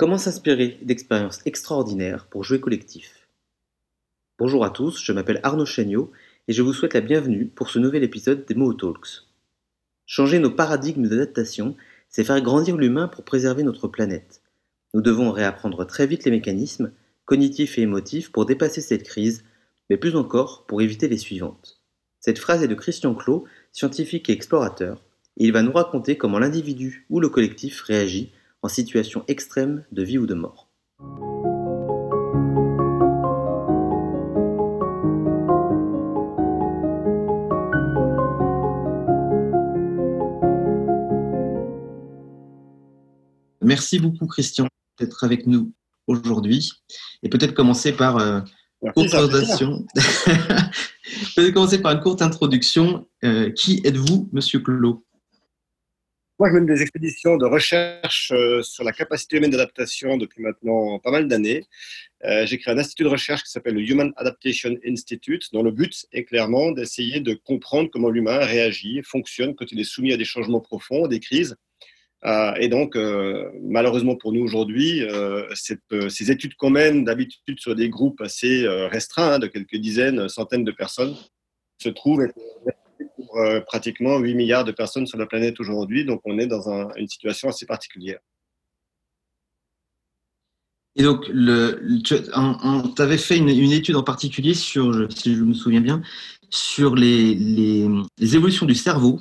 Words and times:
Comment 0.00 0.16
s'inspirer 0.16 0.78
d'expériences 0.80 1.40
extraordinaires 1.44 2.26
pour 2.30 2.42
jouer 2.42 2.58
collectif? 2.58 3.28
Bonjour 4.38 4.64
à 4.64 4.70
tous, 4.70 4.98
je 5.04 5.12
m'appelle 5.12 5.40
Arnaud 5.42 5.66
Chéniaud 5.66 6.10
et 6.48 6.54
je 6.54 6.62
vous 6.62 6.72
souhaite 6.72 6.94
la 6.94 7.02
bienvenue 7.02 7.48
pour 7.48 7.68
ce 7.68 7.78
nouvel 7.78 8.02
épisode 8.02 8.46
des 8.46 8.54
Moho 8.54 8.72
Talks. 8.72 9.26
Changer 10.06 10.38
nos 10.38 10.52
paradigmes 10.52 11.06
d'adaptation, 11.06 11.76
c'est 12.08 12.24
faire 12.24 12.40
grandir 12.40 12.78
l'humain 12.78 13.08
pour 13.08 13.26
préserver 13.26 13.62
notre 13.62 13.88
planète. 13.88 14.40
Nous 14.94 15.02
devons 15.02 15.32
réapprendre 15.32 15.84
très 15.84 16.06
vite 16.06 16.24
les 16.24 16.30
mécanismes, 16.30 16.92
cognitifs 17.26 17.76
et 17.76 17.82
émotifs, 17.82 18.32
pour 18.32 18.46
dépasser 18.46 18.80
cette 18.80 19.02
crise, 19.02 19.44
mais 19.90 19.98
plus 19.98 20.16
encore 20.16 20.64
pour 20.64 20.80
éviter 20.80 21.08
les 21.08 21.18
suivantes. 21.18 21.82
Cette 22.20 22.38
phrase 22.38 22.62
est 22.62 22.68
de 22.68 22.74
Christian 22.74 23.14
Clot, 23.14 23.44
scientifique 23.70 24.30
et 24.30 24.32
explorateur, 24.32 25.04
et 25.36 25.44
il 25.44 25.52
va 25.52 25.60
nous 25.60 25.72
raconter 25.72 26.16
comment 26.16 26.38
l'individu 26.38 27.04
ou 27.10 27.20
le 27.20 27.28
collectif 27.28 27.82
réagit 27.82 28.32
en 28.62 28.68
situation 28.68 29.24
extrême 29.28 29.84
de 29.92 30.02
vie 30.02 30.18
ou 30.18 30.26
de 30.26 30.34
mort. 30.34 30.68
Merci 43.62 44.00
beaucoup 44.00 44.26
Christian 44.26 44.66
d'être 44.98 45.22
avec 45.22 45.46
nous 45.46 45.72
aujourd'hui 46.06 46.72
et 47.22 47.28
peut-être 47.28 47.54
commencer 47.54 47.92
par 47.92 48.16
euh, 48.16 48.40
peut-être 51.36 51.52
commencer 51.52 51.78
par 51.80 51.92
une 51.92 52.00
courte 52.00 52.22
introduction. 52.22 53.06
Euh, 53.22 53.50
qui 53.50 53.80
êtes-vous, 53.84 54.28
Monsieur 54.32 54.60
Clot? 54.60 55.04
Moi, 56.40 56.48
je 56.48 56.54
mène 56.54 56.64
des 56.64 56.80
expéditions 56.80 57.36
de 57.36 57.44
recherche 57.44 58.32
euh, 58.34 58.62
sur 58.62 58.82
la 58.82 58.92
capacité 58.92 59.36
humaine 59.36 59.50
d'adaptation 59.50 60.16
depuis 60.16 60.40
maintenant 60.42 60.98
pas 60.98 61.10
mal 61.10 61.28
d'années. 61.28 61.66
Euh, 62.24 62.46
j'ai 62.46 62.56
créé 62.56 62.72
un 62.72 62.78
institut 62.78 63.02
de 63.02 63.08
recherche 63.08 63.42
qui 63.42 63.50
s'appelle 63.50 63.74
le 63.74 63.82
Human 63.82 64.10
Adaptation 64.16 64.74
Institute, 64.86 65.52
dont 65.52 65.62
le 65.62 65.70
but 65.70 66.06
est 66.12 66.24
clairement 66.24 66.72
d'essayer 66.72 67.20
de 67.20 67.34
comprendre 67.34 67.90
comment 67.92 68.08
l'humain 68.08 68.38
réagit, 68.38 69.02
fonctionne 69.04 69.54
quand 69.54 69.70
il 69.70 69.78
est 69.80 69.84
soumis 69.84 70.14
à 70.14 70.16
des 70.16 70.24
changements 70.24 70.62
profonds, 70.62 71.08
des 71.08 71.20
crises. 71.20 71.56
Euh, 72.24 72.54
et 72.54 72.68
donc, 72.68 72.96
malheureusement 73.60 74.16
pour 74.16 74.32
nous 74.32 74.42
aujourd'hui, 74.42 75.02
ces 75.54 76.30
études 76.30 76.54
qu'on 76.54 76.70
mène 76.70 77.04
d'habitude 77.04 77.60
sur 77.60 77.74
des 77.74 77.90
groupes 77.90 78.22
assez 78.22 78.66
restreints, 78.88 79.34
hein, 79.34 79.38
de 79.40 79.46
quelques 79.46 79.76
dizaines, 79.76 80.26
centaines 80.30 80.64
de 80.64 80.72
personnes, 80.72 81.14
se 81.82 81.90
trouvent 81.90 82.26
euh, 83.36 83.60
pratiquement 83.60 84.18
8 84.18 84.34
milliards 84.34 84.64
de 84.64 84.72
personnes 84.72 85.06
sur 85.06 85.18
la 85.18 85.26
planète 85.26 85.60
aujourd'hui. 85.60 86.04
Donc, 86.04 86.20
on 86.24 86.38
est 86.38 86.46
dans 86.46 86.90
une 86.96 87.08
situation 87.08 87.48
assez 87.48 87.66
particulière. 87.66 88.18
Et 90.96 91.02
donc, 91.02 91.26
tu 92.04 93.02
avais 93.02 93.18
fait 93.18 93.38
une, 93.38 93.48
étude 93.48 93.96
en 93.96 94.02
particulier 94.02 94.54
sur, 94.54 95.10
si 95.12 95.34
je 95.34 95.44
me 95.44 95.54
souviens 95.54 95.80
bien, 95.80 96.02
sur 96.50 96.96
les, 96.96 97.34
les, 97.34 98.36
évolutions 98.36 98.66
du 98.66 98.74
cerveau 98.74 99.20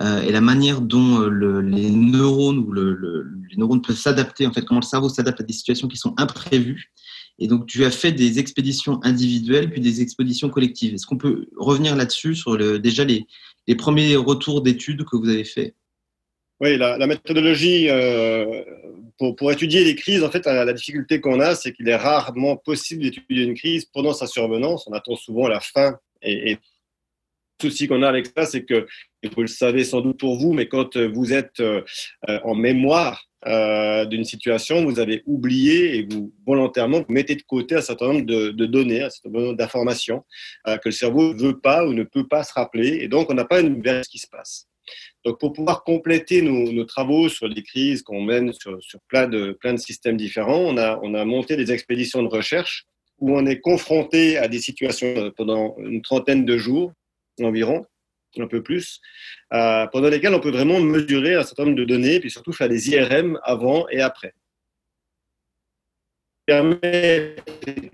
euh, 0.00 0.22
et 0.22 0.30
la 0.30 0.40
manière 0.40 0.80
dont 0.80 1.20
euh, 1.20 1.60
les 1.60 1.90
neurones 1.90 2.58
ou 2.58 2.72
les 2.72 3.56
neurones 3.56 3.82
peuvent 3.82 3.96
s'adapter, 3.96 4.46
en 4.46 4.52
fait, 4.52 4.64
comment 4.64 4.80
le 4.80 4.86
cerveau 4.86 5.08
s'adapte 5.08 5.40
à 5.40 5.44
des 5.44 5.52
situations 5.52 5.88
qui 5.88 5.96
sont 5.96 6.14
imprévues. 6.18 6.92
Et 7.38 7.48
donc, 7.48 7.66
tu 7.66 7.84
as 7.84 7.90
fait 7.90 8.12
des 8.12 8.38
expéditions 8.38 9.00
individuelles 9.02 9.70
puis 9.70 9.80
des 9.80 10.00
expéditions 10.00 10.48
collectives. 10.48 10.94
Est-ce 10.94 11.06
qu'on 11.06 11.16
peut 11.16 11.46
revenir 11.56 11.96
là-dessus 11.96 12.34
sur 12.34 12.56
le, 12.56 12.78
déjà 12.78 13.04
les, 13.04 13.26
les 13.66 13.74
premiers 13.74 14.16
retours 14.16 14.62
d'études 14.62 15.04
que 15.04 15.16
vous 15.16 15.28
avez 15.28 15.44
faits 15.44 15.74
Oui, 16.60 16.76
la, 16.76 17.06
méthodologie 17.06 17.88
euh, 17.88 18.62
pour, 19.18 19.34
pour, 19.34 19.50
étudier 19.50 19.84
les 19.84 19.94
crises, 19.94 20.22
en 20.22 20.30
fait, 20.30 20.44
la, 20.46 20.72
difficulté 20.72 21.20
qu'on 21.20 21.40
a, 21.40 21.54
c'est 21.54 21.72
qu'il 21.72 21.88
est 21.88 21.96
rarement 21.96 22.56
possible 22.56 23.02
d'étudier 23.02 23.44
une 23.44 23.54
crise 23.54 23.86
pendant 23.86 24.12
sa 24.12 24.26
survenance. 24.26 24.86
On 24.86 24.92
attend 24.92 25.16
souvent 25.16 25.48
la 25.48 25.60
fin 25.60 25.98
et, 26.22 26.52
et 26.52 26.58
souci 27.62 27.88
qu'on 27.88 28.02
a 28.02 28.08
avec 28.08 28.26
ça, 28.26 28.44
c'est 28.44 28.64
que, 28.64 28.86
vous 29.34 29.42
le 29.42 29.46
savez 29.46 29.84
sans 29.84 30.00
doute 30.00 30.18
pour 30.18 30.36
vous, 30.36 30.52
mais 30.52 30.66
quand 30.66 30.96
vous 30.96 31.32
êtes 31.32 31.60
euh, 31.60 31.82
en 32.42 32.54
mémoire 32.54 33.28
euh, 33.46 34.04
d'une 34.04 34.24
situation, 34.24 34.84
vous 34.84 34.98
avez 34.98 35.22
oublié 35.26 35.96
et 35.96 36.06
vous 36.08 36.32
volontairement 36.46 36.98
vous 36.98 37.12
mettez 37.12 37.36
de 37.36 37.42
côté 37.42 37.76
un 37.76 37.80
certain 37.80 38.12
nombre 38.12 38.26
de, 38.26 38.66
données, 38.66 39.02
un 39.02 39.10
certain 39.10 39.30
nombre 39.30 39.56
d'informations 39.56 40.24
euh, 40.66 40.76
que 40.76 40.88
le 40.88 40.92
cerveau 40.92 41.34
ne 41.34 41.40
veut 41.40 41.58
pas 41.58 41.84
ou 41.84 41.92
ne 41.92 42.04
peut 42.04 42.26
pas 42.26 42.42
se 42.44 42.52
rappeler, 42.52 42.98
et 43.00 43.08
donc 43.08 43.30
on 43.30 43.34
n'a 43.34 43.44
pas 43.44 43.60
une 43.60 43.78
idée 43.78 43.98
de 43.98 44.02
ce 44.02 44.08
qui 44.08 44.18
se 44.18 44.28
passe. 44.28 44.68
Donc 45.24 45.38
pour 45.38 45.52
pouvoir 45.52 45.84
compléter 45.84 46.42
nos, 46.42 46.84
travaux 46.84 47.28
sur 47.28 47.46
les 47.46 47.62
crises 47.62 48.02
qu'on 48.02 48.22
mène 48.22 48.52
sur, 48.52 48.78
plein, 49.08 49.28
de, 49.28 49.56
systèmes 49.76 50.16
différents, 50.16 50.74
on 50.76 51.14
a 51.14 51.24
monté 51.24 51.56
des 51.56 51.70
expéditions 51.70 52.22
de 52.24 52.28
recherche 52.28 52.86
où 53.18 53.36
on 53.36 53.46
est 53.46 53.60
confronté 53.60 54.36
à 54.36 54.48
des 54.48 54.58
situations 54.58 55.30
pendant 55.36 55.76
une 55.78 56.02
trentaine 56.02 56.44
de 56.44 56.58
jours 56.58 56.92
environ, 57.44 57.86
un 58.40 58.46
peu 58.46 58.62
plus, 58.62 59.00
euh, 59.52 59.86
pendant 59.88 60.08
lesquels 60.08 60.34
on 60.34 60.40
peut 60.40 60.50
vraiment 60.50 60.80
mesurer 60.80 61.34
un 61.34 61.42
certain 61.42 61.64
nombre 61.64 61.76
de 61.76 61.84
données, 61.84 62.20
puis 62.20 62.30
surtout 62.30 62.52
faire 62.52 62.68
des 62.68 62.90
IRM 62.90 63.38
avant 63.42 63.86
et 63.88 64.00
après. 64.00 64.34
permet 66.44 67.36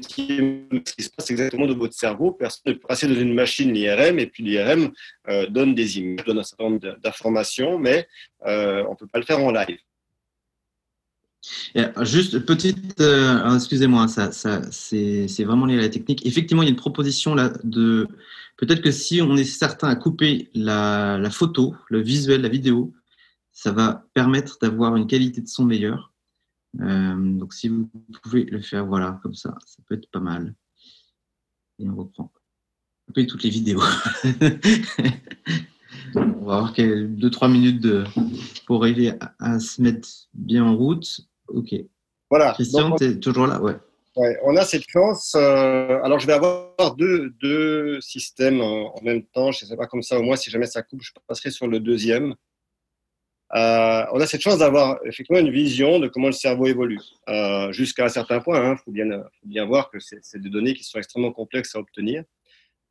ce 0.00 0.08
qui 0.08 1.02
se 1.02 1.10
passe 1.10 1.30
exactement 1.30 1.66
dans 1.66 1.76
votre 1.76 1.94
cerveau. 1.94 2.32
Personne 2.32 2.62
ne 2.66 2.72
peut 2.72 2.86
passer 2.88 3.06
dans 3.06 3.14
une 3.14 3.34
machine 3.34 3.72
l'IRM, 3.72 4.18
et 4.18 4.26
puis 4.26 4.42
l'IRM 4.42 4.90
euh, 5.28 5.46
donne 5.48 5.74
des 5.74 5.98
images, 5.98 6.24
donne 6.24 6.38
un 6.38 6.44
certain 6.44 6.64
nombre 6.64 6.96
d'informations, 7.02 7.78
mais 7.78 8.08
euh, 8.46 8.84
on 8.86 8.92
ne 8.92 8.96
peut 8.96 9.06
pas 9.06 9.18
le 9.18 9.24
faire 9.24 9.40
en 9.40 9.50
live. 9.50 9.78
Juste 12.02 12.40
petite, 12.40 13.00
excusez-moi, 13.54 14.08
ça, 14.08 14.32
ça 14.32 14.62
c'est 14.72 15.44
vraiment 15.44 15.66
lié 15.66 15.78
à 15.78 15.82
la 15.82 15.88
technique. 15.88 16.26
Effectivement, 16.26 16.62
il 16.62 16.66
y 16.66 16.68
a 16.68 16.70
une 16.70 16.76
proposition 16.76 17.34
là 17.34 17.52
de 17.62 18.08
Peut-être 18.58 18.82
que 18.82 18.90
si 18.90 19.22
on 19.22 19.36
est 19.36 19.44
certain 19.44 19.88
à 19.88 19.94
couper 19.94 20.50
la, 20.52 21.30
photo, 21.30 21.76
le 21.88 22.00
visuel, 22.00 22.42
la 22.42 22.48
vidéo, 22.48 22.92
ça 23.52 23.70
va 23.70 24.04
permettre 24.14 24.58
d'avoir 24.60 24.96
une 24.96 25.06
qualité 25.06 25.40
de 25.40 25.46
son 25.46 25.64
meilleure. 25.64 26.12
Euh, 26.80 27.14
donc 27.16 27.54
si 27.54 27.68
vous 27.68 27.88
pouvez 28.20 28.44
le 28.44 28.60
faire, 28.60 28.84
voilà, 28.84 29.20
comme 29.22 29.34
ça, 29.34 29.56
ça 29.64 29.80
peut 29.86 29.94
être 29.94 30.10
pas 30.10 30.18
mal. 30.18 30.56
Et 31.78 31.88
on 31.88 31.94
reprend. 31.94 32.32
Couper 33.06 33.28
toutes 33.28 33.44
les 33.44 33.50
vidéos. 33.50 33.80
on 36.16 36.44
va 36.44 36.56
avoir 36.56 36.72
2-3 36.74 37.52
minutes 37.52 37.80
de, 37.80 38.02
pour 38.66 38.82
arriver 38.82 39.12
à, 39.38 39.60
se 39.60 39.80
mettre 39.80 40.08
bien 40.34 40.64
en 40.64 40.76
route. 40.76 41.20
Ok. 41.46 41.76
Voilà. 42.28 42.54
Christian, 42.54 42.96
tu 42.96 43.04
es 43.04 43.20
toujours 43.20 43.46
là? 43.46 43.62
Ouais 43.62 43.78
on 44.42 44.56
a 44.56 44.64
cette 44.64 44.88
chance. 44.88 45.34
Euh, 45.36 46.00
alors, 46.02 46.18
je 46.18 46.26
vais 46.26 46.32
avoir 46.32 46.94
deux, 46.96 47.30
deux 47.40 48.00
systèmes 48.00 48.60
en, 48.60 48.94
même 49.02 49.22
temps. 49.22 49.52
Je 49.52 49.64
ne 49.64 49.70
sais 49.70 49.76
pas 49.76 49.86
comme 49.86 50.02
ça, 50.02 50.18
au 50.18 50.22
moins, 50.22 50.36
si 50.36 50.50
jamais 50.50 50.66
ça 50.66 50.82
coupe, 50.82 51.02
je 51.02 51.12
passerai 51.26 51.50
sur 51.50 51.66
le 51.66 51.80
deuxième. 51.80 52.34
Euh, 53.54 54.04
on 54.12 54.20
a 54.20 54.26
cette 54.26 54.42
chance 54.42 54.58
d'avoir 54.58 54.98
effectivement 55.06 55.40
une 55.40 55.50
vision 55.50 56.00
de 56.00 56.08
comment 56.08 56.26
le 56.26 56.32
cerveau 56.32 56.66
évolue. 56.66 57.00
Euh, 57.28 57.72
jusqu'à 57.72 58.04
un 58.04 58.08
certain 58.08 58.40
point, 58.40 58.60
il 58.62 58.66
hein, 58.66 58.76
faut, 58.76 58.90
bien, 58.90 59.64
voir 59.64 59.90
que 59.90 59.98
c'est 60.00 60.40
des 60.40 60.50
données 60.50 60.74
qui 60.74 60.84
sont 60.84 60.98
extrêmement 60.98 61.32
complexes 61.32 61.74
à 61.74 61.78
obtenir. 61.78 62.24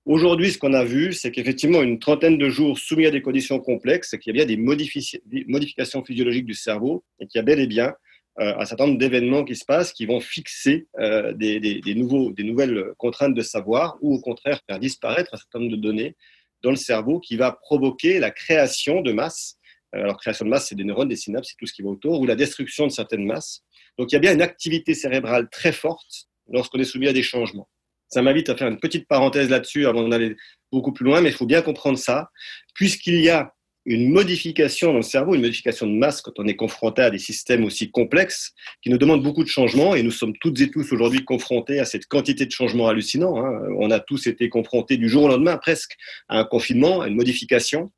Aujourd'hui, 0.05 0.51
ce 0.51 0.57
qu'on 0.57 0.73
a 0.73 0.85
vu, 0.85 1.13
c'est 1.13 1.31
qu'effectivement, 1.31 1.81
une 1.83 1.99
trentaine 1.99 2.37
de 2.37 2.49
jours 2.49 2.79
soumis 2.79 3.05
à 3.05 3.11
des 3.11 3.21
conditions 3.21 3.59
complexes, 3.59 4.09
c'est 4.11 4.19
qu'il 4.19 4.35
y 4.35 4.39
a 4.41 4.45
bien 4.45 4.55
des 4.55 5.45
modifications 5.45 6.03
physiologiques 6.03 6.45
du 6.45 6.53
cerveau 6.53 7.03
et 7.19 7.27
qu'il 7.27 7.37
y 7.37 7.41
a 7.41 7.43
bel 7.43 7.59
et 7.59 7.67
bien 7.67 7.93
un 8.39 8.65
certain 8.65 8.87
nombre 8.87 8.99
d'événements 8.99 9.43
qui 9.43 9.55
se 9.55 9.65
passent 9.65 9.91
qui 9.93 10.05
vont 10.05 10.19
fixer 10.19 10.87
euh, 10.99 11.33
des, 11.33 11.59
des, 11.59 11.95
nouveaux, 11.95 12.31
des 12.31 12.43
nouvelles 12.43 12.93
contraintes 12.97 13.33
de 13.33 13.41
savoir 13.41 13.97
ou 14.01 14.13
au 14.13 14.21
contraire 14.21 14.59
faire 14.69 14.79
disparaître 14.79 15.33
un 15.33 15.37
certain 15.37 15.59
nombre 15.59 15.71
de 15.71 15.81
données 15.81 16.15
dans 16.61 16.69
le 16.69 16.75
cerveau 16.75 17.19
qui 17.19 17.35
va 17.35 17.51
provoquer 17.51 18.19
la 18.19 18.31
création 18.31 19.01
de 19.01 19.11
masse. 19.11 19.57
Euh, 19.95 20.03
alors, 20.03 20.17
création 20.17 20.45
de 20.45 20.49
masse, 20.49 20.67
c'est 20.67 20.75
des 20.75 20.83
neurones, 20.83 21.07
des 21.07 21.15
synapses, 21.15 21.49
c'est 21.49 21.57
tout 21.57 21.65
ce 21.65 21.73
qui 21.73 21.81
va 21.81 21.89
autour, 21.89 22.19
ou 22.19 22.25
la 22.25 22.35
destruction 22.35 22.85
de 22.85 22.91
certaines 22.91 23.25
masses. 23.25 23.61
Donc, 23.97 24.11
il 24.11 24.15
y 24.15 24.17
a 24.17 24.19
bien 24.19 24.33
une 24.33 24.41
activité 24.41 24.93
cérébrale 24.93 25.49
très 25.49 25.71
forte 25.71 26.27
lorsqu'on 26.49 26.79
est 26.79 26.85
soumis 26.85 27.07
à 27.07 27.13
des 27.13 27.23
changements. 27.23 27.67
Ça 28.09 28.21
m'invite 28.21 28.49
à 28.49 28.55
faire 28.55 28.67
une 28.67 28.79
petite 28.79 29.07
parenthèse 29.07 29.49
là-dessus 29.49 29.85
avant 29.85 30.07
d'aller 30.07 30.35
beaucoup 30.71 30.93
plus 30.93 31.05
loin, 31.05 31.21
mais 31.21 31.29
il 31.29 31.35
faut 31.35 31.45
bien 31.45 31.61
comprendre 31.61 31.97
ça, 31.97 32.29
puisqu'il 32.73 33.19
y 33.21 33.29
a 33.29 33.53
une 33.87 34.11
modification 34.11 34.91
dans 34.91 34.97
le 34.97 35.01
cerveau, 35.01 35.33
une 35.33 35.41
modification 35.41 35.87
de 35.87 35.93
masse 35.93 36.21
quand 36.21 36.33
on 36.37 36.45
est 36.45 36.57
confronté 36.57 37.01
à 37.01 37.09
des 37.09 37.17
systèmes 37.17 37.63
aussi 37.63 37.89
complexes 37.89 38.51
qui 38.83 38.89
nous 38.89 38.97
demandent 38.97 39.23
beaucoup 39.23 39.45
de 39.45 39.49
changements 39.49 39.95
et 39.95 40.03
nous 40.03 40.11
sommes 40.11 40.33
toutes 40.41 40.59
et 40.59 40.69
tous 40.69 40.91
aujourd'hui 40.91 41.23
confrontés 41.23 41.79
à 41.79 41.85
cette 41.85 42.05
quantité 42.05 42.45
de 42.45 42.51
changements 42.51 42.89
hallucinants. 42.89 43.37
Hein. 43.37 43.61
On 43.79 43.89
a 43.89 44.01
tous 44.01 44.27
été 44.27 44.49
confrontés 44.49 44.97
du 44.97 45.07
jour 45.07 45.23
au 45.23 45.27
lendemain 45.29 45.57
presque 45.57 45.95
à 46.27 46.37
un 46.37 46.43
confinement, 46.43 47.01
à 47.01 47.07
une 47.07 47.15
modification. 47.15 47.91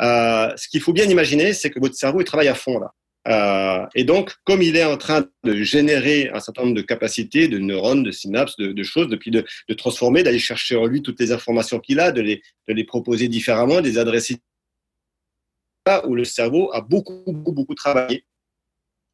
Euh, 0.00 0.50
ce 0.56 0.66
qu'il 0.68 0.80
faut 0.80 0.94
bien 0.94 1.04
imaginer, 1.04 1.52
c'est 1.52 1.70
que 1.70 1.78
votre 1.78 1.94
cerveau 1.94 2.22
il 2.22 2.24
travaille 2.24 2.48
à 2.48 2.54
fond 2.54 2.78
là. 2.78 2.92
Euh, 3.26 3.86
et 3.94 4.04
donc, 4.04 4.34
comme 4.44 4.60
il 4.60 4.76
est 4.76 4.84
en 4.84 4.98
train 4.98 5.26
de 5.44 5.62
générer 5.62 6.30
un 6.34 6.40
certain 6.40 6.62
nombre 6.62 6.74
de 6.74 6.82
capacités, 6.82 7.48
de 7.48 7.58
neurones, 7.58 8.02
de 8.02 8.10
synapses, 8.10 8.56
de, 8.56 8.82
choses, 8.82 9.08
depuis 9.08 9.30
de, 9.30 9.44
transformer, 9.76 10.22
d'aller 10.22 10.38
chercher 10.38 10.76
en 10.76 10.84
lui 10.84 11.00
toutes 11.00 11.20
les 11.20 11.32
informations 11.32 11.80
qu'il 11.80 12.00
a, 12.00 12.12
de 12.12 12.20
les, 12.20 12.42
de 12.68 12.74
les 12.74 12.84
proposer 12.84 13.28
différemment, 13.28 13.80
de 13.80 13.88
les 13.88 13.96
adresser 13.96 14.36
où 16.06 16.14
le 16.14 16.24
cerveau 16.24 16.72
a 16.72 16.80
beaucoup, 16.80 17.22
beaucoup, 17.26 17.52
beaucoup 17.52 17.74
travaillé. 17.74 18.24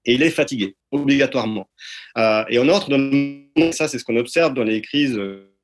et 0.05 0.14
il 0.14 0.22
est 0.22 0.31
fatigué, 0.31 0.76
obligatoirement. 0.90 1.69
Euh, 2.17 2.44
et 2.49 2.58
on 2.58 2.69
entre 2.69 2.88
dans 2.88 3.72
ça, 3.72 3.88
c'est 3.88 3.99
ce 3.99 4.05
qu'on 4.05 4.17
observe 4.17 4.55
dans 4.55 4.64
les 4.64 4.81
crises 4.81 5.19
euh, 5.19 5.55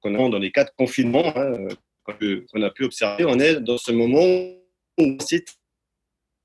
qu'on 0.00 0.14
a 0.14 0.30
dans 0.30 0.38
les 0.38 0.50
cas 0.50 0.64
de 0.64 0.70
confinement 0.76 1.36
hein, 1.36 1.52
qu'on 2.04 2.62
a 2.62 2.70
pu 2.70 2.84
observer. 2.84 3.24
On 3.26 3.38
est 3.38 3.60
dans 3.60 3.76
ce 3.76 3.92
moment 3.92 4.24
où 4.24 5.02
on 5.02 5.18
cite 5.20 5.58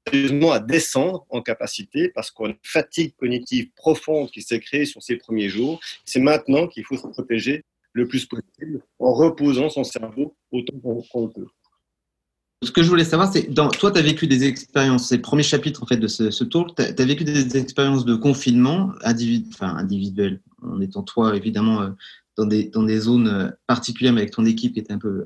sérieusement 0.08 0.52
à 0.52 0.60
descendre 0.60 1.26
en 1.30 1.42
capacité 1.42 2.10
parce 2.10 2.32
qu'on 2.32 2.46
a 2.46 2.50
une 2.50 2.58
fatigue 2.64 3.16
cognitive 3.16 3.72
profonde 3.76 4.32
qui 4.32 4.42
s'est 4.42 4.60
créée 4.60 4.86
sur 4.86 5.02
ces 5.02 5.16
premiers 5.16 5.48
jours. 5.48 5.80
C'est 6.06 6.20
maintenant 6.20 6.68
qu'il 6.68 6.84
faut 6.84 6.98
se 6.98 7.08
protéger 7.08 7.64
le 7.94 8.08
plus 8.08 8.26
possible 8.26 8.84
en 9.00 9.14
reposant 9.14 9.70
son 9.70 9.84
cerveau 9.84 10.36
autant 10.52 11.04
qu'on 11.12 11.30
peut. 11.30 11.48
Ce 12.64 12.72
que 12.72 12.84
je 12.84 12.90
voulais 12.90 13.06
savoir, 13.06 13.32
c'est, 13.34 13.52
toi, 13.54 13.92
tu 13.92 13.98
as 13.98 14.02
vécu 14.04 14.28
des 14.28 14.44
expériences, 14.44 15.08
c'est 15.08 15.16
le 15.16 15.22
premier 15.24 15.42
chapitre 15.42 15.82
en 15.82 15.88
fait, 15.88 15.98
de 15.98 16.08
ce, 16.08 16.44
tour, 16.44 16.76
tu 16.76 16.84
as, 16.84 17.06
vécu 17.06 17.24
des 17.24 17.58
expériences 17.58 18.06
de 18.06 18.14
confinement 18.14 18.92
individu, 19.04 19.50
enfin, 19.52 19.76
en 20.62 20.80
étant 20.80 21.02
toi, 21.02 21.36
évidemment, 21.36 21.82
euh, 21.82 21.90
dans 22.38 22.46
des, 22.46 23.00
zones 23.00 23.28
euh, 23.28 23.50
particulières, 23.66 24.14
mais 24.14 24.22
avec 24.22 24.32
ton 24.32 24.46
équipe 24.46 24.74
qui 24.74 24.80
était 24.80 24.94
un 24.94 25.00
peu, 25.00 25.26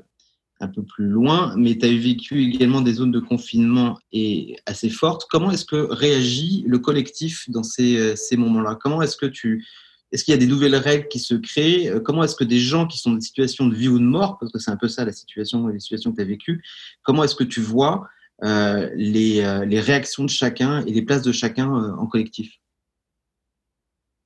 un 0.60 0.68
peu 0.68 0.82
plus 0.82 1.08
loin, 1.08 1.54
mais 1.58 1.76
tu 1.76 1.84
as 1.84 1.90
vécu 1.90 2.42
également 2.42 2.80
des 2.80 2.94
zones 2.94 3.12
de 3.12 3.20
confinement 3.20 3.98
et 4.12 4.56
assez 4.64 4.88
fortes. 4.88 5.26
Comment 5.28 5.50
est-ce 5.50 5.66
que 5.66 5.76
réagit 5.92 6.64
le 6.66 6.78
collectif 6.78 7.50
dans 7.50 7.62
ces, 7.62 7.98
euh, 7.98 8.16
ces 8.16 8.38
moments-là? 8.38 8.78
Comment 8.80 9.02
est-ce 9.02 9.18
que 9.18 9.26
tu, 9.26 9.66
est-ce 10.12 10.24
qu'il 10.24 10.32
y 10.32 10.36
a 10.36 10.38
des 10.38 10.46
nouvelles 10.46 10.76
règles 10.76 11.08
qui 11.08 11.18
se 11.18 11.34
créent? 11.34 11.88
Euh, 11.88 12.00
Comment 12.00 12.24
est-ce 12.24 12.36
que 12.36 12.44
des 12.44 12.58
gens 12.58 12.86
qui 12.86 12.98
sont 12.98 13.10
dans 13.10 13.16
des 13.16 13.22
situations 13.22 13.66
de 13.66 13.74
vie 13.74 13.88
ou 13.88 13.98
de 13.98 14.04
mort, 14.04 14.38
parce 14.38 14.52
que 14.52 14.58
c'est 14.58 14.70
un 14.70 14.76
peu 14.76 14.88
ça 14.88 15.04
la 15.04 15.12
situation, 15.12 15.66
les 15.66 15.80
situations 15.80 16.12
que 16.12 16.16
tu 16.16 16.22
as 16.22 16.26
vécues, 16.26 16.62
comment 17.02 17.24
est-ce 17.24 17.34
que 17.34 17.44
tu 17.44 17.60
vois 17.60 18.06
euh, 18.44 18.90
les, 18.94 19.40
euh, 19.40 19.64
les, 19.64 19.80
réactions 19.80 20.24
de 20.24 20.30
chacun 20.30 20.84
et 20.84 20.92
les 20.92 21.02
places 21.02 21.22
de 21.22 21.32
chacun 21.32 21.68
en 21.68 22.06
collectif? 22.06 22.52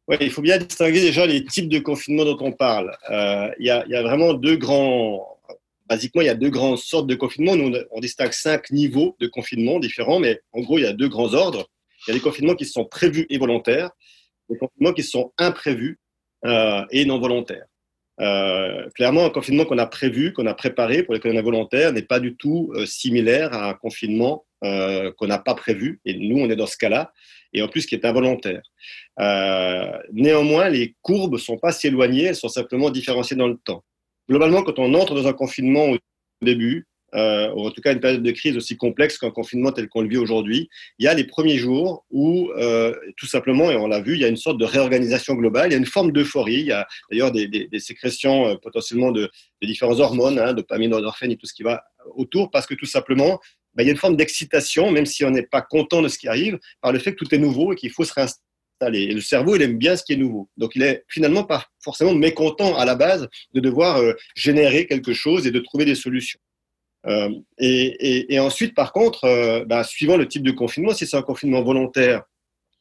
Oui, 0.08 0.16
il 0.20 0.30
faut 0.30 0.42
bien 0.42 0.58
distinguer 0.58 1.00
déjà 1.00 1.24
les 1.24 1.44
types 1.44 1.68
de 1.68 1.78
confinement 1.78 2.24
dont 2.24 2.38
on 2.40 2.50
parle. 2.50 2.96
Il 3.60 3.64
y, 3.64 3.70
a 3.70 4.02
vraiment 4.02 4.34
deux 4.34 4.56
grands. 4.56 5.38
Basiquement, 5.88 6.22
il 6.22 6.26
y 6.26 6.30
a 6.30 6.34
deux 6.34 6.50
grandes 6.50 6.78
sortes 6.78 7.06
de 7.06 7.14
confinement. 7.14 7.54
Nous, 7.54 7.72
on 7.92 8.00
distingue 8.00 8.32
cinq 8.32 8.72
niveaux 8.72 9.16
de 9.20 9.28
confinement 9.28 9.78
différents, 9.78 10.18
mais 10.18 10.40
en 10.52 10.62
gros, 10.62 10.78
il 10.78 10.82
y 10.82 10.86
a 10.86 10.92
deux 10.92 11.08
grands 11.08 11.32
ordres. 11.34 11.68
Il 12.06 12.10
y 12.10 12.12
a 12.12 12.14
des 12.14 12.22
confinements 12.22 12.56
qui 12.56 12.64
sont 12.64 12.84
prévus 12.84 13.26
et 13.30 13.38
volontaires 13.38 13.90
des 14.50 14.58
confinements 14.58 14.92
qui 14.92 15.02
sont 15.02 15.32
imprévus 15.38 15.98
euh, 16.44 16.84
et 16.90 17.04
non 17.04 17.18
volontaires. 17.18 17.66
Euh, 18.20 18.88
clairement, 18.94 19.24
un 19.24 19.30
confinement 19.30 19.64
qu'on 19.64 19.78
a 19.78 19.86
prévu, 19.86 20.32
qu'on 20.32 20.46
a 20.46 20.54
préparé 20.54 21.02
pour 21.02 21.14
est 21.14 21.42
volontaire, 21.42 21.92
n'est 21.92 22.02
pas 22.02 22.20
du 22.20 22.36
tout 22.36 22.70
euh, 22.74 22.84
similaire 22.84 23.52
à 23.54 23.70
un 23.70 23.74
confinement 23.74 24.44
qu'on 24.62 25.26
n'a 25.26 25.38
pas 25.38 25.54
prévu. 25.54 26.02
Et 26.04 26.12
nous, 26.12 26.38
on 26.38 26.50
est 26.50 26.56
dans 26.56 26.66
ce 26.66 26.76
cas-là, 26.76 27.14
et 27.54 27.62
en 27.62 27.68
plus 27.68 27.86
qui 27.86 27.94
est 27.94 28.04
involontaire. 28.04 28.60
néanmoins, 30.12 30.68
les 30.68 30.96
courbes 31.00 31.32
ne 31.32 31.38
sont 31.38 31.56
pas 31.56 31.72
si 31.72 31.86
éloignées, 31.86 32.24
elles 32.24 32.36
sont 32.36 32.50
simplement 32.50 32.90
différenciées 32.90 33.38
dans 33.38 33.48
le 33.48 33.56
temps. 33.56 33.82
Globalement, 34.28 34.62
quand 34.62 34.78
on 34.78 34.92
entre 34.92 35.14
dans 35.14 35.26
un 35.26 35.32
confinement 35.32 35.86
au 35.86 35.96
début, 36.42 36.86
euh, 37.14 37.50
ou 37.52 37.66
en 37.66 37.70
tout 37.70 37.80
cas 37.80 37.92
une 37.92 38.00
période 38.00 38.22
de 38.22 38.30
crise 38.30 38.56
aussi 38.56 38.76
complexe 38.76 39.18
qu'un 39.18 39.30
confinement 39.30 39.72
tel 39.72 39.88
qu'on 39.88 40.02
le 40.02 40.08
vit 40.08 40.16
aujourd'hui, 40.16 40.68
il 40.98 41.04
y 41.04 41.08
a 41.08 41.14
les 41.14 41.24
premiers 41.24 41.56
jours 41.56 42.04
où, 42.10 42.50
euh, 42.56 42.94
tout 43.16 43.26
simplement, 43.26 43.70
et 43.70 43.76
on 43.76 43.86
l'a 43.86 44.00
vu, 44.00 44.14
il 44.14 44.20
y 44.20 44.24
a 44.24 44.28
une 44.28 44.36
sorte 44.36 44.58
de 44.58 44.64
réorganisation 44.64 45.34
globale, 45.34 45.70
il 45.70 45.72
y 45.72 45.74
a 45.74 45.78
une 45.78 45.86
forme 45.86 46.12
d'euphorie, 46.12 46.60
il 46.60 46.66
y 46.66 46.72
a 46.72 46.86
d'ailleurs 47.10 47.32
des, 47.32 47.68
sécrétions 47.78 48.46
euh, 48.46 48.54
potentiellement 48.56 49.10
de, 49.10 49.30
de 49.62 49.66
différentes 49.66 50.00
hormones, 50.00 50.38
hein, 50.38 50.52
dopamine, 50.52 50.94
endorphine 50.94 51.32
et 51.32 51.36
tout 51.36 51.46
ce 51.46 51.54
qui 51.54 51.62
va 51.62 51.82
autour, 52.14 52.50
parce 52.50 52.66
que 52.66 52.74
tout 52.74 52.86
simplement, 52.86 53.40
ben, 53.74 53.82
il 53.82 53.86
y 53.86 53.88
a 53.90 53.92
une 53.92 53.98
forme 53.98 54.16
d'excitation, 54.16 54.90
même 54.90 55.06
si 55.06 55.24
on 55.24 55.30
n'est 55.30 55.46
pas 55.46 55.62
content 55.62 56.02
de 56.02 56.08
ce 56.08 56.18
qui 56.18 56.28
arrive, 56.28 56.58
par 56.80 56.92
le 56.92 56.98
fait 56.98 57.12
que 57.12 57.24
tout 57.24 57.34
est 57.34 57.38
nouveau 57.38 57.72
et 57.72 57.76
qu'il 57.76 57.90
faut 57.90 58.04
se 58.04 58.12
réinstaller. 58.12 59.02
Et 59.02 59.14
le 59.14 59.20
cerveau, 59.20 59.56
il 59.56 59.62
aime 59.62 59.78
bien 59.78 59.96
ce 59.96 60.04
qui 60.04 60.14
est 60.14 60.16
nouveau. 60.16 60.48
Donc, 60.56 60.72
il 60.74 60.82
est 60.82 61.04
finalement 61.08 61.44
pas 61.44 61.66
forcément 61.82 62.14
mécontent 62.14 62.76
à 62.76 62.84
la 62.84 62.94
base 62.94 63.28
de 63.52 63.60
devoir 63.60 64.00
générer 64.34 64.86
quelque 64.86 65.12
chose 65.12 65.46
et 65.46 65.50
de 65.50 65.60
trouver 65.60 65.84
des 65.84 65.94
solutions. 65.94 66.40
Euh, 67.06 67.30
et, 67.58 68.38
ensuite, 68.38 68.74
par 68.74 68.92
contre, 68.92 69.24
euh, 69.24 69.64
bah, 69.64 69.84
suivant 69.84 70.16
le 70.16 70.28
type 70.28 70.42
de 70.42 70.50
confinement, 70.50 70.92
si 70.92 71.06
c'est 71.06 71.16
un 71.16 71.22
confinement 71.22 71.62
volontaire, 71.62 72.22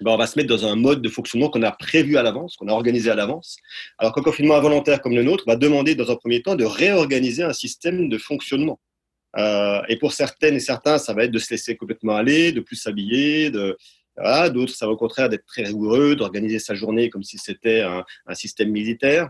bah, 0.01 0.12
on 0.12 0.18
va 0.18 0.27
se 0.27 0.38
mettre 0.38 0.50
dans 0.50 0.66
un 0.66 0.75
mode 0.75 1.01
de 1.01 1.10
fonctionnement 1.10 1.50
qu'on 1.50 1.63
a 1.63 1.71
prévu 1.71 2.18
à 2.18 2.24
l'avance, 2.24 2.56
qu'on 2.56 2.68
a 2.68 2.71
organisé 2.71 3.10
à 3.10 3.16
l'avance. 3.16 3.57
Alors 3.98 4.13
qu'un 4.13 4.21
confinement 4.21 4.56
involontaire 4.56 5.01
comme 5.01 5.16
le 5.16 5.24
nôtre 5.24 5.44
va 5.45 5.56
demander 5.56 5.95
dans 5.95 6.10
un 6.12 6.16
premier 6.16 6.42
temps 6.42 6.56
de 6.56 6.66
réorganiser 6.66 7.44
un 7.44 7.54
système 7.54 8.10
de 8.10 8.18
fonctionnement. 8.18 8.80
Euh, 9.38 9.81
et 9.89 9.98
pour 9.98 10.13
certaines 10.13 10.56
et 10.56 10.60
certains, 10.60 10.98
ça 10.98 11.13
va 11.13 11.25
être 11.25 11.31
de 11.31 11.39
se 11.39 11.51
laisser 11.51 11.75
complètement 11.75 12.15
aller, 12.15 12.51
de 12.51 12.62
plus 12.62 12.77
s'habiller, 12.77 13.51
d'autres, 13.51 14.74
ça 14.74 14.86
va 14.86 14.94
au 14.94 14.98
contraire 14.98 15.30
d'être 15.30 15.45
très 15.45 15.63
rigoureux, 15.63 16.15
d'organiser 16.15 16.60
sa 16.60 16.75
journée 16.75 17.10
comme 17.10 17.24
si 17.24 17.38
c'était 17.38 17.81
un, 17.81 18.04
système 18.33 18.69
militaire. 18.69 19.30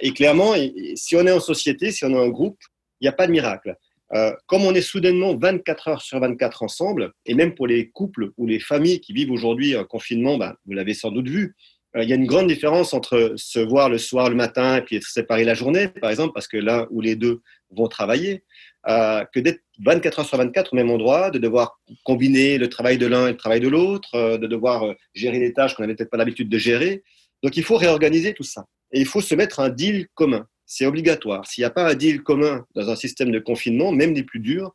et 0.00 0.12
clairement, 0.12 0.54
si 0.94 1.16
on 1.16 1.26
est 1.26 1.32
en 1.32 1.40
société, 1.40 1.90
si 1.90 2.04
on 2.04 2.10
est 2.10 2.18
en 2.18 2.28
groupe, 2.28 2.58
il 3.00 3.04
n'y 3.06 3.08
a 3.08 3.12
pas 3.12 3.26
de 3.26 3.32
miracle. 3.32 3.74
Euh, 4.14 4.32
comme 4.46 4.62
on 4.62 4.74
est 4.74 4.82
soudainement 4.82 5.34
24 5.36 5.88
heures 5.88 6.02
sur 6.02 6.20
24 6.20 6.62
ensemble, 6.62 7.12
et 7.24 7.34
même 7.34 7.54
pour 7.54 7.66
les 7.66 7.88
couples 7.90 8.30
ou 8.36 8.46
les 8.46 8.60
familles 8.60 9.00
qui 9.00 9.12
vivent 9.12 9.30
aujourd'hui 9.30 9.74
un 9.74 9.84
confinement, 9.84 10.36
bah, 10.36 10.56
vous 10.66 10.72
l'avez 10.72 10.92
sans 10.92 11.10
doute 11.10 11.28
vu, 11.28 11.56
euh, 11.96 12.02
il 12.02 12.10
y 12.10 12.12
a 12.12 12.16
une 12.16 12.26
grande 12.26 12.46
différence 12.46 12.92
entre 12.92 13.32
se 13.36 13.58
voir 13.58 13.88
le 13.88 13.96
soir, 13.96 14.28
le 14.28 14.34
matin, 14.34 14.76
et 14.76 14.82
puis 14.82 14.96
être 14.96 15.06
séparé 15.06 15.44
la 15.44 15.54
journée, 15.54 15.88
par 15.88 16.10
exemple, 16.10 16.34
parce 16.34 16.46
que 16.46 16.58
l'un 16.58 16.86
ou 16.90 17.00
les 17.00 17.16
deux 17.16 17.40
vont 17.70 17.88
travailler, 17.88 18.44
euh, 18.86 19.24
que 19.32 19.40
d'être 19.40 19.60
24 19.82 20.20
heures 20.20 20.26
sur 20.26 20.36
24 20.36 20.74
au 20.74 20.76
même 20.76 20.90
endroit, 20.90 21.30
de 21.30 21.38
devoir 21.38 21.80
combiner 22.04 22.58
le 22.58 22.68
travail 22.68 22.98
de 22.98 23.06
l'un 23.06 23.28
et 23.28 23.30
le 23.30 23.36
travail 23.36 23.60
de 23.60 23.68
l'autre, 23.68 24.36
de 24.36 24.46
devoir 24.46 24.94
gérer 25.14 25.38
les 25.38 25.54
tâches 25.54 25.74
qu'on 25.74 25.82
n'avait 25.82 25.94
peut-être 25.94 26.10
pas 26.10 26.18
l'habitude 26.18 26.50
de 26.50 26.58
gérer. 26.58 27.02
Donc 27.42 27.56
il 27.56 27.64
faut 27.64 27.76
réorganiser 27.76 28.34
tout 28.34 28.42
ça. 28.42 28.66
Et 28.92 29.00
il 29.00 29.06
faut 29.06 29.22
se 29.22 29.34
mettre 29.34 29.60
un 29.60 29.70
deal 29.70 30.06
commun 30.14 30.46
c'est 30.72 30.86
obligatoire. 30.86 31.46
S'il 31.46 31.60
n'y 31.60 31.66
a 31.66 31.70
pas 31.70 31.90
un 31.90 31.94
deal 31.94 32.22
commun 32.22 32.64
dans 32.74 32.88
un 32.88 32.96
système 32.96 33.30
de 33.30 33.38
confinement, 33.38 33.92
même 33.92 34.14
des 34.14 34.22
plus 34.22 34.40
durs, 34.40 34.74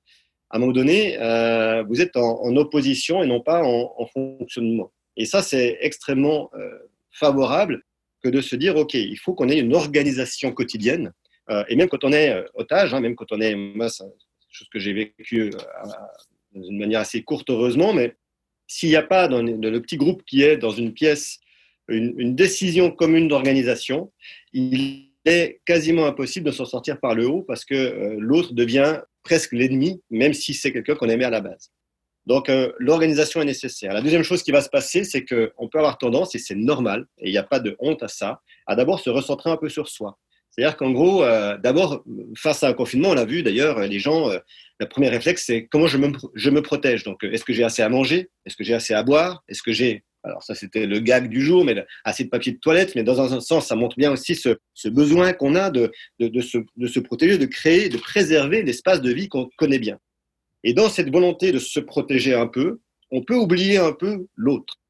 à 0.52 0.58
un 0.58 0.60
moment 0.60 0.72
donné, 0.72 1.18
euh, 1.20 1.82
vous 1.90 2.02
êtes 2.02 2.16
en, 2.16 2.56
opposition 2.56 3.24
et 3.24 3.28
non 3.28 3.42
pas 3.42 3.64
en, 3.64 4.06
fonctionnement. 4.14 4.92
Et 5.18 5.26
ça, 5.26 5.42
c'est 5.42 5.80
extrêmement 5.82 6.52
euh, 6.54 6.70
favorable 7.10 7.82
que 8.22 8.30
de 8.30 8.42
se 8.42 8.56
dire, 8.56 8.76
OK, 8.76 8.94
il 8.94 9.18
faut 9.18 9.34
qu'on 9.34 9.50
ait 9.50 9.58
une 9.58 9.74
organisation 9.74 10.52
quotidienne. 10.52 11.14
Euh, 11.50 11.64
et 11.68 11.76
même 11.76 11.90
quand 11.90 12.04
on 12.04 12.14
est 12.14 12.46
otage, 12.54 12.94
hein, 12.94 13.00
même 13.00 13.16
quand 13.16 13.32
on 13.32 13.42
est, 13.42 13.56
moi, 13.56 13.90
c'est 13.90 14.04
chose 14.52 14.70
que 14.72 14.80
j'ai 14.80 14.94
vécu 14.94 15.50
d'une 16.54 16.78
manière 16.78 17.00
assez 17.02 17.24
courte, 17.24 17.50
heureusement, 17.50 17.94
mais 17.94 18.16
s'il 18.68 18.90
n'y 18.90 18.96
a 18.96 19.04
pas 19.04 19.28
dans, 19.28 19.42
le 19.42 19.82
petit 19.82 19.98
groupe 19.98 20.24
qui 20.26 20.44
est 20.44 20.58
dans 20.58 20.72
une 20.72 20.94
pièce 20.94 21.40
une, 21.90 22.14
une 22.18 22.36
décision 22.36 22.92
commune 22.92 23.28
d'organisation, 23.30 24.12
il 24.54 25.08
est 25.26 25.62
quasiment 25.66 26.06
impossible 26.06 26.46
de 26.46 26.52
s'en 26.52 26.66
sortir 26.66 27.00
par 27.00 27.16
le 27.16 27.28
haut 27.28 27.44
parce 27.44 27.66
que 27.66 27.76
euh, 27.76 28.16
l'autre 28.20 28.54
devient 28.54 29.02
presque 29.24 29.52
l'ennemi, 29.52 30.02
même 30.10 30.34
si 30.34 30.54
c'est 30.54 30.72
quelqu'un 30.72 30.96
qu'on 30.96 31.10
aimait 31.10 31.26
à 31.26 31.30
la 31.30 31.42
base. 31.42 31.72
Donc, 32.26 32.50
euh, 32.50 32.72
l'organisation 32.78 33.42
est 33.42 33.46
nécessaire. 33.46 33.94
La 33.94 34.02
deuxième 34.02 34.24
chose 34.24 34.44
qui 34.44 34.52
va 34.52 34.62
se 34.62 34.70
passer, 34.70 35.04
c'est 35.04 35.26
qu'on 35.26 35.68
peut 35.70 35.80
avoir 35.80 35.98
tendance, 35.98 36.36
et 36.36 36.40
c'est 36.40 36.56
normal, 36.56 37.06
et 37.20 37.30
il 37.30 37.32
n'y 37.32 37.38
a 37.38 37.44
pas 37.44 37.60
de 37.60 37.76
honte 37.80 38.04
à 38.04 38.10
ça, 38.10 38.42
à 38.66 38.76
d'abord 38.76 39.00
se 39.00 39.10
recentrer 39.10 39.50
un 39.50 39.58
peu 39.58 39.70
sur 39.70 39.88
soi. 39.88 40.18
C'est-à-dire 40.50 40.76
qu'en 40.76 40.92
gros, 40.92 41.24
euh, 41.24 41.58
d'abord, 41.58 42.04
face 42.36 42.64
à 42.64 42.70
un 42.70 42.74
confinement, 42.74 43.10
on 43.10 43.14
l'a 43.14 43.26
vu 43.26 43.44
d'ailleurs, 43.44 43.80
les 43.80 44.00
gens, 44.00 44.30
le 44.80 44.88
premier 44.88 45.08
réflexe, 45.10 45.46
c'est 45.46 45.68
comment 45.68 45.88
je 45.88 45.98
me, 45.98 46.12
je 46.36 46.50
me 46.50 46.62
protège. 46.62 47.04
Donc, 47.04 47.24
est-ce 47.24 47.46
que 47.46 47.54
j'ai 47.54 47.64
assez 47.64 47.82
à 47.82 47.90
manger? 47.90 48.30
Est-ce 48.46 48.58
que 48.58 48.64
j'ai 48.64 48.74
assez 48.74 48.94
à 48.94 49.04
boire? 49.04 49.44
Est-ce 49.48 49.62
que 49.62 49.72
j'ai 49.72 50.04
alors 50.24 50.44
ça, 50.44 50.56
c'était 50.56 50.86
le 50.86 51.00
gag 51.00 51.30
du 51.30 51.42
jour, 51.42 51.64
mais 51.64 51.86
assez 52.04 52.26
de 52.26 52.30
papier 52.30 52.52
de 52.52 52.58
toilette, 52.58 52.96
mais 52.96 53.04
dans 53.04 53.22
un 53.34 53.40
sens, 53.40 53.68
ça 53.68 53.76
montre 53.76 53.98
bien 53.98 54.12
aussi 54.12 54.36
ce, 54.36 54.88
besoin 54.88 55.34
qu'on 55.34 55.56
a 55.56 55.70
de, 55.70 55.92
de, 56.20 56.42
se, 56.42 57.00
protéger, 57.00 57.38
de 57.38 57.46
créer, 57.46 57.90
de 57.90 57.98
préserver 57.98 58.64
l'espace 58.64 59.02
de 59.02 59.12
vie 59.12 59.30
qu'on 59.30 59.50
connaît 59.58 59.80
bien. 59.80 60.00
Et 60.64 60.74
dans 60.74 60.90
cette 60.90 61.12
volonté 61.12 61.52
de 61.52 61.60
se 61.60 61.80
protéger 61.80 62.34
un 62.34 62.48
peu, 62.48 62.80
on 63.12 63.24
peut 63.24 63.36
oublier 63.36 63.78
un 63.78 63.94
peu 63.94 64.28
l'autre 64.36 64.82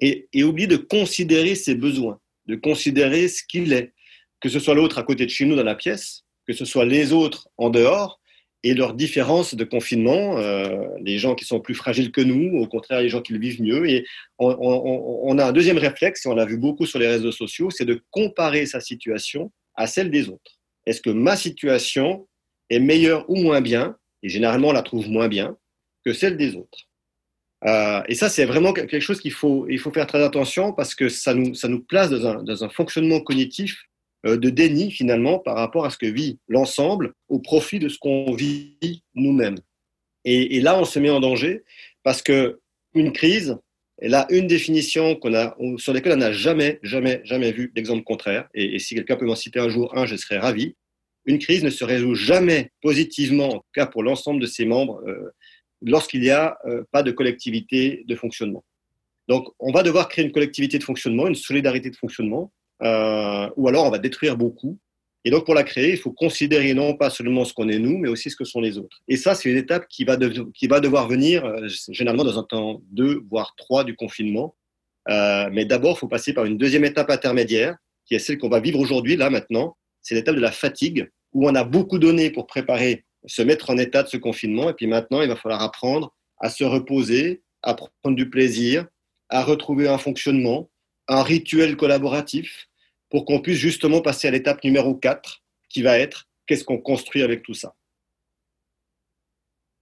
et, 0.00 0.28
et 0.32 0.42
oublier 0.42 0.66
de 0.66 0.76
considérer 0.76 1.54
ses 1.54 1.74
besoins, 1.74 2.18
de 2.46 2.56
considérer 2.56 3.28
ce 3.28 3.42
qu'il 3.44 3.72
est, 3.72 3.92
que 4.40 4.48
ce 4.48 4.58
soit 4.58 4.74
l'autre 4.74 4.98
à 4.98 5.04
côté 5.04 5.24
de 5.24 5.30
chez 5.30 5.44
nous 5.44 5.56
dans 5.56 5.62
la 5.62 5.76
pièce, 5.76 6.24
que 6.46 6.52
ce 6.52 6.64
soit 6.64 6.84
les 6.84 7.12
autres 7.12 7.48
en 7.56 7.70
dehors, 7.70 8.20
et 8.64 8.72
leurs 8.72 8.94
différences 8.94 9.54
de 9.54 9.62
confinement, 9.62 10.38
euh, 10.38 10.88
les 10.98 11.18
gens 11.18 11.34
qui 11.34 11.44
sont 11.44 11.60
plus 11.60 11.74
fragiles 11.74 12.10
que 12.10 12.22
nous, 12.22 12.58
au 12.58 12.66
contraire 12.66 13.02
les 13.02 13.10
gens 13.10 13.20
qui 13.20 13.34
le 13.34 13.38
vivent 13.38 13.60
mieux. 13.60 13.86
Et 13.88 14.06
on, 14.38 15.38
a 15.38 15.44
un 15.44 15.52
deuxième 15.52 15.76
réflexe, 15.76 16.24
et 16.24 16.28
on 16.30 16.34
l'a 16.34 16.46
vu 16.46 16.56
beaucoup 16.56 16.86
sur 16.86 16.98
les 16.98 17.06
réseaux 17.06 17.30
sociaux, 17.30 17.68
c'est 17.70 17.84
de 17.84 18.02
comparer 18.10 18.64
sa 18.64 18.80
situation 18.80 19.52
à 19.74 19.86
celle 19.86 20.10
des 20.10 20.30
autres. 20.30 20.58
Est-ce 20.86 21.02
que 21.02 21.10
ma 21.10 21.36
situation 21.36 22.26
est 22.70 22.78
meilleure 22.78 23.28
ou 23.28 23.36
moins 23.36 23.60
bien, 23.60 23.96
et 24.22 24.30
généralement 24.30 24.68
on 24.68 24.72
la 24.72 24.82
trouve 24.82 25.10
moins 25.10 25.28
bien, 25.28 25.58
que 26.02 26.14
celle 26.14 26.38
des 26.38 26.56
autres? 26.56 26.88
Euh, 27.66 28.02
et 28.08 28.14
ça, 28.14 28.30
c'est 28.30 28.46
vraiment 28.46 28.72
quelque 28.72 29.00
chose 29.00 29.20
qu'il 29.20 29.32
faut, 29.32 29.66
il 29.68 29.78
faut 29.78 29.92
faire 29.92 30.06
très 30.06 30.22
attention 30.22 30.72
parce 30.72 30.94
que 30.94 31.10
ça 31.10 31.34
nous, 31.34 31.54
ça 31.54 31.68
nous 31.68 31.82
place 31.82 32.08
dans 32.08 32.26
un, 32.26 32.42
dans 32.42 32.64
un 32.64 32.68
fonctionnement 32.70 33.20
cognitif 33.20 33.84
de 34.24 34.50
déni 34.50 34.90
finalement 34.90 35.38
par 35.38 35.56
rapport 35.56 35.84
à 35.84 35.90
ce 35.90 35.98
que 35.98 36.06
vit 36.06 36.38
l'ensemble 36.48 37.12
au 37.28 37.38
profit 37.38 37.78
de 37.78 37.88
ce 37.88 37.98
qu'on 37.98 38.34
vit 38.34 39.02
nous-mêmes. 39.14 39.58
Et, 40.24 40.60
là, 40.60 40.78
on 40.78 40.84
se 40.84 40.98
met 40.98 41.10
en 41.10 41.20
danger 41.20 41.62
parce 42.02 42.22
que 42.22 42.60
une 42.94 43.12
crise, 43.12 43.58
Et 44.00 44.08
là, 44.08 44.26
une 44.30 44.46
définition 44.46 45.14
qu'on 45.16 45.34
a, 45.34 45.56
sur 45.76 45.92
laquelle 45.92 46.12
on 46.12 46.16
n'a 46.16 46.32
jamais, 46.32 46.80
jamais, 46.82 47.20
jamais 47.24 47.52
vu 47.52 47.70
d'exemple 47.74 48.02
contraire. 48.02 48.48
Et, 48.54 48.78
si 48.78 48.94
quelqu'un 48.94 49.16
peut 49.16 49.26
m'en 49.26 49.36
citer 49.36 49.60
un 49.60 49.68
jour 49.68 49.96
un, 49.96 50.06
je 50.06 50.16
serais 50.16 50.38
ravi. 50.38 50.74
Une 51.26 51.38
crise 51.38 51.62
ne 51.64 51.70
se 51.70 51.84
résout 51.84 52.14
jamais 52.14 52.70
positivement, 52.82 53.48
en 53.48 53.58
tout 53.58 53.72
cas 53.72 53.86
pour 53.86 54.02
l'ensemble 54.02 54.40
de 54.40 54.46
ses 54.46 54.64
membres, 54.64 55.02
euh, 55.06 55.30
lorsqu'il 55.80 56.20
n'y 56.20 56.30
a 56.30 56.58
euh, 56.66 56.82
pas 56.90 57.02
de 57.02 57.12
collectivité 57.12 58.04
de 58.06 58.14
fonctionnement. 58.14 58.64
Donc, 59.28 59.48
on 59.58 59.72
va 59.72 59.82
devoir 59.82 60.08
créer 60.08 60.24
une 60.24 60.32
collectivité 60.32 60.78
de 60.78 60.84
fonctionnement, 60.84 61.26
une 61.26 61.34
solidarité 61.34 61.88
de 61.88 61.96
fonctionnement, 61.96 62.52
euh, 62.84 63.48
ou 63.56 63.68
alors 63.68 63.86
on 63.86 63.90
va 63.90 63.98
détruire 63.98 64.36
beaucoup. 64.36 64.78
Et 65.26 65.30
donc, 65.30 65.46
pour 65.46 65.54
la 65.54 65.62
créer, 65.62 65.92
il 65.92 65.96
faut 65.96 66.12
considérer 66.12 66.74
non 66.74 66.94
pas 66.96 67.08
seulement 67.08 67.46
ce 67.46 67.54
qu'on 67.54 67.68
est 67.70 67.78
nous, 67.78 67.96
mais 67.96 68.08
aussi 68.08 68.30
ce 68.30 68.36
que 68.36 68.44
sont 68.44 68.60
les 68.60 68.76
autres. 68.76 69.00
Et 69.08 69.16
ça, 69.16 69.34
c'est 69.34 69.50
une 69.50 69.56
étape 69.56 69.88
qui 69.88 70.04
va, 70.04 70.18
qui 70.52 70.66
va 70.66 70.80
devoir 70.80 71.08
venir 71.08 71.46
euh, 71.46 71.66
généralement 71.88 72.24
dans 72.24 72.38
un 72.38 72.42
temps 72.42 72.82
2, 72.92 73.22
voire 73.30 73.54
3 73.56 73.84
du 73.84 73.96
confinement. 73.96 74.54
Euh, 75.08 75.48
mais 75.50 75.64
d'abord, 75.64 75.96
il 75.96 76.00
faut 76.00 76.08
passer 76.08 76.34
par 76.34 76.44
une 76.44 76.58
deuxième 76.58 76.84
étape 76.84 77.10
intermédiaire, 77.10 77.76
qui 78.04 78.14
est 78.14 78.18
celle 78.18 78.36
qu'on 78.36 78.50
va 78.50 78.60
vivre 78.60 78.78
aujourd'hui, 78.78 79.16
là, 79.16 79.30
maintenant. 79.30 79.76
C'est 80.02 80.14
l'étape 80.14 80.36
de 80.36 80.40
la 80.40 80.52
fatigue, 80.52 81.10
où 81.32 81.48
on 81.48 81.54
a 81.54 81.64
beaucoup 81.64 81.98
donné 81.98 82.30
pour 82.30 82.46
préparer, 82.46 83.04
se 83.24 83.40
mettre 83.40 83.70
en 83.70 83.78
état 83.78 84.02
de 84.02 84.08
ce 84.08 84.18
confinement. 84.18 84.68
Et 84.68 84.74
puis 84.74 84.86
maintenant, 84.86 85.22
il 85.22 85.28
va 85.28 85.36
falloir 85.36 85.62
apprendre 85.62 86.14
à 86.38 86.50
se 86.50 86.64
reposer, 86.64 87.42
à 87.62 87.74
prendre 87.74 88.14
du 88.14 88.28
plaisir, 88.28 88.86
à 89.30 89.42
retrouver 89.42 89.88
un 89.88 89.96
fonctionnement, 89.96 90.68
un 91.08 91.22
rituel 91.22 91.76
collaboratif 91.76 92.68
pour 93.14 93.26
qu'on 93.26 93.38
puisse 93.38 93.58
justement 93.58 94.00
passer 94.00 94.26
à 94.26 94.32
l'étape 94.32 94.64
numéro 94.64 94.92
4 94.92 95.40
qui 95.68 95.82
va 95.82 95.96
être 96.00 96.26
qu'est-ce 96.48 96.64
qu'on 96.64 96.78
construit 96.78 97.22
avec 97.22 97.44
tout 97.44 97.54
ça? 97.54 97.76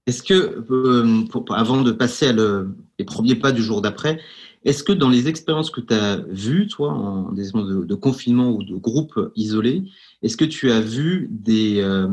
Est-ce 0.07 0.23
que, 0.23 0.67
euh, 0.71 1.55
avant 1.55 1.81
de 1.81 1.93
passer 1.93 2.27
à 2.27 2.35
les 2.35 3.05
premiers 3.07 3.37
pas 3.37 3.51
du 3.53 3.62
jour 3.62 3.81
d'après, 3.81 4.21
est-ce 4.67 4.85
que 4.85 4.93
dans 4.93 5.09
les 5.09 5.29
expériences 5.29 5.71
que 5.71 5.81
tu 5.81 5.95
as 5.95 6.19
vues, 6.29 6.67
toi, 6.67 6.91
en 6.91 7.33
des 7.33 7.53
de, 7.53 7.85
de, 7.87 7.95
confinement 7.95 8.51
ou 8.51 8.65
de 8.65 8.75
groupe 8.75 9.19
isolé, 9.35 9.85
est-ce 10.21 10.37
que 10.37 10.45
tu 10.45 10.71
as 10.71 10.83
vu 10.83 11.27
des, 11.31 11.81
euh, 11.81 12.09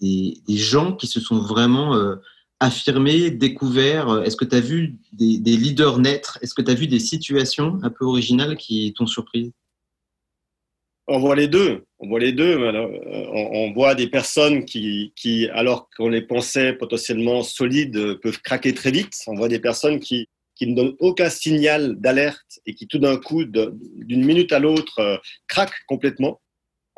des, 0.00 0.42
gens 0.48 0.92
qui 0.96 1.06
se 1.06 1.20
sont 1.20 1.38
vraiment 1.38 1.94
euh, 1.94 2.16
affirmé, 2.58 3.30
découvert 3.30 4.08
euh, 4.08 4.22
Est-ce 4.22 4.34
que 4.34 4.44
tu 4.44 4.56
as 4.56 4.60
vu 4.60 4.98
des, 5.12 5.38
leaders 5.38 6.00
naître? 6.00 6.36
Est-ce 6.42 6.52
que 6.52 6.62
tu 6.62 6.70
as 6.72 6.74
vu 6.74 6.88
des 6.88 6.98
situations 6.98 7.78
un 7.84 7.90
peu 7.90 8.04
originales 8.04 8.56
qui 8.56 8.92
t'ont 8.92 9.06
surpris? 9.06 9.52
On 11.06 11.18
voit 11.18 11.36
les 11.36 11.48
deux. 11.48 11.84
On 11.98 12.08
voit 12.08 12.20
les 12.20 12.32
deux. 12.32 12.58
Euh, 12.58 13.26
on, 13.32 13.72
voit 13.72 13.94
des 13.94 14.08
personnes 14.08 14.64
qui, 14.64 15.12
qui 15.16 15.48
alors 15.50 15.88
qu'on 15.96 16.08
les 16.08 16.22
pensait 16.22 16.72
potentiellement 16.72 17.42
solides, 17.42 18.20
peuvent 18.20 18.40
craquer 18.42 18.74
très 18.74 18.90
vite. 18.90 19.14
On 19.26 19.34
voit 19.34 19.48
des 19.48 19.60
personnes 19.60 20.00
qui, 20.00 20.28
qui 20.54 20.66
ne 20.66 20.74
donnent 20.74 20.96
aucun 21.00 21.30
signal 21.30 21.96
d'alerte 21.96 22.60
et 22.66 22.74
qui 22.74 22.86
tout 22.86 22.98
d'un 22.98 23.16
coup, 23.16 23.44
d'une 23.44 24.24
minute 24.24 24.52
à 24.52 24.58
l'autre, 24.58 24.98
euh, 25.00 25.16
craquent 25.48 25.84
complètement. 25.86 26.40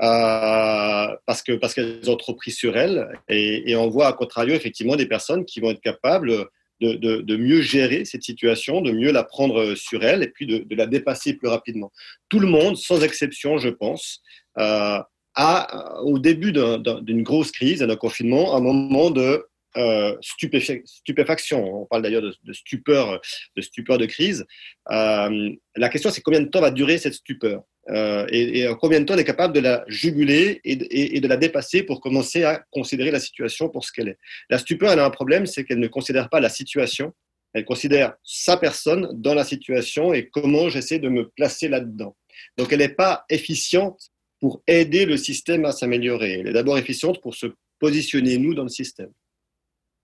Euh, 0.02 1.08
parce 1.25 1.42
que 1.42 1.52
parce 1.52 1.72
qu'elles 1.72 2.10
ont 2.10 2.16
trop 2.16 2.34
pris 2.34 2.50
sur 2.50 2.76
elles 2.76 3.08
et, 3.30 3.70
et, 3.70 3.76
on 3.76 3.88
voit 3.88 4.08
à 4.08 4.12
contrario 4.12 4.54
effectivement 4.54 4.94
des 4.94 5.06
personnes 5.06 5.46
qui 5.46 5.58
vont 5.58 5.70
être 5.70 5.80
capables 5.80 6.50
de, 6.80 6.95
de, 6.95 7.37
mieux 7.37 7.61
gérer 7.61 8.04
cette 8.04 8.23
situation, 8.23 8.80
de 8.80 8.92
mieux 8.92 9.12
la 9.12 9.25
prendre 9.25 9.75
sur 9.75 10.04
elles 10.04 10.23
et 10.23 10.28
puis 10.28 10.47
de, 10.47 10.64
la 10.75 10.87
dépasser 10.87 11.35
plus 11.35 11.49
rapidement. 11.49 11.92
Tout 12.28 12.40
le 12.40 12.49
monde, 12.49 12.76
sans 12.76 13.02
exception, 13.02 13.59
je 13.59 13.68
pense, 13.68 14.23
euh, 14.59 14.99
a 15.35 16.00
au 16.02 16.18
début 16.18 16.52
d'une 16.52 17.23
grosse 17.23 17.52
crise, 17.52 17.80
d'un 17.80 17.97
confinement, 17.97 18.56
un 18.56 18.61
moment 18.61 19.11
de 19.11 19.45
euh, 19.76 20.16
stupéfaction. 20.21 21.83
On 21.83 21.87
parle 21.87 22.02
d'ailleurs 22.02 22.23
de, 22.23 22.52
stupeur, 22.52 23.21
de 23.56 23.62
stupeur 23.62 23.99
de 23.99 24.06
crise. 24.06 24.45
Euh, 24.90 25.50
la 25.76 25.88
question, 25.88 26.11
c'est 26.11 26.23
combien 26.23 26.40
de 26.40 26.49
temps 26.49 26.61
va 26.61 26.71
durer 26.71 26.99
cette 26.99 27.14
stupeur? 27.14 27.62
Euh, 27.88 28.26
et, 28.30 28.66
combien 28.80 29.00
de 29.00 29.04
temps 29.04 29.14
on 29.14 29.18
est 29.18 29.25
capable 29.25 29.54
de 29.54 29.61
la 29.61 29.85
juguler 29.87 30.61
et, 30.64 31.21
de 31.21 31.28
la 31.28 31.37
dépasser 31.37 31.83
pour 31.83 32.00
commencer 32.00 32.42
à 32.42 32.64
considérer 32.71 33.11
la 33.11 33.21
situation 33.21 33.68
pour 33.68 33.85
ce 33.85 33.92
qu'elle 33.92 34.09
est? 34.09 34.18
La 34.50 34.59
stupeur, 34.59 34.92
elle 34.92 34.99
a 34.99 35.04
un 35.04 35.11
problème, 35.11 35.47
c'est 35.47 35.64
qu'elle 35.64 35.78
ne 35.78 35.88
considère 35.88 36.28
pas 36.28 36.40
la 36.40 36.49
situation, 36.49 37.12
elle 37.52 37.64
considère 37.64 38.14
sa 38.25 38.56
personne 38.56 39.09
dans 39.14 39.35
la 39.35 39.45
situation 39.45 40.12
et 40.12 40.28
comment 40.28 40.68
j'essaie 40.68 40.99
de 40.99 41.09
me 41.09 41.28
placer 41.28 41.68
là-dedans. 41.68 42.16
Donc 42.59 42.73
elle 42.73 42.80
n'est 42.80 42.88
pas 42.88 43.25
efficiente 43.30 44.11
pour 44.40 44.62
aider 44.66 45.06
le 45.06 45.16
système 45.16 45.64
à 45.64 45.73
s'améliorer. 45.73 46.40
Elle 46.40 46.49
est 46.49 46.52
d'abord 46.52 46.76
efficiente 46.76 47.21
pour 47.23 47.35
se 47.35 47.47
positionner, 47.78 48.38
nous, 48.38 48.54
dans 48.54 48.64
le 48.64 48.68
système. 48.68 49.11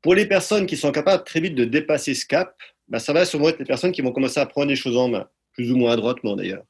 Pour 0.02 0.16
les 0.16 0.26
personnes 0.26 0.66
qui 0.66 0.76
sont 0.76 0.90
capables 0.90 1.23
très 1.23 1.40
vite 1.40 1.54
de 1.54 1.64
dépasser 1.64 2.14
ce 2.14 2.26
cap, 2.26 2.56
ben, 2.88 2.99
ça 2.99 3.12
va 3.12 3.25
sûrement 3.25 3.49
être 3.49 3.61
les 3.61 3.64
personnes 3.64 3.92
qui 3.92 4.02
vont 4.02 4.11
commencer 4.11 4.40
à 4.40 4.47
prendre 4.47 4.68
les 4.68 4.76
choses 4.76 4.97
en 4.97 5.09
main, 5.09 5.28
plus 5.52 5.71
ou 5.71 5.76
moins 5.76 5.92
adroitement 5.92 6.35
d'ailleurs. 6.35 6.64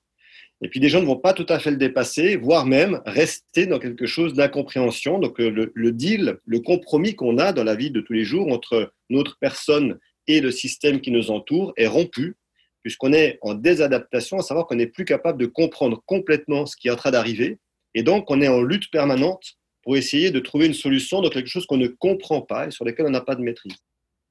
Et 0.60 0.68
puis 0.68 0.78
des 0.78 0.90
gens 0.90 1.00
ne 1.00 1.06
vont 1.06 1.16
pas 1.16 1.32
tout 1.32 1.46
à 1.48 1.58
fait 1.58 1.70
le 1.70 1.78
dépasser, 1.78 2.36
voire 2.36 2.66
même 2.66 3.00
rester 3.06 3.66
dans 3.66 3.80
quelque 3.80 4.06
chose 4.06 4.34
d'incompréhension. 4.34 5.18
Donc 5.18 5.40
euh, 5.40 5.70
le, 5.74 5.92
deal, 5.92 6.38
le 6.44 6.60
compromis 6.60 7.16
qu'on 7.16 7.38
a 7.38 7.52
dans 7.52 7.64
la 7.64 7.74
vie 7.74 7.90
de 7.90 8.00
tous 8.00 8.12
les 8.12 8.24
jours 8.24 8.52
entre 8.52 8.92
notre 9.10 9.38
personne 9.40 9.98
et 10.28 10.40
le 10.40 10.50
système 10.50 11.00
qui 11.00 11.10
nous 11.10 11.30
entoure 11.30 11.72
est 11.76 11.88
rompu, 11.88 12.36
puisqu'on 12.82 13.12
est 13.12 13.38
en 13.40 13.54
désadaptation, 13.54 14.38
à 14.38 14.42
savoir 14.42 14.66
qu'on 14.66 14.76
n'est 14.76 14.86
plus 14.86 15.04
capable 15.04 15.40
de 15.40 15.46
comprendre 15.46 16.02
complètement 16.06 16.66
ce 16.66 16.76
qui 16.76 16.88
est 16.88 16.92
en 16.92 16.96
train 16.96 17.10
d'arriver. 17.10 17.58
Et 17.94 18.02
donc 18.02 18.30
on 18.30 18.40
est 18.42 18.48
en 18.48 18.62
lutte 18.62 18.90
permanente 18.92 19.56
pour 19.82 19.96
essayer 19.96 20.30
de 20.30 20.40
trouver 20.40 20.66
une 20.66 20.74
solution 20.74 21.20
dans 21.20 21.30
quelque 21.30 21.48
chose 21.48 21.66
qu'on 21.66 21.76
ne 21.76 21.88
comprend 21.88 22.42
pas 22.42 22.68
et 22.68 22.70
sur 22.70 22.84
lequel 22.84 23.06
on 23.06 23.10
n'a 23.10 23.20
pas 23.20 23.34
de 23.34 23.42
maîtrise. 23.42 23.74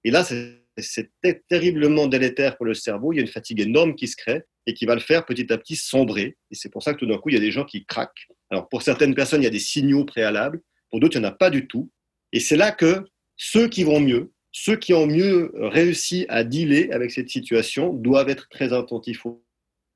Et 0.03 0.11
là, 0.11 0.23
c'est 0.23 1.11
terriblement 1.47 2.07
délétère 2.07 2.57
pour 2.57 2.65
le 2.65 2.73
cerveau. 2.73 3.13
Il 3.13 3.17
y 3.17 3.19
a 3.19 3.21
une 3.21 3.27
fatigue 3.27 3.59
énorme 3.59 3.95
qui 3.95 4.07
se 4.07 4.15
crée 4.15 4.43
et 4.65 4.73
qui 4.73 4.85
va 4.85 4.95
le 4.95 5.01
faire 5.01 5.25
petit 5.25 5.51
à 5.51 5.57
petit 5.57 5.75
sombrer. 5.75 6.37
Et 6.49 6.55
c'est 6.55 6.69
pour 6.69 6.83
ça 6.83 6.93
que 6.93 6.99
tout 6.99 7.05
d'un 7.05 7.17
coup, 7.17 7.29
il 7.29 7.35
y 7.35 7.37
a 7.37 7.41
des 7.41 7.51
gens 7.51 7.65
qui 7.65 7.85
craquent. 7.85 8.27
Alors, 8.49 8.69
pour 8.69 8.81
certaines 8.81 9.13
personnes, 9.13 9.41
il 9.41 9.45
y 9.45 9.47
a 9.47 9.51
des 9.51 9.59
signaux 9.59 10.05
préalables. 10.05 10.61
Pour 10.89 10.99
d'autres, 10.99 11.17
il 11.17 11.19
n'y 11.21 11.25
en 11.25 11.29
a 11.29 11.33
pas 11.33 11.49
du 11.49 11.67
tout. 11.67 11.91
Et 12.33 12.39
c'est 12.39 12.57
là 12.57 12.71
que 12.71 13.05
ceux 13.37 13.67
qui 13.67 13.83
vont 13.83 13.99
mieux, 13.99 14.31
ceux 14.51 14.75
qui 14.75 14.93
ont 14.93 15.07
mieux 15.07 15.51
réussi 15.55 16.25
à 16.29 16.43
dealer 16.43 16.91
avec 16.91 17.11
cette 17.11 17.29
situation, 17.29 17.93
doivent 17.93 18.29
être 18.29 18.47
très 18.49 18.73
attentifs 18.73 19.25
aux 19.25 19.41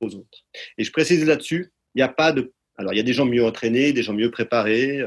autres. 0.01 0.45
Et 0.77 0.83
je 0.83 0.91
précise 0.91 1.25
là-dessus, 1.25 1.71
il 1.95 1.99
n'y 1.99 2.03
a 2.03 2.09
pas 2.09 2.31
de. 2.31 2.53
Alors, 2.77 2.93
il 2.93 2.97
y 2.97 2.99
a 2.99 3.03
des 3.03 3.13
gens 3.13 3.25
mieux 3.25 3.43
entraînés, 3.43 3.93
des 3.93 4.03
gens 4.03 4.13
mieux 4.13 4.31
préparés. 4.31 5.01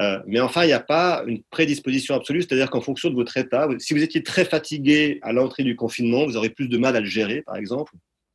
Euh, 0.00 0.18
mais 0.26 0.40
enfin, 0.40 0.64
il 0.64 0.68
n'y 0.68 0.72
a 0.72 0.80
pas 0.80 1.22
une 1.26 1.42
prédisposition 1.44 2.14
absolue, 2.14 2.42
c'est-à-dire 2.42 2.70
qu'en 2.70 2.80
fonction 2.80 3.10
de 3.10 3.14
votre 3.14 3.36
état, 3.36 3.68
si 3.78 3.94
vous 3.94 4.02
étiez 4.02 4.22
très 4.22 4.44
fatigué 4.44 5.20
à 5.22 5.32
l'entrée 5.32 5.62
du 5.62 5.76
confinement, 5.76 6.26
vous 6.26 6.36
aurez 6.36 6.50
plus 6.50 6.68
de 6.68 6.78
mal 6.78 6.96
à 6.96 7.00
le 7.00 7.06
gérer, 7.06 7.42
par 7.42 7.56
exemple. 7.56 7.92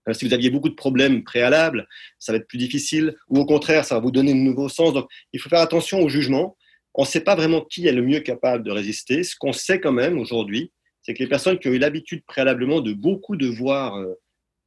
Euh, 0.08 0.14
si 0.14 0.26
vous 0.26 0.34
aviez 0.34 0.50
beaucoup 0.50 0.70
de 0.70 0.76
problèmes 0.76 1.24
préalables, 1.24 1.88
ça 2.18 2.32
va 2.32 2.38
être 2.38 2.48
plus 2.48 2.58
difficile, 2.58 3.16
ou 3.28 3.40
au 3.40 3.46
contraire, 3.46 3.84
ça 3.84 3.96
va 3.96 4.02
vous 4.02 4.12
donner 4.12 4.32
un 4.32 4.36
nouveau 4.36 4.70
sens. 4.70 4.94
Donc, 4.94 5.10
il 5.34 5.40
faut 5.40 5.50
faire 5.50 5.60
attention 5.60 6.00
au 6.00 6.08
jugement. 6.08 6.56
On 6.96 7.04
ne 7.04 7.08
sait 7.08 7.22
pas 7.22 7.36
vraiment 7.36 7.62
qui 7.62 7.88
est 7.88 7.92
le 7.92 8.02
mieux 8.02 8.20
capable 8.22 8.64
de 8.64 8.72
résister. 8.72 9.24
Ce 9.24 9.36
qu'on 9.36 9.54
sait 9.54 9.80
quand 9.80 9.92
même 9.92 10.18
aujourd'hui, 10.18 10.72
c'est 11.02 11.14
que 11.14 11.24
les 11.24 11.30
personnes 11.30 11.60
qui 11.60 11.68
ont 11.68 11.74
eu 11.74 11.78
l'habitude 11.78 12.24
préalablement 12.26 12.82
de 12.82 12.94
beaucoup 12.94 13.36
devoir 13.36 13.98
euh, 13.98 14.14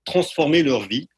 transformer 0.05 0.63
leur 0.63 0.87
vie, 0.87 1.09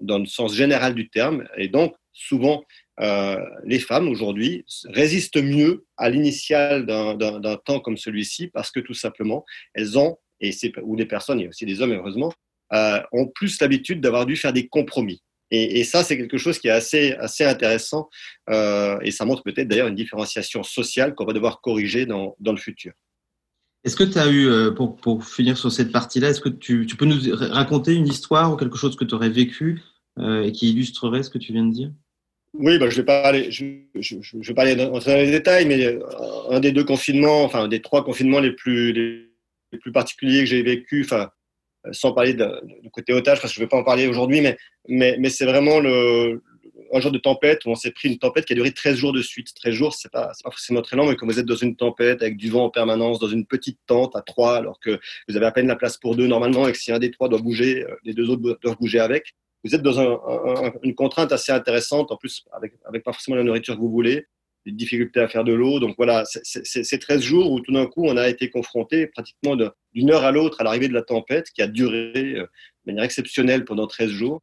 dans, 0.00 0.18
le 0.18 0.26
sens 0.26 0.52
général 0.52 0.96
du 0.96 1.08
terme, 1.08 1.44
et 1.56 1.68
donc 1.68 1.94
souvent 2.12 2.64
euh, 3.00 3.40
les 3.64 3.78
femmes 3.78 4.08
aujourd'hui 4.08 4.64
résistent 4.84 5.42
mieux 5.42 5.86
à 5.96 6.10
l'initial 6.10 6.84
d'un 6.86 7.56
temps 7.64 7.80
comme 7.80 7.96
celui-ci 7.96 8.48
parce 8.48 8.70
que 8.70 8.80
tout 8.80 8.94
simplement, 8.94 9.44
elles 9.74 9.98
ont, 9.98 10.18
et 10.40 10.52
ou 10.82 10.96
des 10.96 11.06
personnes, 11.06 11.40
il 11.40 11.44
y 11.44 11.46
a 11.46 11.48
aussi 11.48 11.64
des 11.64 11.80
hommes 11.80 11.92
heureusement, 11.92 12.32
euh, 12.74 13.00
ont 13.12 13.28
plus 13.28 13.60
l'habitude 13.60 14.00
d'avoir 14.00 14.26
dû 14.26 14.36
faire 14.36 14.52
des 14.52 14.68
compromis. 14.68 15.22
Et, 15.54 15.84
ça, 15.84 16.02
c'est 16.02 16.16
quelque 16.16 16.38
chose 16.38 16.58
qui 16.58 16.68
est 16.68 16.70
assez, 16.70 17.12
assez 17.12 17.44
intéressant 17.44 18.08
euh, 18.48 18.98
et 19.02 19.10
ça 19.10 19.26
montre 19.26 19.42
peut-être 19.42 19.68
d'ailleurs 19.68 19.88
une 19.88 19.94
différenciation 19.94 20.62
sociale 20.62 21.14
qu'on 21.14 21.26
va 21.26 21.34
devoir 21.34 21.60
corriger 21.60 22.06
dans, 22.06 22.34
dans 22.40 22.52
le 22.52 22.58
futur. 22.58 22.94
Est-ce 23.84 23.94
que 23.94 24.04
tu 24.04 24.16
as 24.16 24.32
eu, 24.32 24.74
pour, 24.74 24.96
pour, 24.96 25.26
finir 25.26 25.58
sur 25.58 25.70
cette 25.70 25.92
partie-là, 25.92 26.30
est-ce 26.30 26.40
que 26.40 26.48
tu, 26.48 26.86
tu, 26.86 26.96
peux 26.96 27.04
nous 27.04 27.36
raconter 27.36 27.92
une 27.92 28.06
histoire 28.06 28.50
ou 28.50 28.56
quelque 28.56 28.78
chose 28.78 28.96
que 28.96 29.04
tu 29.04 29.14
aurais 29.14 29.28
vécu 29.28 29.82
et 30.18 30.52
qui 30.52 30.70
illustrerait 30.70 31.22
ce 31.22 31.28
que 31.28 31.36
tu 31.36 31.52
viens 31.52 31.66
de 31.66 31.72
dire? 31.72 31.92
Oui, 32.54 32.78
bah, 32.78 32.90
je 32.90 32.96
vais 32.96 33.04
pas 33.04 33.22
aller, 33.22 33.50
je, 33.50 33.64
je, 33.94 34.16
je 34.20 34.48
vais 34.48 34.54
pas 34.54 34.62
aller 34.62 34.76
dans, 34.76 34.98
les 34.98 35.30
détails, 35.30 35.66
mais 35.66 35.86
euh, 35.86 36.00
un 36.50 36.60
des 36.60 36.72
deux 36.72 36.84
confinements, 36.84 37.44
enfin, 37.44 37.66
des 37.66 37.80
trois 37.80 38.04
confinements 38.04 38.40
les 38.40 38.52
plus, 38.52 38.92
les, 38.92 39.78
plus 39.78 39.92
particuliers 39.92 40.40
que 40.40 40.46
j'ai 40.46 40.62
vécu, 40.62 41.02
enfin, 41.04 41.30
euh, 41.86 41.90
sans 41.92 42.12
parler 42.12 42.34
du 42.34 42.90
côté 42.90 43.14
otage, 43.14 43.40
parce 43.40 43.52
que 43.52 43.56
je 43.56 43.60
ne 43.60 43.64
vais 43.64 43.70
pas 43.70 43.78
en 43.78 43.84
parler 43.84 44.06
aujourd'hui, 44.06 44.42
mais, 44.42 44.58
mais, 44.86 45.16
mais 45.18 45.30
c'est 45.30 45.46
vraiment 45.46 45.80
le, 45.80 46.42
un 46.92 47.00
jour 47.00 47.10
de 47.10 47.18
tempête 47.18 47.64
où 47.64 47.70
on 47.70 47.74
s'est 47.74 47.90
pris 47.90 48.08
une 48.08 48.18
tempête 48.18 48.44
qui 48.44 48.52
a 48.52 48.56
duré 48.56 48.70
13 48.70 48.96
jours 48.96 49.12
de 49.14 49.22
suite. 49.22 49.54
13 49.54 49.74
jours, 49.74 49.94
c'est 49.94 50.10
pas, 50.10 50.26
pas 50.26 50.50
forcément 50.50 50.82
très 50.82 50.96
long, 50.96 51.08
mais 51.08 51.16
quand 51.16 51.26
vous 51.26 51.38
êtes 51.38 51.46
dans 51.46 51.56
une 51.56 51.74
tempête 51.74 52.22
avec 52.22 52.36
du 52.36 52.50
vent 52.50 52.64
en 52.64 52.70
permanence, 52.70 53.18
dans 53.18 53.28
une 53.28 53.46
petite 53.46 53.78
tente 53.86 54.14
à 54.14 54.20
trois, 54.20 54.58
alors 54.58 54.78
que 54.78 55.00
vous 55.28 55.36
avez 55.36 55.46
à 55.46 55.52
peine 55.52 55.66
la 55.66 55.76
place 55.76 55.96
pour 55.96 56.16
deux 56.16 56.26
normalement, 56.26 56.68
et 56.68 56.72
que 56.72 56.78
si 56.78 56.92
un 56.92 56.98
des 56.98 57.10
trois 57.10 57.30
doit 57.30 57.40
bouger, 57.40 57.84
euh, 57.84 57.96
les 58.04 58.12
deux 58.12 58.28
autres 58.28 58.58
doivent 58.60 58.76
bouger 58.78 59.00
avec, 59.00 59.34
vous 59.64 59.74
êtes 59.74 59.82
dans 59.82 60.00
un, 60.00 60.72
une 60.82 60.94
contrainte 60.94 61.32
assez 61.32 61.52
intéressante, 61.52 62.10
en 62.10 62.16
plus 62.16 62.44
avec, 62.52 62.72
pas 63.04 63.12
forcément 63.12 63.36
la 63.36 63.44
nourriture 63.44 63.76
que 63.76 63.80
vous 63.80 63.90
voulez, 63.90 64.26
des 64.66 64.72
difficultés 64.72 65.20
à 65.20 65.28
faire 65.28 65.44
de 65.44 65.52
l'eau. 65.52 65.80
Donc 65.80 65.94
voilà, 65.96 66.24
c'est 66.24 66.98
13 66.98 67.20
jours 67.20 67.50
où 67.50 67.60
tout 67.60 67.72
d'un 67.72 67.86
coup, 67.86 68.04
on 68.06 68.16
a 68.16 68.28
été 68.28 68.50
confronté 68.50 69.06
pratiquement 69.06 69.56
d'une 69.94 70.10
heure 70.10 70.24
à 70.24 70.32
l'autre 70.32 70.60
à 70.60 70.64
l'arrivée 70.64 70.88
de 70.88 70.94
la 70.94 71.02
tempête 71.02 71.50
qui 71.50 71.62
a 71.62 71.66
duré 71.66 72.12
de 72.12 72.48
manière 72.86 73.04
exceptionnelle 73.04 73.64
pendant 73.64 73.86
13 73.86 74.10
jours. 74.10 74.40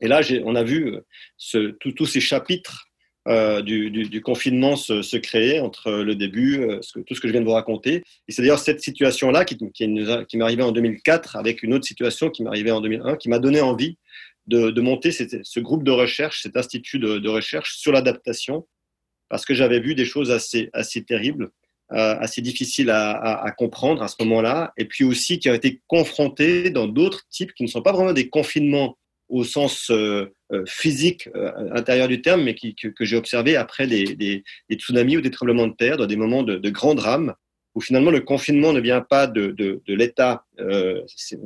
Et 0.00 0.08
là, 0.08 0.20
on 0.44 0.54
a 0.54 0.62
vu 0.62 0.96
ce, 1.36 1.76
tous 1.78 2.06
ces 2.06 2.20
chapitres 2.20 2.88
euh, 3.28 3.60
du, 3.60 4.22
confinement 4.22 4.74
se, 4.74 5.16
créer 5.18 5.60
entre 5.60 5.90
le 5.90 6.14
début, 6.14 6.62
euh, 6.62 6.80
tout 7.06 7.14
ce 7.14 7.20
que 7.20 7.28
je 7.28 7.32
viens 7.32 7.42
de 7.42 7.46
vous 7.46 7.52
raconter. 7.52 8.02
Et 8.26 8.32
c'est 8.32 8.40
d'ailleurs 8.40 8.58
cette 8.58 8.80
situation-là 8.80 9.44
qui, 9.44 9.58
qui, 9.58 9.70
qui 9.72 9.88
m'est 10.36 10.44
arrivée 10.44 10.62
en 10.62 10.72
2004 10.72 11.36
avec 11.36 11.62
une 11.62 11.74
autre 11.74 11.84
situation 11.84 12.30
qui 12.30 12.42
m'est 12.42 12.48
arrivée 12.48 12.70
en 12.70 12.80
2001 12.80 13.16
qui 13.16 13.28
m'a 13.28 13.38
donné 13.38 13.60
envie 13.60 13.98
de, 14.48 14.80
monter 14.80 15.12
ce 15.12 15.60
groupe 15.60 15.84
de 15.84 15.90
recherche, 15.90 16.42
cet 16.42 16.56
institut 16.56 16.98
de, 16.98 17.28
recherche 17.28 17.76
sur 17.76 17.92
l'adaptation, 17.92 18.66
parce 19.28 19.44
que 19.44 19.54
j'avais 19.54 19.80
vu 19.80 19.94
des 19.94 20.06
choses 20.06 20.30
assez, 20.30 20.70
assez 20.72 21.04
terribles, 21.04 21.50
euh, 21.92 22.16
assez 22.18 22.40
difficiles 22.40 22.90
à, 22.90 23.54
comprendre 23.56 24.02
à 24.02 24.08
ce 24.08 24.16
moment-là, 24.20 24.72
et 24.76 24.86
puis 24.86 25.04
aussi 25.04 25.38
qui 25.38 25.50
ont 25.50 25.54
été 25.54 25.80
confrontées 25.86 26.70
dans 26.70 26.86
d'autres 26.86 27.26
types 27.30 27.54
qui 27.54 27.62
ne 27.62 27.68
sont 27.68 27.82
pas 27.82 27.92
vraiment 27.92 28.12
des 28.12 28.28
confinements 28.28 28.98
au 29.28 29.44
sens 29.44 29.90
euh, 29.90 30.32
euh, 30.52 30.64
physique 30.66 31.28
intérieur 31.74 32.08
du 32.08 32.22
terme, 32.22 32.42
mais 32.42 32.54
qui, 32.54 32.74
que, 32.74 33.04
j'ai 33.04 33.16
observé 33.16 33.56
après 33.56 33.86
des, 33.86 34.14
des, 34.14 34.42
tsunamis 34.70 35.18
ou 35.18 35.20
des 35.20 35.30
tremblements 35.30 35.66
de 35.66 35.74
terre, 35.74 35.98
dans 35.98 36.06
des 36.06 36.16
moments 36.16 36.42
de, 36.42 36.56
de 36.56 36.70
grand 36.70 36.94
drame, 36.94 37.34
où 37.74 37.82
finalement 37.82 38.10
le 38.10 38.20
confinement 38.20 38.72
ne 38.72 38.80
vient 38.80 39.02
pas 39.02 39.26
de, 39.26 39.48
de, 39.50 39.94
l'état 39.94 40.46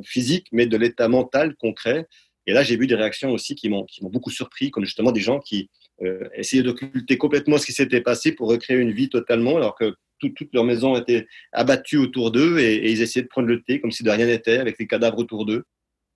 physique, 0.03 0.47
mais 0.53 0.65
de 0.65 0.77
l'état 0.77 1.09
mental 1.09 1.55
concret. 1.55 2.07
Et 2.45 2.53
là, 2.53 2.63
j'ai 2.63 2.77
vu 2.77 2.87
des 2.87 2.95
réactions 2.95 3.31
aussi 3.31 3.55
qui 3.55 3.69
m'ont 3.69 3.85
beaucoup 4.01 4.29
surpris, 4.29 4.71
comme 4.71 4.85
justement 4.85 5.11
des 5.11 5.21
gens 5.21 5.39
qui 5.39 5.69
euh, 6.01 6.27
essayaient 6.35 6.63
d'occulter 6.63 7.17
complètement 7.17 7.57
ce 7.57 7.65
qui 7.65 7.71
s'était 7.71 8.01
passé 8.01 8.33
pour 8.33 8.49
recréer 8.49 8.77
une 8.77 8.91
vie 8.91 9.09
totalement, 9.09 9.57
alors 9.57 9.75
que 9.75 9.95
tout, 10.19 10.29
toute 10.29 10.53
leur 10.53 10.63
maison 10.63 10.97
était 10.97 11.27
abattue 11.51 11.97
autour 11.97 12.31
d'eux 12.31 12.59
et, 12.59 12.91
ils 12.91 13.01
essayaient 13.01 13.23
de 13.23 13.29
prendre 13.29 13.47
le 13.47 13.61
thé 13.61 13.79
comme 13.79 13.91
si 13.91 14.03
de 14.03 14.09
rien 14.09 14.25
n'était, 14.25 14.57
avec 14.57 14.77
les 14.79 14.87
cadavres 14.87 15.19
autour 15.19 15.45
d'eux. 15.45 15.63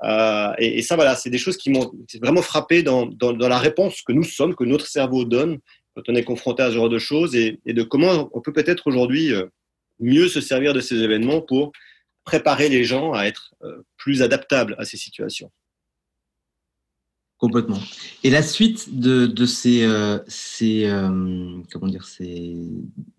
Euh, 0.04 0.54
et, 0.58 0.82
ça, 0.82 0.96
voilà, 0.96 1.16
c'est 1.16 1.30
des 1.30 1.38
choses 1.38 1.58
qui 1.58 1.70
m'ont 1.70 1.92
vraiment 2.22 2.42
frappé 2.42 2.84
dans, 2.84 3.10
la 3.22 3.60
réponse 3.60 4.02
que 4.02 4.12
nous 4.12 4.24
sommes, 4.24 4.56
que 4.56 4.66
notre 4.66 4.88
cerveau 4.88 5.26
donne 5.26 5.60
quand 5.96 6.04
on 6.10 6.16
est 6.16 6.24
confronté 6.24 6.62
à 6.62 6.70
ce 6.70 6.76
genre 6.76 6.90
de 6.90 7.00
choses 7.00 7.36
et, 7.36 7.60
de 7.66 7.84
comment 7.84 8.30
on 8.34 8.42
peut 8.42 8.54
peut-être 8.54 8.88
aujourd'hui 8.88 9.34
euh, 9.34 9.46
mieux 10.00 10.28
se 10.28 10.42
servir 10.42 10.74
de 10.74 10.82
ces 10.82 11.02
événements 11.02 11.42
pour 11.42 11.72
préparer 12.24 12.68
les 12.68 12.84
gens 12.84 13.14
à 13.14 13.24
être 13.24 13.56
plus 13.96 14.22
adaptables 14.22 14.76
à 14.78 14.84
ces 14.84 14.98
situations. 14.98 15.50
Complètement. 17.38 17.77
Et 18.24 18.32
la 18.32 18.41
suite 18.41 19.00
de, 19.00 19.27
de 19.27 19.46
ces, 19.46 19.84
euh, 19.84 20.17
ces 20.27 20.86
euh, 20.86 21.62
comment 21.72 21.88
dire, 21.88 22.06
ces 22.06 22.56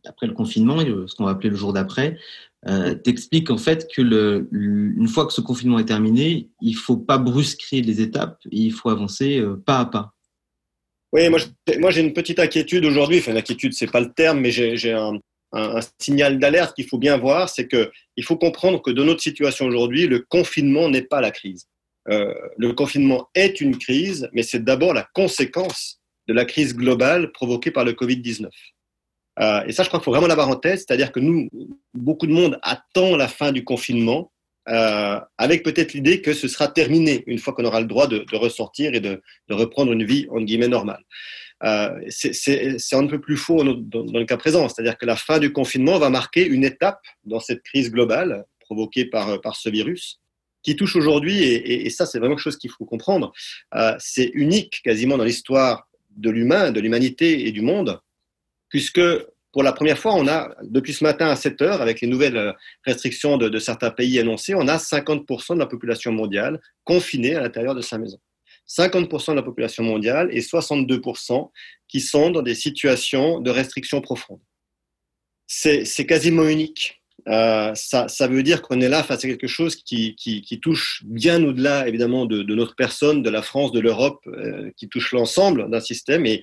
après 0.04 0.26
le 0.26 0.32
confinement, 0.32 0.80
ce 0.80 1.14
qu'on 1.14 1.24
va 1.24 1.30
appeler 1.30 1.50
le 1.50 1.56
jour 1.56 1.72
d'après, 1.72 2.18
euh, 2.66 2.94
t'explique 2.94 3.50
en 3.50 3.58
fait 3.58 3.88
que 3.94 4.02
le, 4.02 4.48
une 4.50 5.06
fois 5.06 5.26
que 5.26 5.32
ce 5.32 5.40
confinement 5.40 5.78
est 5.78 5.84
terminé, 5.84 6.48
il 6.60 6.74
faut 6.74 6.96
pas 6.96 7.18
brusquer 7.18 7.80
les 7.80 8.00
étapes, 8.00 8.40
il 8.50 8.72
faut 8.72 8.88
avancer 8.90 9.38
euh, 9.38 9.56
pas 9.64 9.78
à 9.78 9.86
pas. 9.86 10.12
Oui, 11.12 11.28
moi, 11.28 11.38
moi 11.78 11.90
j'ai 11.92 12.00
une 12.00 12.12
petite 12.12 12.40
inquiétude 12.40 12.84
aujourd'hui. 12.84 13.18
Enfin, 13.20 13.32
l'inquiétude, 13.32 13.72
c'est 13.72 13.90
pas 13.90 14.00
le 14.00 14.12
terme, 14.12 14.40
mais 14.40 14.50
j'ai 14.50 14.92
un, 14.92 15.12
un, 15.52 15.76
un, 15.76 15.80
signal 16.00 16.40
d'alerte 16.40 16.74
qu'il 16.74 16.86
faut 16.86 16.98
bien 16.98 17.16
voir, 17.16 17.48
c'est 17.48 17.68
que 17.68 17.92
il 18.16 18.24
faut 18.24 18.36
comprendre 18.36 18.82
que 18.82 18.90
dans 18.90 19.04
notre 19.04 19.22
situation 19.22 19.66
aujourd'hui, 19.66 20.08
le 20.08 20.26
confinement 20.28 20.88
n'est 20.88 21.02
pas 21.02 21.20
la 21.20 21.30
crise. 21.30 21.68
Euh, 22.10 22.32
le 22.56 22.72
confinement 22.72 23.28
est 23.34 23.60
une 23.60 23.76
crise, 23.76 24.28
mais 24.32 24.42
c'est 24.42 24.64
d'abord 24.64 24.94
la 24.94 25.06
conséquence 25.14 26.00
de 26.26 26.34
la 26.34 26.44
crise 26.44 26.74
globale 26.74 27.32
provoquée 27.32 27.70
par 27.70 27.84
le 27.84 27.92
Covid-19. 27.92 28.48
Euh, 29.40 29.64
et 29.66 29.72
ça, 29.72 29.82
je 29.82 29.88
crois 29.88 30.00
qu'il 30.00 30.04
faut 30.04 30.10
vraiment 30.10 30.26
l'avoir 30.26 30.48
en 30.48 30.56
tête, 30.56 30.78
c'est-à-dire 30.78 31.12
que 31.12 31.20
nous, 31.20 31.48
beaucoup 31.94 32.26
de 32.26 32.32
monde 32.32 32.58
attend 32.62 33.16
la 33.16 33.28
fin 33.28 33.52
du 33.52 33.62
confinement, 33.62 34.32
euh, 34.68 35.20
avec 35.38 35.62
peut-être 35.62 35.92
l'idée 35.92 36.20
que 36.20 36.34
ce 36.34 36.48
sera 36.48 36.68
terminé 36.68 37.24
une 37.26 37.38
fois 37.38 37.54
qu'on 37.54 37.64
aura 37.64 37.80
le 37.80 37.86
droit 37.86 38.06
de, 38.06 38.24
ressortir 38.36 38.94
et 38.94 39.00
de, 39.00 39.22
reprendre 39.48 39.92
une 39.92 40.04
vie 40.04 40.26
en 40.30 40.40
guillemets 40.40 40.68
normale. 40.68 41.02
C'est 42.10 42.94
un 42.94 43.06
peu 43.06 43.20
plus 43.20 43.36
faux 43.36 43.62
dans, 43.62 44.18
le 44.18 44.24
cas 44.24 44.36
présent, 44.36 44.68
c'est-à-dire 44.68 44.98
que 44.98 45.06
la 45.06 45.16
fin 45.16 45.38
du 45.38 45.52
confinement 45.52 45.98
va 45.98 46.10
marquer 46.10 46.46
une 46.46 46.64
étape 46.64 47.00
dans 47.24 47.40
cette 47.40 47.62
crise 47.62 47.90
globale 47.90 48.44
provoquée 48.60 49.06
par 49.06 49.56
ce 49.56 49.68
virus 49.68 50.20
qui 50.68 50.76
touche 50.76 50.96
aujourd'hui, 50.96 51.42
et, 51.44 51.88
ça 51.88 52.04
c'est 52.04 52.18
vraiment 52.18 52.34
quelque 52.34 52.44
chose 52.44 52.58
qu'il 52.58 52.70
faut 52.70 52.84
comprendre, 52.84 53.32
euh, 53.74 53.94
c'est 53.98 54.30
unique 54.34 54.82
quasiment 54.84 55.16
dans 55.16 55.24
l'histoire 55.24 55.88
de 56.10 56.28
l'humain, 56.28 56.72
de 56.72 56.80
l'humanité 56.80 57.46
et 57.46 57.52
du 57.52 57.62
monde, 57.62 57.98
puisque 58.68 59.00
pour 59.50 59.62
la 59.62 59.72
première 59.72 59.98
fois, 59.98 60.12
on 60.14 60.28
a, 60.28 60.54
depuis 60.62 60.92
ce 60.92 61.04
matin 61.04 61.28
à 61.28 61.36
7 61.36 61.62
heures, 61.62 61.80
avec 61.80 62.02
les 62.02 62.06
nouvelles 62.06 62.54
restrictions 62.84 63.38
de, 63.38 63.58
certains 63.58 63.90
pays 63.90 64.18
annoncées, 64.18 64.54
on 64.54 64.68
a 64.68 64.76
50% 64.76 65.54
de 65.54 65.58
la 65.58 65.66
population 65.66 66.12
mondiale 66.12 66.60
confinée 66.84 67.34
à 67.34 67.40
l'intérieur 67.40 67.74
de 67.74 67.80
sa 67.80 67.96
maison. 67.96 68.18
50% 68.68 69.30
de 69.30 69.36
la 69.36 69.42
population 69.42 69.82
mondiale 69.82 70.28
et 70.32 70.40
62% 70.40 71.50
qui 71.88 72.02
sont 72.02 72.30
dans 72.30 72.42
des 72.42 72.54
situations 72.54 73.40
de 73.40 73.50
restriction 73.50 74.02
profonde. 74.02 74.40
C'est 75.46 76.06
quasiment 76.06 76.46
unique. 76.46 77.02
Euh, 77.26 77.72
ça, 77.74 78.28
veut 78.28 78.42
dire 78.42 78.62
qu'on 78.62 78.80
est 78.80 78.88
là 78.88 79.02
face 79.02 79.24
à 79.24 79.28
quelque 79.28 79.46
chose 79.46 79.76
qui, 79.76 80.60
touche 80.62 81.02
bien 81.04 81.42
au-delà, 81.44 81.88
évidemment, 81.88 82.26
de, 82.26 82.42
notre 82.54 82.76
personne, 82.76 83.22
de 83.22 83.30
la 83.30 83.42
France, 83.42 83.72
de 83.72 83.80
l'Europe, 83.80 84.20
euh, 84.26 84.70
qui 84.76 84.88
touche 84.88 85.12
l'ensemble 85.12 85.70
d'un 85.70 85.80
système 85.80 86.24
et, 86.26 86.42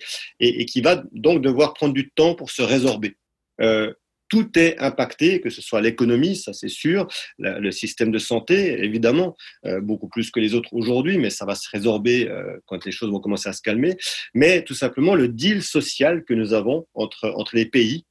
qui 0.65 0.81
va 0.81 1.03
donc 1.11 1.41
devoir 1.41 1.73
prendre 1.73 1.93
du 1.93 2.11
temps 2.11 2.35
pour 2.35 2.51
se 2.51 2.61
résorber. 2.61 3.15
Euh, 3.61 3.93
tout 4.27 4.57
est 4.57 4.77
impacté, 4.79 5.39
que 5.39 5.51
ce 5.51 5.61
soit 5.61 5.81
l'économie, 5.81 6.35
ça 6.35 6.51
c'est 6.51 6.67
sûr, 6.67 7.07
le 7.37 7.69
système 7.69 8.09
de 8.09 8.17
santé, 8.17 8.83
évidemment, 8.83 9.37
beaucoup 9.83 10.09
plus 10.09 10.31
que 10.31 10.39
les 10.39 10.55
autres 10.55 10.73
aujourd'hui, 10.73 11.19
mais 11.19 11.29
ça 11.29 11.45
va 11.45 11.53
se 11.53 11.69
résorber 11.69 12.27
quand 12.65 12.83
les 12.85 12.91
choses 12.91 13.11
vont 13.11 13.19
commencer 13.19 13.49
à 13.49 13.53
se 13.53 13.61
calmer. 13.61 13.95
Mais 14.33 14.63
tout 14.63 14.73
simplement, 14.73 15.13
le 15.13 15.27
deal 15.27 15.61
social 15.61 16.23
que 16.23 16.33
nous 16.33 16.53
avons 16.53 16.87
entre, 16.95 17.35
les 17.53 17.67
pays 17.67 18.07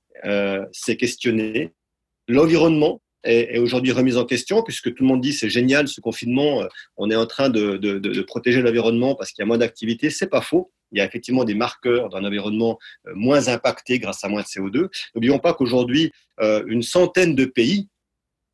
s'est 0.70 0.96
questionné 0.96 1.72
L'environnement 2.28 3.00
est, 3.24 3.58
aujourd'hui 3.58 3.92
remis 3.92 4.16
en 4.16 4.24
question 4.24 4.62
puisque 4.62 4.94
tout 4.94 5.02
le 5.02 5.08
monde 5.08 5.20
dit 5.20 5.32
c'est 5.32 5.48
génial 5.48 5.88
ce 5.88 6.00
confinement, 6.00 6.62
euh, 6.62 6.66
on 6.96 7.10
est 7.10 7.16
en 7.16 7.26
train 7.26 7.48
de 7.48 8.22
protéger 8.22 8.62
l'environnement 8.62 9.14
parce 9.14 9.32
qu'il 9.32 9.42
y 9.42 9.44
a 9.44 9.46
moins 9.46 9.58
d'activité. 9.58 10.10
C'est 10.10 10.28
pas 10.28 10.40
faux. 10.40 10.70
Il 10.92 10.98
y 10.98 11.00
a 11.00 11.04
effectivement 11.04 11.44
des 11.44 11.54
marqueurs 11.54 12.08
d'un 12.10 12.24
environnement 12.24 12.78
euh, 13.06 13.12
moins 13.14 13.48
impacté 13.48 13.98
grâce 13.98 14.24
à 14.24 14.28
moins 14.28 14.42
de 14.42 14.46
CO2. 14.46 14.88
N'oublions 15.14 15.38
pas 15.38 15.54
qu'aujourd'hui, 15.54 16.12
euh, 16.40 16.62
une 16.66 16.82
centaine 16.82 17.34
de 17.34 17.44
pays 17.44 17.88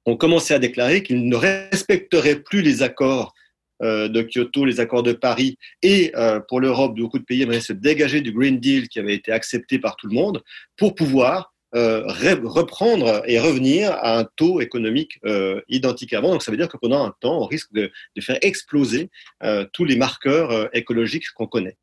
ont 0.06 0.16
commencé 0.16 0.54
à 0.54 0.58
déclarer 0.58 1.02
qu'ils 1.02 1.28
ne 1.28 1.36
respecteraient 1.36 2.40
plus 2.40 2.62
les 2.62 2.82
accords 2.82 3.34
de 3.82 4.20
Kyoto, 4.20 4.66
les 4.66 4.78
accords 4.78 5.02
de 5.02 5.14
Paris, 5.14 5.56
et 5.80 6.12
pour 6.48 6.60
l'Europe, 6.60 6.94
beaucoup 6.94 7.18
de 7.18 7.24
pays 7.24 7.40
aimeraient 7.40 7.62
se 7.62 7.72
dégager 7.72 8.20
du 8.20 8.30
Green 8.30 8.60
Deal 8.60 8.88
qui 8.88 8.98
avait 8.98 9.14
été 9.14 9.32
accepté 9.32 9.78
par 9.78 9.96
tout 9.96 10.06
le 10.06 10.14
monde 10.14 10.42
pour 10.76 10.94
pouvoir 10.94 11.54
euh, 11.74 12.02
reprendre 12.06 13.22
et 13.26 13.38
revenir 13.38 13.92
à 13.92 14.18
un 14.18 14.24
taux 14.24 14.60
économique 14.60 15.20
euh, 15.24 15.60
identique 15.68 16.12
avant. 16.12 16.32
Donc 16.32 16.42
ça 16.42 16.50
veut 16.50 16.56
dire 16.56 16.68
que 16.68 16.76
pendant 16.76 17.04
un 17.04 17.14
temps, 17.20 17.42
on 17.42 17.46
risque 17.46 17.72
de, 17.72 17.92
faire 18.20 18.38
exploser 18.42 19.08
euh, 19.44 19.64
tous 19.72 19.84
les 19.84 19.96
marqueurs 19.96 20.68
écologiques 20.74 21.30
qu'on 21.34 21.46
connaît. 21.46 21.76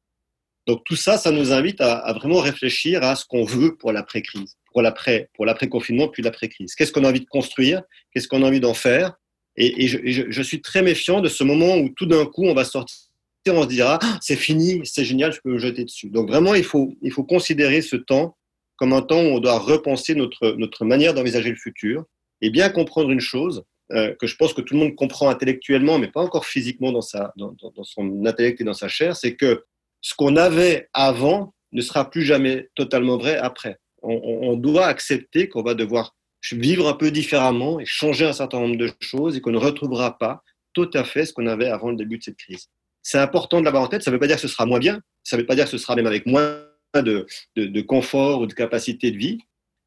Donc 0.66 0.84
tout 0.84 0.98
ça, 0.98 1.18
ça 1.18 1.32
nous 1.32 1.54
invite 1.54 1.80
à, 1.80 2.12
vraiment 2.14 2.42
réfléchir 2.42 3.02
à 3.02 3.16
ce 3.16 3.24
qu'on 3.26 3.46
veut 3.46 3.78
pour 3.78 3.94
l'après-crise, 3.94 4.58
pour 4.74 4.82
l'après, 4.82 5.30
pour 5.34 5.46
l'après-confinement, 5.46 6.10
puis 6.10 6.22
l'après-crise. 6.22 6.76
Qu'est-ce 6.76 6.92
qu'on 6.92 7.06
a 7.06 7.10
envie 7.10 7.22
de 7.22 7.26
construire? 7.26 7.82
Qu'est-ce 8.12 8.28
qu'on 8.28 8.44
a 8.44 8.48
envie 8.48 8.60
d'en 8.60 8.74
faire? 8.74 9.14
Et, 9.56 9.88
je, 9.88 10.42
suis 10.42 10.62
très 10.62 10.82
méfiant 10.82 11.22
de 11.22 11.30
ce 11.30 11.44
moment 11.44 11.78
où 11.78 11.90
tout 11.90 12.06
d'un 12.06 12.26
coup, 12.26 12.44
on 12.44 12.54
va 12.54 12.66
sortir, 12.66 13.08
on 13.48 13.64
se 13.64 13.68
dira, 13.68 13.98
ah, 14.04 14.20
c'est 14.22 14.36
fini, 14.36 14.82
c'est 14.84 15.06
génial, 15.06 15.32
je 15.32 15.40
peux 15.42 15.52
me 15.52 15.58
jeter 15.58 15.86
dessus. 15.86 16.10
Donc 16.10 16.28
vraiment, 16.28 16.54
il 16.54 16.66
faut, 16.66 16.94
il 17.02 17.12
faut 17.12 17.24
considérer 17.24 17.82
ce 17.82 17.96
temps 17.96 18.38
comme 18.78 18.94
un 18.94 19.02
temps 19.02 19.22
où 19.22 19.36
on 19.36 19.40
doit 19.40 19.60
repenser 19.60 20.16
notre, 20.16 20.52
notre 20.58 20.86
manière 20.86 21.14
d'envisager 21.14 21.50
le 21.50 21.56
futur 21.56 22.06
et 22.42 22.50
bien 22.50 22.70
comprendre 22.70 23.12
une 23.12 23.20
chose 23.20 23.64
euh, 23.92 24.14
que 24.20 24.28
je 24.28 24.36
pense 24.36 24.54
que 24.54 24.62
tout 24.62 24.74
le 24.74 24.82
monde 24.82 24.96
comprend 24.96 25.30
intellectuellement, 25.30 25.98
mais 25.98 26.10
pas 26.10 26.22
encore 26.22 26.46
physiquement 26.46 26.92
dans, 26.92 27.02
sa, 27.02 27.34
dans, 27.38 27.56
son 27.84 28.26
intellect 28.26 28.62
et 28.62 28.64
dans 28.64 28.74
sa 28.74 28.88
chair, 28.88 29.16
c'est 29.16 29.36
que 29.36 29.64
ce 30.02 30.14
qu'on 30.14 30.36
avait 30.36 30.90
avant 30.94 31.54
ne 31.72 31.82
sera 31.82 32.10
plus 32.10 32.24
jamais 32.24 32.70
totalement 32.76 33.18
vrai 33.18 33.38
après. 33.38 33.78
On, 34.04 34.14
on 34.14 34.56
doit 34.56 34.86
accepter 34.86 35.50
qu'on 35.50 35.64
va 35.64 35.74
devoir 35.74 36.16
vivre 36.52 36.88
un 36.88 36.94
peu 36.94 37.12
différemment 37.12 37.80
et 37.80 37.86
changer 37.86 38.26
un 38.26 38.34
certain 38.34 38.60
nombre 38.60 38.78
de 38.78 38.92
choses 39.00 39.36
et 39.36 39.42
qu'on 39.42 39.52
ne 39.52 39.58
retrouvera 39.58 40.18
pas 40.18 40.44
tout 40.74 40.90
à 40.94 41.04
fait 41.04 41.26
ce 41.26 41.34
qu'on 41.34 41.48
avait 41.48 41.68
avant 41.68 41.90
le 41.90 41.96
début 41.96 42.18
de 42.18 42.24
cette 42.24 42.38
crise. 42.38 42.68
C'est 43.02 43.18
important 43.18 43.60
de 43.60 43.66
l'avoir 43.66 43.84
en 43.84 43.88
tête. 43.88 44.04
Ça 44.04 44.12
ne 44.12 44.16
veut 44.16 44.20
pas 44.20 44.28
dire 44.28 44.36
que 44.36 44.42
ce 44.42 44.48
sera 44.48 44.66
moins 44.66 44.80
bien. 44.80 45.00
Ça 45.24 45.38
ne 45.38 45.42
veut 45.42 45.48
pas 45.48 45.56
dire 45.56 45.66
que 45.66 45.72
ce 45.72 45.78
sera 45.78 45.96
même 45.96 46.08
avec 46.08 46.26
moins 46.26 46.62
de, 46.96 47.26
de, 47.56 47.82
confort 47.82 48.42
ou 48.42 48.48
de 48.48 48.54
capacité 48.54 49.12
de 49.12 49.18
vie, 49.18 49.40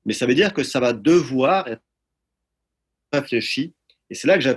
mais 0.04 0.12
ça 0.12 0.26
veut 0.26 0.34
dire 0.34 0.54
que 0.54 0.62
ça 0.62 0.80
va 0.80 0.92
devoir 0.92 1.68
être 1.68 1.82
réfléchi. 3.12 3.74
Et 4.10 4.14
c'est 4.14 4.28
là 4.28 4.36
que 4.36 4.44
j'ai 4.44 4.54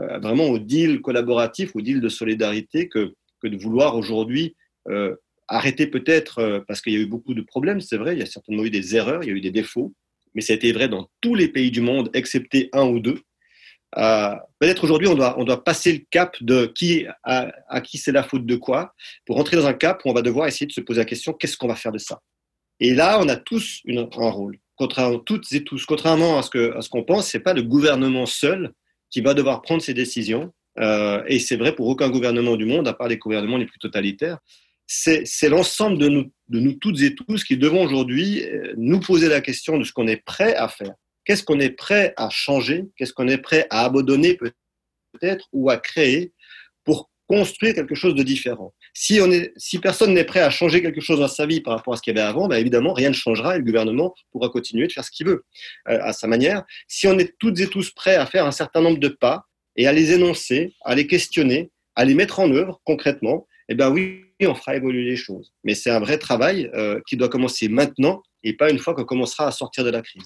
euh, 0.00 0.18
vraiment 0.18 0.46
au 0.46 0.58
deal 0.58 1.00
collaboratif, 1.00 1.74
au 1.74 1.80
deal 1.80 2.00
de 2.00 2.08
solidarité, 2.08 2.88
que, 2.88 3.14
que 3.42 3.48
de 3.48 3.56
vouloir 3.56 3.96
aujourd'hui 3.96 4.56
euh, 4.88 5.14
arrêter 5.48 5.86
peut-être, 5.86 6.38
euh, 6.38 6.60
parce 6.66 6.80
qu'il 6.80 6.92
y 6.92 6.96
a 6.96 7.00
eu 7.00 7.06
beaucoup 7.06 7.34
de 7.34 7.42
problèmes, 7.42 7.80
c'est 7.80 7.96
vrai, 7.96 8.14
il 8.14 8.18
y 8.18 8.22
a 8.22 8.26
certainement 8.26 8.64
eu 8.64 8.70
des 8.70 8.96
erreurs, 8.96 9.22
il 9.22 9.28
y 9.28 9.32
a 9.32 9.34
eu 9.34 9.40
des 9.40 9.50
défauts, 9.50 9.94
mais 10.34 10.42
ça 10.42 10.52
a 10.52 10.56
été 10.56 10.72
vrai 10.72 10.88
dans 10.88 11.08
tous 11.20 11.34
les 11.34 11.48
pays 11.48 11.70
du 11.70 11.80
monde, 11.80 12.10
excepté 12.12 12.68
un 12.72 12.86
ou 12.86 13.00
deux. 13.00 13.20
Euh, 13.96 14.34
peut-être 14.58 14.84
aujourd'hui, 14.84 15.08
on 15.08 15.14
doit, 15.14 15.38
on 15.38 15.44
doit 15.44 15.64
passer 15.64 15.92
le 15.92 16.00
cap 16.10 16.36
de 16.42 16.66
qui 16.66 17.06
à, 17.24 17.80
qui 17.80 17.98
c'est 17.98 18.12
la 18.12 18.22
faute 18.22 18.44
de 18.44 18.56
quoi, 18.56 18.94
pour 19.24 19.36
rentrer 19.36 19.56
dans 19.56 19.66
un 19.66 19.72
cap 19.72 20.02
où 20.04 20.10
on 20.10 20.14
va 20.14 20.22
devoir 20.22 20.46
essayer 20.46 20.66
de 20.66 20.72
se 20.72 20.80
poser 20.80 21.00
la 21.00 21.04
question 21.04 21.32
qu'est-ce 21.32 21.56
qu'on 21.56 21.68
va 21.68 21.76
faire 21.76 21.92
de 21.92 21.98
ça? 21.98 22.20
Et 22.80 22.94
là, 22.94 23.18
on 23.20 23.28
a 23.28 23.36
tous 23.36 23.82
un 23.88 24.30
rôle. 24.30 24.58
Contrairement, 24.76 25.18
toutes 25.18 25.50
et 25.52 25.64
tous, 25.64 25.84
contrairement 25.86 26.38
à 26.38 26.42
ce 26.42 26.50
que 26.50 26.76
à 26.76 26.82
ce 26.82 26.88
qu'on 26.88 27.02
pense, 27.02 27.34
pas 27.44 27.54
le 27.54 27.62
gouvernement 27.62 28.26
seul 28.26 28.72
qui 29.10 29.20
va 29.20 29.34
devoir 29.34 29.62
prendre 29.62 29.82
ces 29.82 29.94
décisions. 29.94 30.52
Euh, 30.78 31.24
et 31.26 31.40
c'est 31.40 31.56
vrai 31.56 31.74
pour 31.74 31.88
aucun 31.88 32.08
gouvernement 32.08 32.56
du 32.56 32.64
monde, 32.64 32.86
à 32.86 32.92
part 32.92 33.08
les 33.08 33.16
gouvernements 33.16 33.56
les 33.56 33.66
plus 33.66 33.78
totalitaires. 33.78 34.38
C'est 34.86 35.48
l'ensemble 35.48 35.98
de 35.98 36.08
nous, 36.08 36.32
de 36.48 36.60
nous 36.60 36.72
toutes 36.74 37.02
et 37.02 37.14
tous 37.14 37.44
qui 37.44 37.58
devons 37.58 37.84
aujourd'hui 37.84 38.44
euh, 38.44 38.72
nous 38.76 39.00
poser 39.00 39.28
la 39.28 39.40
question 39.40 39.76
de 39.76 39.84
ce 39.84 39.92
qu'on 39.92 40.06
est 40.06 40.24
prêt 40.24 40.54
à 40.54 40.68
faire 40.68 40.94
Qu'est-ce 41.28 41.42
qu'on 41.42 41.60
est 41.60 41.68
prêt 41.68 42.14
à 42.16 42.30
changer? 42.30 42.86
Qu'est-ce 42.96 43.12
qu'on 43.12 43.28
est 43.28 43.36
prêt 43.36 43.66
à 43.68 43.84
abandonner 43.84 44.38
peut-être 45.12 45.46
ou 45.52 45.68
à 45.68 45.76
créer 45.76 46.32
pour 46.84 47.10
construire 47.26 47.74
quelque 47.74 47.94
chose 47.94 48.14
de 48.14 48.22
différent? 48.22 48.72
Si, 48.94 49.20
personne 49.82 50.14
n'est 50.14 50.24
prêt 50.24 50.40
à 50.40 50.48
changer 50.48 50.80
quelque 50.80 51.02
chose 51.02 51.20
dans 51.20 51.28
sa 51.28 51.44
vie 51.44 51.60
par 51.60 51.76
rapport 51.76 51.92
à 51.92 51.98
ce 51.98 52.00
qu'il 52.00 52.16
y 52.16 52.18
avait 52.18 52.26
avant, 52.26 52.48
ben 52.48 52.56
évidemment, 52.56 52.94
rien 52.94 53.10
ne 53.10 53.14
changera 53.14 53.56
et 53.56 53.58
le 53.58 53.64
gouvernement 53.66 54.14
pourra 54.32 54.48
continuer 54.48 54.86
de 54.86 54.92
faire 54.92 55.04
ce 55.04 55.10
qu'il 55.10 55.26
veut 55.26 55.44
euh, 55.90 55.98
à 56.00 56.14
sa 56.14 56.26
manière. 56.28 56.64
Si 56.86 57.06
on 57.06 57.18
est 57.18 57.36
toutes 57.38 57.60
et 57.60 57.66
tous 57.66 57.90
prêts 57.90 58.16
à 58.16 58.24
faire 58.24 58.46
un 58.46 58.50
certain 58.50 58.80
nombre 58.80 58.98
de 58.98 59.08
pas 59.08 59.44
et 59.76 59.86
à 59.86 59.92
les 59.92 60.14
énoncer, 60.14 60.76
à 60.82 60.94
les 60.94 61.06
questionner, 61.06 61.70
à 61.94 62.06
les 62.06 62.14
mettre 62.14 62.40
en 62.40 62.50
œuvre 62.50 62.80
concrètement, 62.84 63.46
eh 63.68 63.74
bien 63.74 63.90
oui, 63.90 64.24
on 64.40 64.54
fera 64.54 64.76
évoluer 64.76 65.04
les 65.04 65.16
choses. 65.16 65.52
Mais 65.62 65.74
c'est 65.74 65.90
un 65.90 66.00
vrai 66.00 66.16
travail 66.16 66.70
euh, 66.72 67.02
qui 67.06 67.18
doit 67.18 67.28
commencer 67.28 67.68
maintenant 67.68 68.22
et 68.42 68.54
pas 68.54 68.70
une 68.70 68.78
fois 68.78 68.94
qu'on 68.94 69.04
commencera 69.04 69.46
à 69.46 69.50
sortir 69.50 69.84
de 69.84 69.90
la 69.90 70.00
crise. 70.00 70.24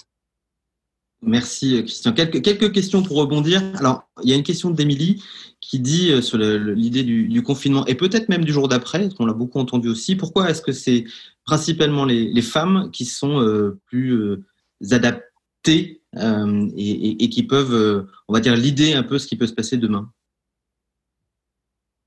Merci 1.23 1.77
euh, 1.77 1.83
Christian. 1.83 2.13
Quelques, 2.13 2.43
quelques 2.43 2.73
questions 2.73 3.03
pour 3.03 3.17
rebondir. 3.17 3.63
Alors, 3.79 4.09
il 4.25 4.31
y 4.31 4.33
a 4.33 4.37
une 4.37 4.43
question 4.43 4.71
d'Émilie 4.71 5.23
qui 5.61 5.79
dit 5.79 6.11
euh, 6.11 6.21
sur 6.21 6.37
l'idée 6.37 7.05
du, 7.05 7.43
confinement 7.43 7.87
et 7.87 7.95
peut-être 7.95 8.29
même 8.29 8.45
du 8.45 8.53
jour 8.53 8.67
d'après, 8.67 9.09
qu'on 9.11 9.27
l'a 9.27 9.33
beaucoup 9.33 9.61
entendu 9.61 9.89
aussi. 9.89 10.17
Pourquoi 10.17 10.51
est-ce 10.51 10.63
que 10.63 10.73
c'est 10.73 11.05
principalement 11.45 12.05
les, 12.05 12.43
femmes 12.43 12.91
qui 12.93 13.05
sont 13.05 13.41
euh, 13.41 13.79
plus 13.87 14.43
adaptées 14.91 16.01
et, 16.17 17.29
qui 17.31 17.43
peuvent, 17.45 18.07
on 18.29 18.33
va 18.33 18.41
dire, 18.41 18.55
l'idée 18.57 18.93
un 18.93 19.03
peu 19.03 19.19
ce 19.19 19.27
qui 19.27 19.37
peut 19.37 19.47
se 19.47 19.55
passer 19.55 19.77
demain? 19.77 20.11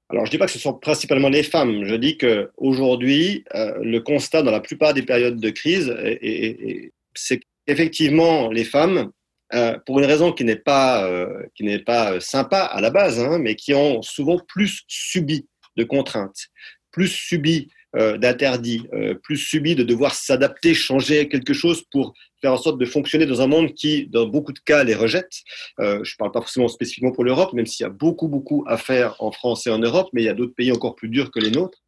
Alors, 0.10 0.25
je 0.25 0.30
ne 0.30 0.32
dis 0.32 0.38
pas 0.38 0.45
que 0.45 0.51
ce 0.51 0.60
sont 0.60 0.73
principalement 0.73 1.30
les 1.30 1.41
femmes. 1.41 1.86
Je 1.86 1.95
dis 1.95 2.17
qu'aujourd'hui, 2.17 3.43
le 3.54 3.99
constat 3.99 4.43
dans 4.43 4.51
la 4.51 4.60
plupart 4.60 4.93
des 4.93 5.01
périodes 5.01 5.39
de 5.39 5.49
crise, 5.49 5.93
c'est 7.15 7.41
effectivement, 7.67 8.49
les 8.49 8.65
femmes, 8.65 9.12
euh, 9.54 9.78
pour 9.86 9.99
une 9.99 10.06
raison 10.06 10.32
qui 10.32 10.43
n'est 10.43 10.56
pas, 10.56 11.08
euh, 11.08 11.43
pas 11.86 12.13
euh, 12.13 12.19
sympa 12.19 12.62
à 12.62 12.82
la 12.82 12.89
base, 12.89 13.19
hein, 13.19 13.38
mais 13.38 13.56
qui 13.56 13.73
ont 13.75 14.01
souvent 14.01 14.39
plus 14.47 14.82
subi 14.88 15.47
de 15.78 15.84
contraintes, 15.84 16.47
plus 16.91 17.08
subi 17.08 17.69
d'interdits, 18.19 18.89
plus 19.23 19.38
subi 19.38 19.73
de 19.73 19.82
devoir 19.82 20.13
s'adapter, 20.13 20.73
changer 20.73 21.30
quelque 21.30 21.54
chose 21.54 21.82
pour 21.91 22.13
faire 22.41 22.51
en 22.51 22.58
sorte 22.58 22.78
de 22.78 22.86
fonctionner 22.86 23.25
dans 23.25 23.39
un 23.39 23.47
monde 23.47 23.71
qui, 23.71 24.08
dans 24.08 24.28
beaucoup 24.28 24.51
de 24.51 24.60
cas, 24.60 24.84
les 24.84 24.95
rejette. 24.95 25.32
je 25.80 25.84
ne 25.99 26.17
parle 26.17 26.34
pas 26.34 26.41
forcément 26.41 26.67
spécifiquement 26.67 27.13
pour 27.13 27.23
l'Europe, 27.23 27.54
même 27.54 27.65
s'il 27.65 27.86
y 27.86 27.88
a 27.88 27.89
beaucoup, 27.89 28.28
beaucoup 28.28 28.65
à 28.67 28.75
faire 28.75 29.15
en 29.19 29.32
France 29.32 29.65
et 29.65 29.69
en 29.69 29.80
Europe, 29.80 30.10
mais 30.12 30.23
il 30.23 30.25
y 30.25 30.30
a 30.30 30.34
d'autres 30.34 30.54
pays 30.54 30.73
encore 30.73 30.95
plus 30.95 31.08
durs 31.08 31.32
que 31.32 31.39
les 31.39 31.51
nôtres. 31.51 31.82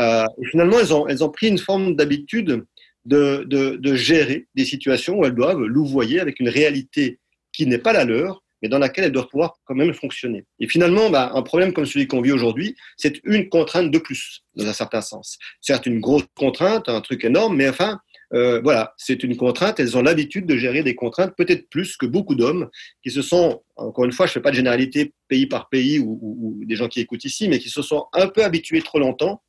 et 0.00 0.46
finalement, 0.50 0.80
elles 0.80 0.92
ont, 0.92 1.06
elles 1.06 1.22
ont 1.22 1.30
pris 1.30 1.46
une 1.46 1.58
forme 1.58 1.94
d'habitude 1.94 2.64
de, 3.04 3.94
gérer 3.94 4.46
des 4.54 4.64
situations 4.64 5.18
où 5.18 5.24
elles 5.24 5.34
doivent 5.34 5.62
louvoyer 5.62 6.20
avec 6.20 6.40
une 6.40 6.48
réalité 6.48 7.18
qui 7.52 7.66
n'est 7.66 7.78
pas 7.78 7.92
la 7.92 8.04
leur, 8.04 8.42
mais 8.62 8.68
dans 8.68 8.78
laquelle 8.78 9.04
elles 9.04 9.12
doivent 9.12 9.28
pouvoir 9.28 9.54
quand 9.64 9.74
même 9.74 9.92
fonctionner. 9.92 10.44
Et 10.60 10.68
finalement, 10.68 11.10
bah, 11.10 11.32
un 11.34 11.42
problème 11.42 11.72
comme 11.72 11.84
celui 11.84 12.06
qu'on 12.06 12.22
vit 12.22 12.32
aujourd'hui, 12.32 12.76
c'est 12.96 13.20
une 13.24 13.48
contrainte 13.48 13.90
de 13.90 13.98
plus, 13.98 14.44
dans 14.54 14.66
un 14.66 14.72
certain 14.72 15.00
sens. 15.00 15.38
Certes, 15.60 15.86
une 15.86 16.00
grosse 16.00 16.24
contrainte, 16.36 16.88
un 16.88 17.00
truc 17.00 17.24
énorme, 17.24 17.56
mais 17.56 17.68
enfin, 17.68 17.98
euh, 18.34 18.60
voilà, 18.62 18.94
c'est 18.96 19.24
une 19.24 19.36
contrainte. 19.36 19.80
Elles 19.80 19.98
ont 19.98 20.02
l'habitude 20.02 20.46
de 20.46 20.56
gérer 20.56 20.82
des 20.84 20.94
contraintes, 20.94 21.34
peut-être 21.36 21.68
plus 21.68 21.96
que 21.96 22.06
beaucoup 22.06 22.36
d'hommes 22.36 22.70
qui 23.02 23.10
se 23.10 23.20
sont, 23.20 23.62
encore 23.76 24.04
une 24.04 24.12
fois, 24.12 24.26
je 24.26 24.30
ne 24.30 24.34
fais 24.34 24.40
pas 24.40 24.50
de 24.50 24.56
généralité 24.56 25.12
pays 25.28 25.46
par 25.46 25.68
pays 25.68 25.98
ou 25.98 26.60
des 26.64 26.76
gens 26.76 26.88
qui 26.88 27.00
écoutent 27.00 27.24
ici, 27.24 27.48
mais 27.48 27.58
qui 27.58 27.68
se 27.68 27.82
sont 27.82 28.06
un 28.12 28.28
peu 28.28 28.44
habitués 28.44 28.80
trop 28.80 29.00
longtemps 29.00 29.42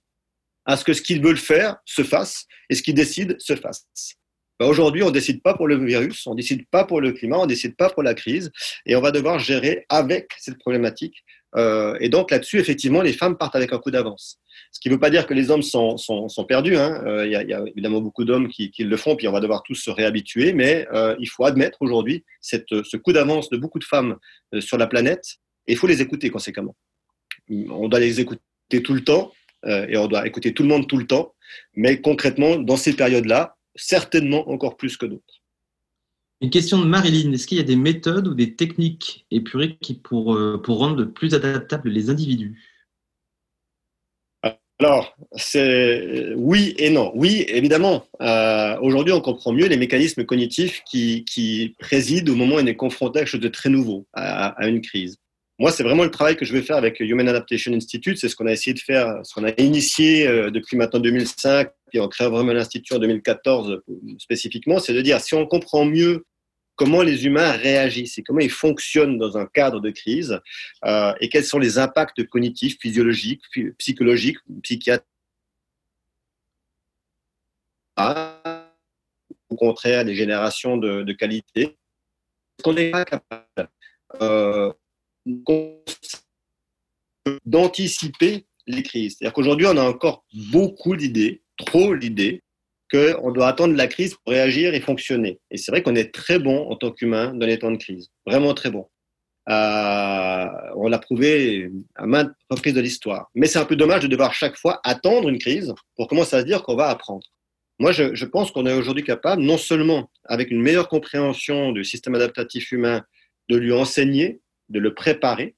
à 0.66 0.78
ce 0.78 0.84
que 0.84 0.94
ce 0.94 1.02
qu'ils 1.02 1.22
veulent 1.22 1.38
faire 1.38 1.78
se 1.86 2.04
fasse 2.04 2.46
et 2.70 2.76
ce 2.76 2.84
qu'ils 2.84 2.96
décident 2.96 3.36
se 3.40 3.56
fasse. 3.56 3.86
Ben, 4.60 4.68
aujourd'hui, 4.68 5.04
on 5.04 5.08
ne 5.08 5.12
décide 5.12 5.42
pas 5.42 5.56
pour 5.56 5.68
le 5.68 5.84
virus, 5.84 6.26
on 6.28 6.32
ne 6.32 6.38
décide 6.38 6.68
pas 6.70 6.86
pour 6.86 7.02
le 7.02 7.12
climat, 7.12 7.40
on 7.40 7.44
ne 7.44 7.48
décide 7.48 7.76
pas 7.76 7.90
pour 7.90 8.04
la 8.04 8.14
crise, 8.14 8.52
et 8.86 8.96
on 8.96 9.02
va 9.02 9.12
devoir 9.12 9.40
gérer 9.40 9.86
avec 9.90 10.32
cette 10.38 10.60
problématique. 10.60 11.24
Euh, 11.56 11.98
et 12.00 12.10
donc 12.10 12.32
là-dessus, 12.32 12.60
effectivement, 12.60 13.02
les 13.02 13.14
femmes 13.14 13.38
partent 13.38 13.56
avec 13.56 13.74
un 13.74 13.80
coup 13.80 13.92
d'avance. 13.92 14.40
Ce 14.72 14.80
qui 14.80 14.90
ne 14.90 14.94
veut 14.94 15.00
pas 15.00 15.10
dire 15.10 15.28
que 15.28 15.34
les 15.34 15.52
hommes 15.52 15.62
sont, 15.62 15.98
perdus. 16.48 16.78
Hein. 16.78 17.04
Euh, 17.06 17.26
il 17.26 17.32
y, 17.32 17.54
a 17.54 17.64
évidemment 17.68 18.02
beaucoup 18.02 18.26
d'hommes 18.26 18.48
qui, 18.48 18.72
le 18.80 18.98
font, 18.98 19.16
puis 19.16 19.28
on 19.28 19.32
va 19.32 19.40
devoir 19.40 19.64
tous 19.64 19.76
se 19.76 19.90
réhabituer, 19.90 20.54
mais 20.54 20.88
euh, 20.94 21.16
il 21.20 21.28
faut 21.28 21.46
admettre 21.46 21.80
aujourd'hui 21.82 22.24
ce 22.42 22.98
coup 22.98 23.14
d'avance 23.14 23.50
de 23.50 23.58
beaucoup 23.58 23.80
de 23.80 23.84
femmes 23.84 24.18
sur 24.60 24.78
la 24.78 24.88
planète, 24.88 25.26
et 25.68 25.74
il 25.74 25.78
faut 25.78 25.88
les 25.88 26.02
écouter 26.02 26.30
conséquemment. 26.30 26.76
On 27.50 27.88
doit 27.88 28.00
les 28.00 28.20
écouter 28.20 28.42
tout 28.84 28.94
le 28.94 29.04
temps, 29.04 29.32
et 29.66 29.98
on 29.98 30.08
doit 30.08 30.28
écouter 30.28 30.54
tout 30.54 30.64
le 30.64 30.70
monde 30.70 30.88
tout 30.88 30.98
le 30.98 31.08
temps. 31.08 31.34
Mais 31.76 32.02
concrètement, 32.02 32.58
dans 32.58 32.78
ces 32.78 32.94
périodes-là, 32.94 33.56
certainement 33.76 34.50
encore 34.50 34.78
plus 34.78 34.98
que 34.98 35.06
d'autres. 35.06 35.42
Une 36.42 36.50
question 36.50 36.80
de 36.80 36.86
Marilyn. 36.86 37.32
Est-ce 37.32 37.48
qu'il 37.48 37.58
y 37.58 37.62
a 37.62 37.64
des 37.64 37.78
méthodes 37.78 38.28
ou 38.28 38.34
des 38.34 38.56
techniques 38.56 39.26
épurées 39.32 39.78
qui 39.80 39.94
pour, 39.94 40.36
euh, 40.36 40.62
pour 40.62 40.80
rendre 40.80 41.06
plus 41.06 41.34
adaptables 41.34 41.90
les 41.90 42.10
individus? 42.10 42.62
Alors, 44.80 45.16
c'est 45.38 46.34
oui 46.36 46.74
et 46.78 46.90
non. 46.90 47.14
Oui, 47.16 47.46
évidemment. 47.48 48.06
Euh, 48.20 48.78
aujourd'hui, 48.82 49.14
on 49.14 49.22
comprend 49.22 49.54
mieux 49.54 49.68
les 49.68 49.78
mécanismes 49.78 50.26
cognitifs 50.26 50.84
qui, 50.84 51.24
qui, 51.24 51.76
président 51.80 52.34
au 52.34 52.36
moment 52.36 52.56
où 52.56 52.60
on 52.60 52.66
est 52.66 52.76
confronté 52.76 53.20
à 53.20 53.22
quelque 53.22 53.32
chose 53.32 53.40
de 53.40 53.48
très 53.48 53.70
nouveau, 53.70 54.06
à, 54.12 54.48
à 54.62 54.68
une 54.68 54.82
crise 54.82 55.18
moi, 55.60 55.72
c'est 55.72 55.84
vraiment 55.84 56.04
le 56.04 56.12
travail 56.12 56.36
que 56.36 56.46
je 56.46 56.54
vais 56.54 56.64
faire 56.64 56.78
avec 56.78 57.00
Human 57.00 57.28
Adaptation 57.28 57.74
Institute. 57.74 58.18
C'est 58.18 58.28
ce 58.28 58.36
qu'on 58.36 58.48
a 58.48 58.52
essayé 58.52 58.74
de 58.74 58.80
faire, 58.80 59.20
ce 59.24 59.34
qu'on 59.34 59.44
a 59.44 59.52
initié 59.62 60.28
euh, 60.28 60.50
depuis 60.50 60.78
maintenant 60.78 61.00
2005, 61.00 61.70
puis 61.90 62.00
on 62.00 62.08
crée 62.08 62.28
vraiment 62.28 62.54
l'institut 62.54 62.96
en 62.96 63.00
2014 63.00 63.82
spécifiquement. 64.18 64.80
C'est 64.80 64.94
de 64.94 65.02
dire 65.02 65.22
si 65.22 65.36
on 65.36 65.46
comprend 65.46 65.86
mieux 65.86 66.26
comment 66.76 67.04
les 67.04 67.26
humains 67.26 67.52
réagissent 67.52 68.18
et 68.18 68.24
comment 68.24 68.40
ils 68.40 68.50
fonctionnent 68.50 69.20
dans 69.20 69.38
un 69.38 69.46
cadre 69.46 69.80
de 69.80 69.92
crise 69.92 70.40
euh, 70.86 71.14
et 71.22 71.30
quels 71.30 71.46
sont 71.46 71.60
les 71.60 71.78
impacts 71.78 72.26
cognitifs, 72.28 72.80
physiologiques, 72.80 73.44
psychologiques, 73.78 74.40
psychiatriques. 74.64 75.08
Au 79.50 79.56
contraire, 79.56 80.04
des 80.04 80.16
générations 80.16 80.78
de, 80.78 81.14
qualité. 81.14 81.78
qu'on 82.64 82.74
n'est 82.74 82.90
pas 82.90 83.06
capable 83.06 83.70
euh, 84.20 84.74
d'anticiper 87.46 88.46
les 88.68 88.84
crises. 88.84 89.18
C'est-à-dire 89.18 89.34
qu'aujourd'hui, 89.34 89.68
on 89.68 89.78
a 89.78 89.84
encore 89.84 90.26
beaucoup 90.52 90.96
d'idées, 90.96 91.42
trop 91.58 91.96
d'idées, 91.96 92.42
qu'on 92.92 93.32
doit 93.32 93.48
attendre 93.48 93.76
la 93.76 93.88
crise 93.88 94.16
pour 94.16 94.34
réagir 94.34 94.74
et 94.74 94.82
fonctionner. 94.82 95.40
Et 95.50 95.58
c'est 95.58 95.72
vrai 95.72 95.82
qu'on 95.82 95.96
est 95.96 96.14
très 96.14 96.40
bon 96.40 96.70
en 96.70 96.76
tant 96.76 96.92
qu'humain 96.92 97.34
dans 97.34 97.46
les 97.46 97.58
temps 97.58 97.72
de 97.72 97.78
crise, 97.78 98.10
vraiment 98.26 98.54
très 98.54 98.70
bon. 98.70 98.88
Euh, 99.50 100.46
on 100.76 100.88
l'a 100.88 101.00
prouvé 101.00 101.70
à 101.96 102.06
maintes 102.06 102.32
reprises 102.50 102.74
de 102.74 102.82
l'histoire. 102.82 103.30
Mais 103.36 103.48
c'est 103.48 103.60
un 103.60 103.66
peu 103.66 103.76
dommage 103.76 104.04
de 104.04 104.08
devoir 104.08 104.34
chaque 104.34 104.56
fois 104.56 104.80
attendre 104.84 105.28
une 105.28 105.40
crise 105.40 105.74
pour 105.96 106.08
commencer 106.08 106.36
à 106.36 106.42
se 106.42 106.46
dire 106.46 106.64
qu'on 106.64 106.76
va 106.76 106.88
apprendre. 106.88 107.28
Moi, 107.80 107.92
je, 107.92 108.14
je 108.14 108.26
pense 108.26 108.52
qu'on 108.52 108.66
est 108.66 108.74
aujourd'hui 108.74 109.04
capable, 109.04 109.42
non 109.42 109.58
seulement 109.58 110.10
avec 110.26 110.52
une 110.52 110.62
meilleure 110.62 110.88
compréhension 110.88 111.72
du 111.72 111.84
système 111.84 112.16
adaptatif 112.16 112.72
humain, 112.72 113.04
de 113.50 113.58
lui 113.58 113.74
enseigner 113.74 114.40
de 114.70 114.80
le 114.80 114.94
préparer, 114.94 115.56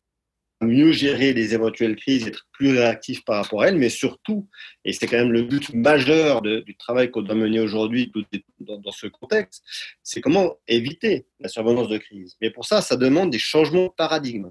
mieux 0.62 0.92
gérer 0.92 1.34
les 1.34 1.54
éventuelles 1.54 1.96
crises, 1.96 2.28
être 2.28 2.48
plus 2.52 2.72
réactif 2.72 3.24
par 3.26 3.44
rapport 3.44 3.62
à 3.62 3.68
elles, 3.68 3.78
mais 3.78 3.90
surtout, 3.90 4.48
et 4.86 4.94
c'est 4.94 5.08
quand 5.08 5.18
même 5.18 5.32
le 5.32 5.44
but 5.44 5.74
majeur 5.74 6.42
du 6.42 6.76
travail 6.78 7.12
qu'on 7.12 7.22
doit 7.22 7.36
mener 7.36 7.60
aujourd'hui 7.60 8.12
dans, 8.60 8.92
ce 8.92 9.08
contexte, 9.08 9.64
c'est 10.04 10.22
comment 10.22 10.56
éviter 10.68 11.26
la 11.40 11.50
survenance 11.50 11.90
de 11.90 11.98
crise. 11.98 12.36
Mais 12.42 12.50
pour 12.50 12.66
ça, 12.66 12.82
ça 12.82 12.96
demande 12.96 13.32
des 13.32 13.40
changements 13.40 13.88
de 13.88 13.94
paradigme. 13.96 14.50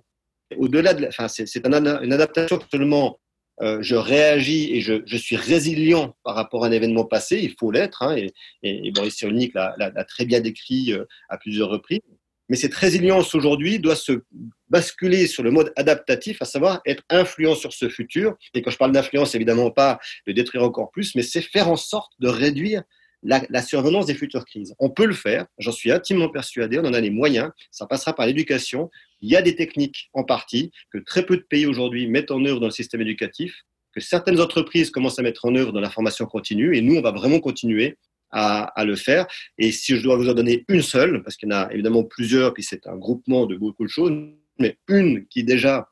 Au-delà 0.56 0.94
de, 0.94 1.06
enfin, 1.06 1.28
c'est 1.28 1.66
une 1.66 2.12
adaptation 2.12 2.60
seulement 2.70 3.18
euh, 3.62 3.78
je 3.82 3.94
réagis 3.94 4.72
et 4.74 4.80
je, 4.80 5.16
suis 5.16 5.36
résilient 5.36 6.16
par 6.24 6.34
rapport 6.34 6.64
à 6.64 6.68
un 6.68 6.72
événement 6.72 7.04
passé, 7.04 7.38
il 7.40 7.54
faut 7.58 7.70
l'être, 7.70 8.02
hein, 8.02 8.16
et, 8.62 8.90
Boris 8.90 9.14
Cyrulnik 9.14 9.54
l'a 9.54 10.04
très 10.08 10.24
bien 10.24 10.40
décrit 10.40 10.92
euh, 10.92 11.04
à 11.28 11.38
plusieurs 11.38 11.70
reprises. 11.70 12.00
Mais 12.48 12.56
cette 12.56 12.74
résilience 12.74 13.34
aujourd'hui 13.34 13.78
doit 13.78 13.96
se 13.96 14.22
basculer 14.68 15.26
sur 15.26 15.42
le 15.42 15.50
mode 15.50 15.72
adaptatif, 15.76 16.42
à 16.42 16.44
savoir 16.44 16.80
être 16.84 17.02
influent 17.08 17.54
sur 17.54 17.72
ce 17.72 17.88
futur. 17.88 18.36
Et 18.52 18.62
quand 18.62 18.70
je 18.70 18.76
parle 18.76 18.92
d'influence, 18.92 19.34
évidemment 19.34 19.70
pas 19.70 19.98
de 20.26 20.32
détruire 20.32 20.62
encore 20.62 20.90
plus, 20.90 21.14
mais 21.14 21.22
c'est 21.22 21.40
faire 21.40 21.68
en 21.68 21.76
sorte 21.76 22.12
de 22.18 22.28
réduire 22.28 22.82
la, 23.24 23.62
survenance 23.62 24.06
des 24.06 24.14
futures 24.14 24.44
crises. 24.44 24.74
On 24.78 24.90
peut 24.90 25.06
le 25.06 25.14
faire, 25.14 25.46
j'en 25.58 25.72
suis 25.72 25.90
intimement 25.90 26.28
persuadé, 26.28 26.78
on 26.78 26.84
en 26.84 26.92
a 26.92 27.00
les 27.00 27.10
moyens, 27.10 27.50
ça 27.70 27.86
passera 27.86 28.14
par 28.14 28.26
l'éducation. 28.26 28.90
Il 29.20 29.30
y 29.30 29.36
a 29.36 29.42
des 29.42 29.56
techniques 29.56 30.10
en 30.12 30.24
partie 30.24 30.70
que 30.92 30.98
très 30.98 31.24
peu 31.24 31.36
de 31.36 31.42
pays 31.42 31.66
aujourd'hui 31.66 32.06
mettent 32.06 32.30
en 32.30 32.44
œuvre 32.44 32.60
dans 32.60 32.66
le 32.66 32.72
système 32.72 33.00
éducatif, 33.00 33.62
que 33.94 34.00
certaines 34.00 34.40
entreprises 34.40 34.90
commencent 34.90 35.18
à 35.18 35.22
mettre 35.22 35.46
en 35.46 35.54
œuvre 35.54 35.72
dans 35.72 35.80
la 35.80 35.90
formation 35.90 36.26
continue, 36.26 36.76
et 36.76 36.82
nous, 36.82 36.96
on 36.96 37.00
va 37.00 37.12
vraiment 37.12 37.40
continuer 37.40 37.96
à, 38.34 38.84
le 38.84 38.96
faire. 38.96 39.26
Et 39.58 39.70
si 39.70 39.96
je 39.96 40.02
dois 40.02 40.16
vous 40.16 40.28
en 40.28 40.34
donner 40.34 40.64
une 40.68 40.82
seule, 40.82 41.22
parce 41.22 41.36
qu'il 41.36 41.48
y 41.48 41.52
en 41.52 41.56
a 41.56 41.72
évidemment 41.72 42.04
plusieurs, 42.04 42.52
puis 42.52 42.62
c'est 42.62 42.86
un 42.86 42.96
groupement 42.96 43.46
de 43.46 43.56
beaucoup 43.56 43.84
de 43.84 43.90
choses, 43.90 44.12
mais 44.58 44.76
une 44.88 45.26
qui 45.26 45.44
déjà 45.44 45.88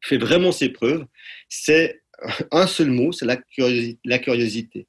fait 0.00 0.18
vraiment 0.18 0.52
ses 0.52 0.68
preuves, 0.68 1.04
c'est 1.48 2.02
un 2.50 2.66
seul 2.66 2.90
mot, 2.90 3.12
c'est 3.12 3.26
la, 3.26 3.38
la 4.04 4.18
curiosité. 4.18 4.86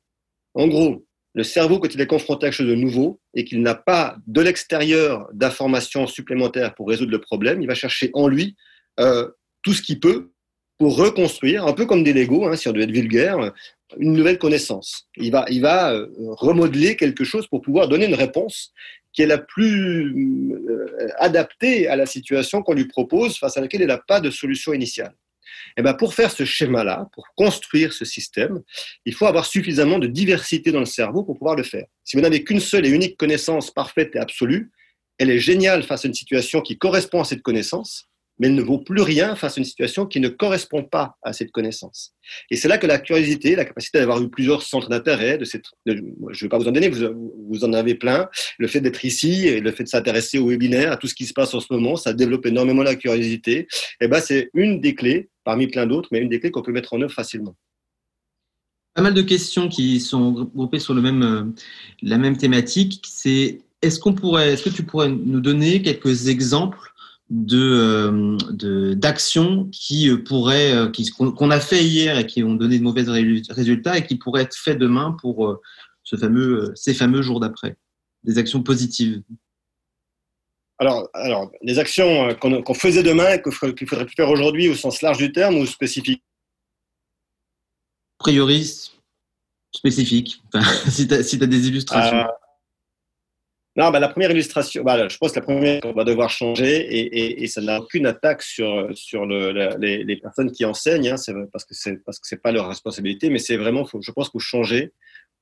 En 0.53 0.67
gros, 0.67 1.05
le 1.35 1.43
cerveau, 1.43 1.79
quand 1.79 1.93
il 1.93 2.01
est 2.01 2.07
confronté 2.07 2.45
à 2.45 2.49
quelque 2.49 2.57
chose 2.57 2.67
de 2.67 2.75
nouveau 2.75 3.21
et 3.35 3.45
qu'il 3.45 3.61
n'a 3.61 3.75
pas 3.75 4.17
de 4.25 4.41
l'extérieur 4.41 5.29
d'informations 5.33 6.07
supplémentaires 6.07 6.73
pour 6.73 6.89
résoudre 6.89 7.11
le 7.11 7.21
problème, 7.21 7.61
il 7.61 7.67
va 7.67 7.75
chercher 7.75 8.09
en 8.13 8.27
lui 8.27 8.55
euh, 8.99 9.29
tout 9.61 9.73
ce 9.73 9.83
qu'il 9.83 9.99
peut 9.99 10.31
pour 10.77 10.97
reconstruire, 10.97 11.65
un 11.65 11.73
peu 11.73 11.85
comme 11.85 12.03
des 12.03 12.13
Legos, 12.13 12.45
hein, 12.45 12.55
si 12.55 12.67
on 12.67 12.71
devait 12.71 12.83
être 12.83 12.91
vulgaire, 12.91 13.51
une 13.97 14.13
nouvelle 14.13 14.37
connaissance. 14.37 15.07
Il 15.15 15.31
va, 15.31 15.45
il 15.49 15.61
va 15.61 15.93
euh, 15.93 16.07
remodeler 16.17 16.95
quelque 16.95 17.23
chose 17.23 17.47
pour 17.47 17.61
pouvoir 17.61 17.87
donner 17.87 18.05
une 18.05 18.15
réponse 18.15 18.73
qui 19.13 19.23
est 19.23 19.27
la 19.27 19.39
plus 19.39 20.13
euh, 20.69 21.09
adaptée 21.17 21.87
à 21.87 21.95
la 21.95 22.05
situation 22.05 22.61
qu'on 22.61 22.73
lui 22.73 22.87
propose, 22.87 23.37
face 23.37 23.57
à 23.57 23.61
laquelle 23.61 23.81
il 23.81 23.87
n'a 23.87 23.97
pas 23.97 24.19
de 24.19 24.29
solution 24.29 24.73
initiale. 24.73 25.13
Et 25.69 25.79
eh 25.79 25.81
ben 25.81 25.93
pour 25.93 26.13
faire 26.13 26.29
ce 26.29 26.43
schéma-là, 26.43 27.07
pour 27.13 27.25
construire 27.35 27.93
ce 27.93 28.03
système, 28.03 28.61
il 29.05 29.13
faut 29.13 29.25
avoir 29.25 29.45
suffisamment 29.45 29.97
de 29.97 30.07
diversité 30.07 30.71
dans 30.71 30.79
le 30.79 30.85
cerveau 30.85 31.23
pour 31.23 31.37
pouvoir 31.37 31.55
le 31.55 31.63
faire. 31.63 31.85
Si 32.03 32.15
vous 32.15 32.21
n'avez 32.21 32.43
qu'une 32.43 32.59
seule 32.59 32.85
et 32.85 32.89
unique 32.89 33.17
connaissance 33.17 33.71
parfaite 33.71 34.15
et 34.15 34.19
absolue, 34.19 34.71
elle 35.17 35.29
est 35.29 35.39
géniale 35.39 35.83
face 35.83 36.05
à 36.05 36.09
une 36.09 36.13
situation 36.13 36.61
qui 36.61 36.77
correspond 36.77 37.21
à 37.21 37.25
cette 37.25 37.41
connaissance, 37.41 38.07
mais 38.39 38.47
elle 38.47 38.55
ne 38.55 38.61
vaut 38.61 38.79
plus 38.79 39.01
rien 39.01 39.35
face 39.35 39.57
à 39.57 39.61
une 39.61 39.65
situation 39.65 40.05
qui 40.05 40.19
ne 40.19 40.29
correspond 40.29 40.83
pas 40.83 41.17
à 41.23 41.33
cette 41.33 41.51
connaissance. 41.51 42.13
Et 42.51 42.55
c'est 42.55 42.67
là 42.67 42.77
que 42.77 42.87
la 42.87 42.99
curiosité, 42.99 43.55
la 43.55 43.65
capacité 43.65 43.99
d'avoir 43.99 44.21
eu 44.21 44.29
plusieurs 44.29 44.61
centres 44.61 44.89
d'intérêt, 44.89 45.37
de 45.37 45.45
je 45.45 45.91
ne 45.91 46.33
vais 46.33 46.49
pas 46.49 46.57
vous 46.57 46.67
en 46.67 46.71
donner, 46.71 46.89
vous, 46.89 47.33
vous 47.49 47.65
en 47.65 47.73
avez 47.73 47.95
plein, 47.95 48.29
le 48.57 48.67
fait 48.67 48.81
d'être 48.81 49.03
ici 49.05 49.47
et 49.47 49.59
le 49.59 49.71
fait 49.71 49.83
de 49.83 49.89
s'intéresser 49.89 50.39
au 50.39 50.49
webinaire, 50.49 50.91
à 50.91 50.97
tout 50.97 51.07
ce 51.07 51.15
qui 51.15 51.25
se 51.25 51.33
passe 51.33 51.53
en 51.53 51.59
ce 51.59 51.67
moment, 51.71 51.95
ça 51.95 52.13
développe 52.13 52.45
énormément 52.45 52.83
la 52.83 52.95
curiosité. 52.95 53.59
Et 53.59 53.67
eh 54.01 54.07
ben, 54.07 54.19
c'est 54.19 54.49
une 54.53 54.81
des 54.81 54.95
clés, 54.95 55.29
parmi 55.43 55.67
plein 55.67 55.87
d'autres, 55.87 56.09
mais 56.11 56.19
une 56.19 56.29
des 56.29 56.39
clés 56.39 56.51
qu'on 56.51 56.61
peut 56.61 56.71
mettre 56.71 56.93
en 56.93 57.01
œuvre 57.01 57.13
facilement. 57.13 57.55
Pas 58.93 59.03
mal 59.03 59.13
de 59.13 59.21
questions 59.21 59.69
qui 59.69 59.99
sont 59.99 60.31
groupées 60.55 60.79
sur 60.79 60.95
le 60.95 61.01
même, 61.01 61.21
euh, 61.21 61.43
la 62.01 62.17
même 62.17 62.35
thématique. 62.35 63.05
C'est 63.07 63.59
est-ce 63.83 63.99
qu'on 63.99 64.13
pourrait, 64.13 64.53
est-ce 64.53 64.63
que 64.63 64.75
tu 64.75 64.83
pourrais 64.83 65.09
nous 65.09 65.39
donner 65.39 65.83
quelques 65.83 66.29
exemples 66.29 66.93
de 67.29 68.37
euh, 68.63 68.95
d'actions 68.95 69.65
qui 69.71 70.09
euh, 70.09 70.23
pourraient 70.23 70.71
euh, 70.71 70.91
qu'on 71.13 71.51
a 71.51 71.59
fait 71.59 71.83
hier 71.83 72.17
et 72.17 72.25
qui 72.25 72.43
ont 72.43 72.55
donné 72.55 72.79
de 72.79 72.83
mauvais 72.83 73.03
résultats 73.49 73.97
et 73.97 74.05
qui 74.05 74.15
pourraient 74.15 74.43
être 74.43 74.55
faits 74.55 74.77
demain 74.77 75.15
pour 75.19 75.59
ce 76.03 76.15
fameux 76.15 76.71
ces 76.75 76.93
fameux 76.93 77.21
jours 77.21 77.39
d'après 77.39 77.75
des 78.23 78.37
actions 78.37 78.63
positives 78.63 79.21
alors, 80.79 81.09
alors 81.13 81.51
les 81.61 81.79
actions 81.79 82.33
qu'on 82.35 82.73
faisait 82.73 83.03
demain 83.03 83.33
et 83.33 83.41
qu'il 83.41 83.87
faudrait 83.87 84.07
faire 84.07 84.29
aujourd'hui 84.29 84.69
au 84.69 84.75
sens 84.75 85.01
large 85.01 85.17
du 85.17 85.31
terme 85.31 85.55
ou 85.55 85.65
spécifique? 85.65 86.23
Priori, 88.19 88.91
spécifique. 89.71 90.41
si 90.87 91.07
tu 91.07 91.13
as, 91.15 91.17
as, 91.19 91.47
des 91.47 91.67
illustrations. 91.67 92.27
Non, 93.77 93.91
bah, 93.91 93.99
la 93.99 94.09
première 94.09 94.31
illustration, 94.31 94.83
bah, 94.83 95.07
je 95.07 95.17
pense 95.17 95.31
que 95.33 95.39
la 95.39 95.45
première 95.45 95.81
qu'on 95.81 95.93
va 95.93 96.03
devoir 96.03 96.31
changer, 96.31 96.77
et, 96.79 97.43
et, 97.43 97.47
ça 97.47 97.61
n'a 97.61 97.79
aucune 97.79 98.07
attaque 98.07 98.41
sur, 98.41 98.89
sur 98.95 99.27
le, 99.27 99.77
les, 99.79 100.03
les, 100.03 100.17
personnes 100.17 100.51
qui 100.51 100.65
enseignent, 100.65 101.09
hein, 101.09 101.15
parce 101.53 101.63
que 101.63 101.75
que 101.75 102.11
c'est 102.23 102.41
pas 102.41 102.51
leur 102.51 102.67
responsabilité, 102.67 103.29
mais 103.29 103.37
c'est 103.37 103.55
vraiment, 103.55 103.85
je 103.85 104.11
pense, 104.11 104.29
qu'il 104.29 104.41
faut 104.41 104.45
changer 104.45 104.93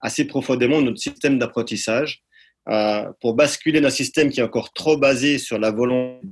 assez 0.02 0.26
profondément 0.26 0.82
notre 0.82 1.00
système 1.00 1.40
d'apprentissage 1.40 2.24
euh, 2.68 3.10
pour 3.22 3.36
basculer 3.36 3.80
d'un 3.80 3.90
système 3.90 4.30
qui 4.30 4.42
est 4.42 4.44
encore 4.44 4.74
trop 4.74 4.98
basé 4.98 5.38
sur 5.38 5.58
la 5.58 5.72
volonté 5.72 6.28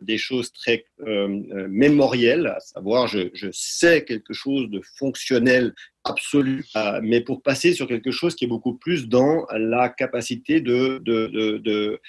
des 0.00 0.18
choses 0.18 0.52
très 0.52 0.84
euh, 1.00 1.28
euh, 1.52 1.68
mémorielles, 1.68 2.46
à 2.48 2.60
savoir 2.60 3.06
je, 3.06 3.28
sais 3.52 4.04
quelque 4.04 4.32
chose 4.32 4.68
de 4.70 4.80
fonctionnel 4.98 5.74
absolu, 6.04 6.64
euh, 6.76 7.00
mais 7.02 7.20
pour 7.20 7.42
passer 7.42 7.72
sur 7.72 7.86
quelque 7.86 8.10
chose 8.10 8.34
qui 8.34 8.44
est 8.44 8.48
beaucoup 8.48 8.74
plus 8.74 9.08
dans 9.08 9.46
la 9.52 9.88
capacité 9.88 10.60
de, 10.60 11.00
de, 11.04 11.26
de, 11.28 11.58
de 11.58 12.00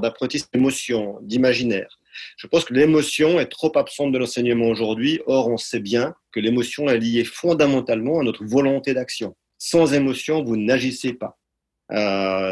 d'apprentissage 0.00 0.50
d'émotion, 0.52 1.18
d'imaginaire. 1.20 1.98
Je 2.38 2.46
pense 2.46 2.64
que 2.64 2.72
l'émotion 2.72 3.38
est 3.38 3.50
trop 3.50 3.70
absente 3.76 4.10
de 4.12 4.18
l'enseignement 4.18 4.68
aujourd'hui. 4.68 5.20
Or, 5.26 5.48
on 5.48 5.58
sait 5.58 5.80
bien 5.80 6.14
que 6.32 6.40
l'émotion 6.40 6.88
est 6.88 6.98
liée 6.98 7.24
fondamentalement 7.24 8.20
à 8.20 8.24
notre 8.24 8.46
volonté 8.46 8.94
d'action. 8.94 9.36
Sans 9.58 9.92
émotion, 9.92 10.42
vous 10.42 10.56
n'agissez 10.56 11.12
pas. 11.12 11.36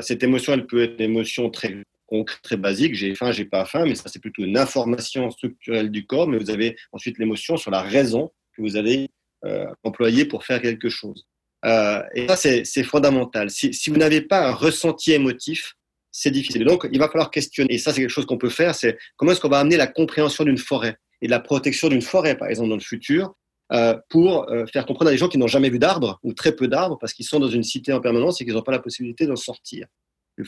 Cette 0.02 0.22
émotion, 0.22 0.52
elle 0.52 0.66
peut 0.66 0.82
être 0.82 1.00
une 1.00 1.10
émotion 1.10 1.48
très 1.48 1.74
très 2.42 2.56
basique, 2.56 2.94
j'ai 2.94 3.14
faim, 3.14 3.32
j'ai 3.32 3.44
pas 3.44 3.64
faim, 3.64 3.84
mais 3.86 3.94
ça 3.94 4.04
c'est 4.06 4.18
plutôt 4.18 4.42
une 4.42 4.58
information 4.58 5.30
structurelle 5.30 5.90
du 5.90 6.06
corps, 6.06 6.28
mais 6.28 6.38
vous 6.38 6.50
avez 6.50 6.76
ensuite 6.92 7.18
l'émotion 7.18 7.56
sur 7.56 7.70
la 7.70 7.82
raison 7.82 8.30
que 8.56 8.62
vous 8.62 8.76
allez 8.76 9.10
euh, 9.44 9.66
employer 9.82 10.24
pour 10.24 10.44
faire 10.44 10.60
quelque 10.60 10.88
chose. 10.88 11.26
Euh, 11.64 12.02
et 12.14 12.28
ça 12.28 12.36
c'est 12.36 12.82
fondamental. 12.82 13.50
Si, 13.50 13.72
vous 13.88 13.96
n'avez 13.96 14.20
pas 14.20 14.48
un 14.48 14.52
ressenti 14.52 15.12
émotif, 15.12 15.74
c'est 16.10 16.30
difficile. 16.30 16.64
Donc 16.64 16.86
il 16.92 16.98
va 16.98 17.08
falloir 17.08 17.30
questionner. 17.30 17.74
Et 17.74 17.78
ça 17.78 17.92
c'est 17.92 18.00
quelque 18.00 18.10
chose 18.10 18.26
qu'on 18.26 18.38
peut 18.38 18.50
faire, 18.50 18.74
c'est 18.74 18.96
comment 19.16 19.32
est-ce 19.32 19.40
qu'on 19.40 19.48
va 19.48 19.58
amener 19.58 19.76
la 19.76 19.86
compréhension 19.86 20.44
d'une 20.44 20.58
forêt 20.58 20.96
et 21.22 21.28
la 21.28 21.40
protection 21.40 21.88
d'une 21.88 22.02
forêt, 22.02 22.36
par 22.36 22.48
exemple, 22.48 22.68
dans 22.68 22.76
le 22.76 22.82
futur, 22.82 23.34
euh, 23.72 23.96
pour 24.10 24.46
faire 24.70 24.84
comprendre 24.84 25.08
à 25.08 25.12
des 25.12 25.18
gens 25.18 25.28
qui 25.28 25.38
n'ont 25.38 25.46
jamais 25.46 25.70
vu 25.70 25.78
d'arbres 25.78 26.20
ou 26.22 26.34
très 26.34 26.54
peu 26.54 26.68
d'arbres 26.68 26.98
parce 27.00 27.14
qu'ils 27.14 27.24
sont 27.24 27.40
dans 27.40 27.48
une 27.48 27.62
cité 27.62 27.94
en 27.94 28.00
permanence 28.00 28.40
et 28.40 28.44
qu'ils 28.44 28.52
n'ont 28.52 28.62
pas 28.62 28.72
la 28.72 28.78
possibilité 28.78 29.26
d'en 29.26 29.36
sortir 29.36 29.86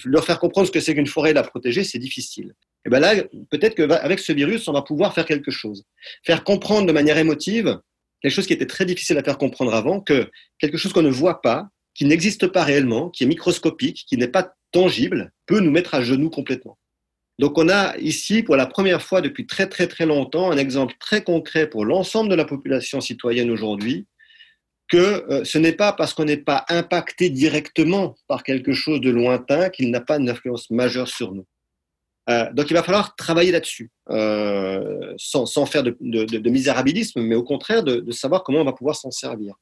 leur 0.04 0.24
faire 0.24 0.38
comprendre 0.38 0.66
ce 0.66 0.72
que 0.72 0.80
c'est 0.80 0.94
qu'une 0.94 1.06
forêt 1.06 1.30
et 1.30 1.34
la 1.34 1.42
protéger, 1.42 1.84
c'est 1.84 1.98
difficile. 1.98 2.54
Et 2.84 2.90
ben 2.90 3.00
là, 3.00 3.14
peut-être 3.50 3.74
qu'avec 3.74 4.18
ce 4.18 4.32
virus, 4.32 4.66
on 4.68 4.72
va 4.72 4.82
pouvoir 4.82 5.14
faire 5.14 5.26
quelque 5.26 5.50
chose. 5.50 5.84
Faire 6.24 6.44
comprendre 6.44 6.86
de 6.86 6.92
manière 6.92 7.18
émotive 7.18 7.78
quelque 8.22 8.32
chose 8.32 8.46
qui 8.46 8.52
était 8.52 8.66
très 8.66 8.84
difficile 8.84 9.18
à 9.18 9.22
faire 9.22 9.38
comprendre 9.38 9.74
avant, 9.74 10.00
que 10.00 10.30
quelque 10.58 10.78
chose 10.78 10.92
qu'on 10.92 11.02
ne 11.02 11.10
voit 11.10 11.42
pas, 11.42 11.68
qui 11.94 12.04
n'existe 12.04 12.46
pas 12.46 12.64
réellement, 12.64 13.10
qui 13.10 13.24
est 13.24 13.26
microscopique, 13.26 14.04
qui 14.08 14.16
n'est 14.16 14.28
pas 14.28 14.54
tangible, 14.72 15.32
peut 15.46 15.60
nous 15.60 15.70
mettre 15.70 15.94
à 15.94 16.02
genoux 16.02 16.30
complètement. 16.30 16.78
Donc 17.38 17.58
on 17.58 17.68
a 17.68 17.96
ici, 17.98 18.42
pour 18.42 18.56
la 18.56 18.66
première 18.66 19.02
fois 19.02 19.20
depuis 19.20 19.46
très 19.46 19.68
très 19.68 19.86
très 19.86 20.06
longtemps, 20.06 20.50
un 20.50 20.56
exemple 20.56 20.94
très 20.98 21.22
concret 21.22 21.68
pour 21.68 21.84
l'ensemble 21.84 22.30
de 22.30 22.34
la 22.34 22.44
population 22.44 23.00
citoyenne 23.00 23.50
aujourd'hui 23.50 24.06
que 24.88 24.96
euh, 25.30 25.44
ce 25.44 25.58
n'est 25.58 25.72
pas 25.72 25.92
parce 25.92 26.14
qu'on 26.14 26.24
n'est 26.24 26.36
pas 26.36 26.64
impacté 26.68 27.30
directement 27.30 28.14
par 28.28 28.42
quelque 28.42 28.72
chose 28.72 29.00
de 29.00 29.10
lointain 29.10 29.68
qu'il 29.70 29.90
n'a 29.90 30.00
pas 30.00 30.18
une 30.18 30.30
influence 30.30 30.70
majeure 30.70 31.08
sur 31.08 31.32
nous. 31.32 31.46
Euh, 32.28 32.52
donc 32.52 32.70
il 32.70 32.74
va 32.74 32.82
falloir 32.82 33.14
travailler 33.14 33.52
là-dessus, 33.52 33.90
euh, 34.10 35.14
sans, 35.16 35.46
sans, 35.46 35.64
faire 35.64 35.84
de, 35.84 35.96
de, 36.00 36.24
de, 36.24 36.50
misérabilisme, 36.50 37.22
mais 37.22 37.36
au 37.36 37.44
contraire 37.44 37.84
de, 37.84 37.96
de 37.96 38.10
savoir 38.10 38.42
comment 38.42 38.60
on 38.60 38.64
va 38.64 38.72
pouvoir 38.72 38.96
s'en 38.96 39.12
servir. 39.12 39.54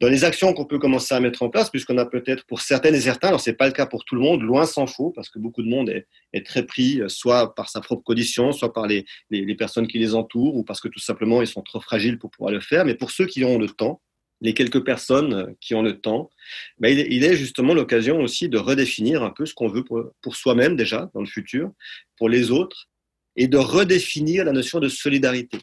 Dans 0.00 0.08
les 0.08 0.24
actions 0.24 0.52
qu'on 0.52 0.64
peut 0.64 0.78
commencer 0.78 1.14
à 1.14 1.20
mettre 1.20 1.42
en 1.42 1.50
place, 1.50 1.70
puisqu'on 1.70 1.98
a 1.98 2.06
peut-être 2.06 2.44
pour 2.46 2.60
certaines 2.60 2.94
et 2.94 3.00
certains, 3.00 3.28
alors 3.28 3.40
c'est 3.40 3.52
pas 3.52 3.66
le 3.66 3.72
cas 3.72 3.86
pour 3.86 4.04
tout 4.04 4.14
le 4.14 4.22
monde, 4.22 4.40
loin 4.40 4.64
s'en 4.64 4.86
faut, 4.86 5.10
parce 5.10 5.28
que 5.28 5.38
beaucoup 5.38 5.62
de 5.62 5.68
monde 5.68 5.90
est, 5.90 6.08
est, 6.32 6.44
très 6.44 6.64
pris, 6.64 7.00
soit 7.08 7.54
par 7.54 7.68
sa 7.68 7.80
propre 7.80 8.02
condition, 8.02 8.52
soit 8.52 8.72
par 8.72 8.86
les, 8.86 9.04
les 9.30 9.54
personnes 9.54 9.86
qui 9.86 9.98
les 9.98 10.14
entourent, 10.14 10.56
ou 10.56 10.64
parce 10.64 10.80
que 10.80 10.88
tout 10.88 10.98
simplement 10.98 11.40
ils 11.40 11.46
sont 11.46 11.62
trop 11.62 11.80
fragiles 11.80 12.18
pour 12.18 12.30
pouvoir 12.30 12.52
le 12.52 12.60
faire. 12.60 12.84
Mais 12.84 12.94
pour 12.94 13.12
ceux 13.12 13.26
qui 13.26 13.44
ont 13.44 13.58
le 13.58 13.68
temps, 13.68 14.00
les 14.42 14.54
quelques 14.54 14.84
personnes 14.84 15.54
qui 15.60 15.74
ont 15.74 15.82
le 15.82 16.00
temps, 16.00 16.28
ben, 16.78 16.88
il, 16.88 17.24
est 17.24 17.36
justement 17.36 17.74
l'occasion 17.74 18.20
aussi 18.20 18.48
de 18.48 18.58
redéfinir 18.58 19.22
un 19.22 19.30
peu 19.30 19.46
ce 19.46 19.54
qu'on 19.54 19.68
veut 19.68 19.84
pour, 19.84 20.36
soi-même 20.36 20.74
déjà 20.76 21.10
dans 21.14 21.20
le 21.20 21.26
futur, 21.26 21.70
pour 22.18 22.28
les 22.28 22.50
autres, 22.50 22.88
et 23.36 23.46
de 23.46 23.56
redéfinir 23.56 24.44
la 24.44 24.52
notion 24.52 24.80
de 24.80 24.88
solidarité. 24.88 25.58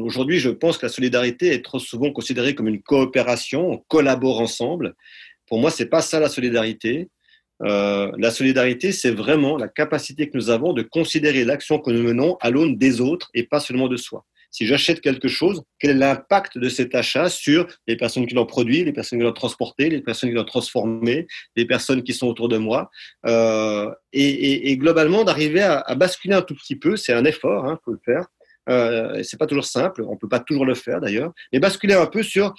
Aujourd'hui, 0.00 0.38
je 0.38 0.50
pense 0.50 0.78
que 0.78 0.86
la 0.86 0.92
solidarité 0.92 1.48
est 1.48 1.64
trop 1.64 1.80
souvent 1.80 2.12
considérée 2.12 2.54
comme 2.54 2.68
une 2.68 2.80
coopération, 2.80 3.72
on 3.72 3.78
collabore 3.88 4.40
ensemble. 4.40 4.94
Pour 5.48 5.58
moi, 5.58 5.72
c'est 5.72 5.86
pas 5.86 6.00
ça 6.00 6.20
la 6.20 6.28
solidarité. 6.28 7.08
Euh, 7.62 8.12
la 8.18 8.30
solidarité, 8.30 8.92
c'est 8.92 9.10
vraiment 9.10 9.56
la 9.56 9.66
capacité 9.66 10.30
que 10.30 10.36
nous 10.36 10.50
avons 10.50 10.72
de 10.72 10.82
considérer 10.82 11.44
l'action 11.44 11.80
que 11.80 11.90
nous 11.90 12.02
menons 12.02 12.36
à 12.40 12.50
l'aune 12.50 12.76
des 12.76 13.00
autres 13.00 13.30
et 13.34 13.42
pas 13.42 13.58
seulement 13.58 13.88
de 13.88 13.96
soi 13.96 14.24
si 14.56 14.66
j'achète 14.66 15.02
quelque 15.02 15.28
chose, 15.28 15.62
quel 15.78 15.90
est 15.90 15.94
l'impact 15.94 16.56
de 16.56 16.70
cet 16.70 16.94
achat 16.94 17.28
sur 17.28 17.66
les 17.86 17.94
personnes 17.94 18.26
qui 18.26 18.34
l'ont 18.34 18.46
produit, 18.46 18.84
les 18.84 18.92
personnes 18.94 19.18
qui 19.18 19.24
l'ont 19.26 19.34
transporté, 19.34 19.90
les 19.90 20.00
personnes 20.00 20.30
qui 20.30 20.34
l'ont 20.34 20.46
transformé, 20.46 21.26
les 21.56 21.66
personnes 21.66 22.02
qui 22.02 22.14
sont 22.14 22.26
autour 22.26 22.48
de 22.48 22.56
moi. 22.56 22.90
Euh, 23.26 23.92
et, 24.14 24.74
globalement, 24.78 25.24
d'arriver 25.24 25.60
à, 25.60 25.94
basculer 25.94 26.32
un 26.32 26.40
tout 26.40 26.54
petit 26.54 26.74
peu, 26.74 26.96
c'est 26.96 27.12
un 27.12 27.26
effort, 27.26 27.66
il 27.66 27.72
hein, 27.72 27.78
faut 27.84 27.92
le 27.92 28.00
faire. 28.02 28.24
Euh, 28.70 29.22
c'est 29.24 29.38
pas 29.38 29.46
toujours 29.46 29.66
simple, 29.66 30.02
on 30.08 30.16
peut 30.16 30.28
pas 30.28 30.40
toujours 30.40 30.64
le 30.64 30.74
faire 30.74 31.02
d'ailleurs, 31.02 31.32
mais 31.52 31.58
basculer 31.58 31.92
un 31.92 32.06
peu 32.06 32.22
sur 32.22 32.54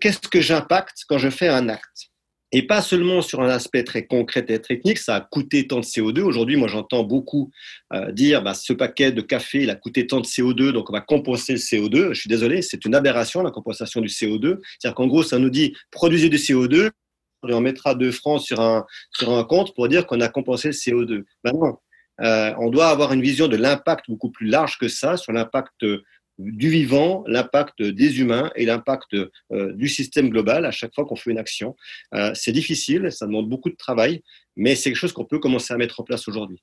qu'est-ce 0.00 0.26
que 0.26 0.40
j'impacte 0.40 1.04
quand 1.06 1.18
je 1.18 1.28
fais 1.28 1.48
un 1.48 1.68
acte. 1.68 2.09
Et 2.52 2.66
pas 2.66 2.82
seulement 2.82 3.22
sur 3.22 3.40
un 3.40 3.48
aspect 3.48 3.84
très 3.84 4.06
concret 4.06 4.44
et 4.48 4.60
technique, 4.60 4.98
ça 4.98 5.16
a 5.16 5.20
coûté 5.20 5.66
tant 5.66 5.78
de 5.78 5.84
CO2. 5.84 6.20
Aujourd'hui, 6.20 6.56
moi, 6.56 6.68
j'entends 6.68 7.04
beaucoup 7.04 7.50
euh, 7.92 8.10
dire, 8.10 8.42
bah, 8.42 8.54
ce 8.54 8.72
paquet 8.72 9.12
de 9.12 9.20
café, 9.20 9.62
il 9.62 9.70
a 9.70 9.76
coûté 9.76 10.06
tant 10.06 10.20
de 10.20 10.26
CO2, 10.26 10.72
donc 10.72 10.90
on 10.90 10.92
va 10.92 11.00
compenser 11.00 11.52
le 11.52 11.58
CO2. 11.58 12.12
Je 12.12 12.20
suis 12.20 12.28
désolé, 12.28 12.62
c'est 12.62 12.84
une 12.84 12.94
aberration, 12.94 13.42
la 13.42 13.52
compensation 13.52 14.00
du 14.00 14.08
CO2. 14.08 14.58
C'est-à-dire 14.78 14.94
qu'en 14.96 15.06
gros, 15.06 15.22
ça 15.22 15.38
nous 15.38 15.50
dit, 15.50 15.76
produisez 15.90 16.28
du 16.28 16.38
CO2, 16.38 16.90
et 17.48 17.54
on 17.54 17.60
mettra 17.60 17.94
2 17.94 18.10
francs 18.10 18.42
sur 18.42 18.60
un, 18.60 18.84
sur 19.12 19.30
un 19.30 19.44
compte 19.44 19.74
pour 19.74 19.88
dire 19.88 20.06
qu'on 20.06 20.20
a 20.20 20.28
compensé 20.28 20.68
le 20.68 20.74
CO2. 20.74 21.24
Ben 21.44 21.52
non. 21.52 21.76
Euh, 22.22 22.52
on 22.58 22.68
doit 22.68 22.88
avoir 22.88 23.14
une 23.14 23.22
vision 23.22 23.48
de 23.48 23.56
l'impact 23.56 24.04
beaucoup 24.08 24.30
plus 24.30 24.46
large 24.46 24.76
que 24.76 24.88
ça, 24.88 25.16
sur 25.16 25.32
l'impact 25.32 25.86
du 26.40 26.70
vivant, 26.70 27.22
l'impact 27.26 27.82
des 27.82 28.20
humains 28.20 28.50
et 28.56 28.64
l'impact 28.64 29.14
euh, 29.14 29.72
du 29.74 29.88
système 29.88 30.30
global 30.30 30.64
à 30.64 30.70
chaque 30.70 30.94
fois 30.94 31.04
qu'on 31.04 31.16
fait 31.16 31.30
une 31.30 31.38
action. 31.38 31.76
Euh, 32.14 32.32
c'est 32.34 32.52
difficile, 32.52 33.12
ça 33.12 33.26
demande 33.26 33.48
beaucoup 33.48 33.70
de 33.70 33.76
travail, 33.76 34.22
mais 34.56 34.74
c'est 34.74 34.90
quelque 34.90 34.98
chose 34.98 35.12
qu'on 35.12 35.24
peut 35.24 35.38
commencer 35.38 35.74
à 35.74 35.76
mettre 35.76 36.00
en 36.00 36.04
place 36.04 36.26
aujourd'hui. 36.28 36.62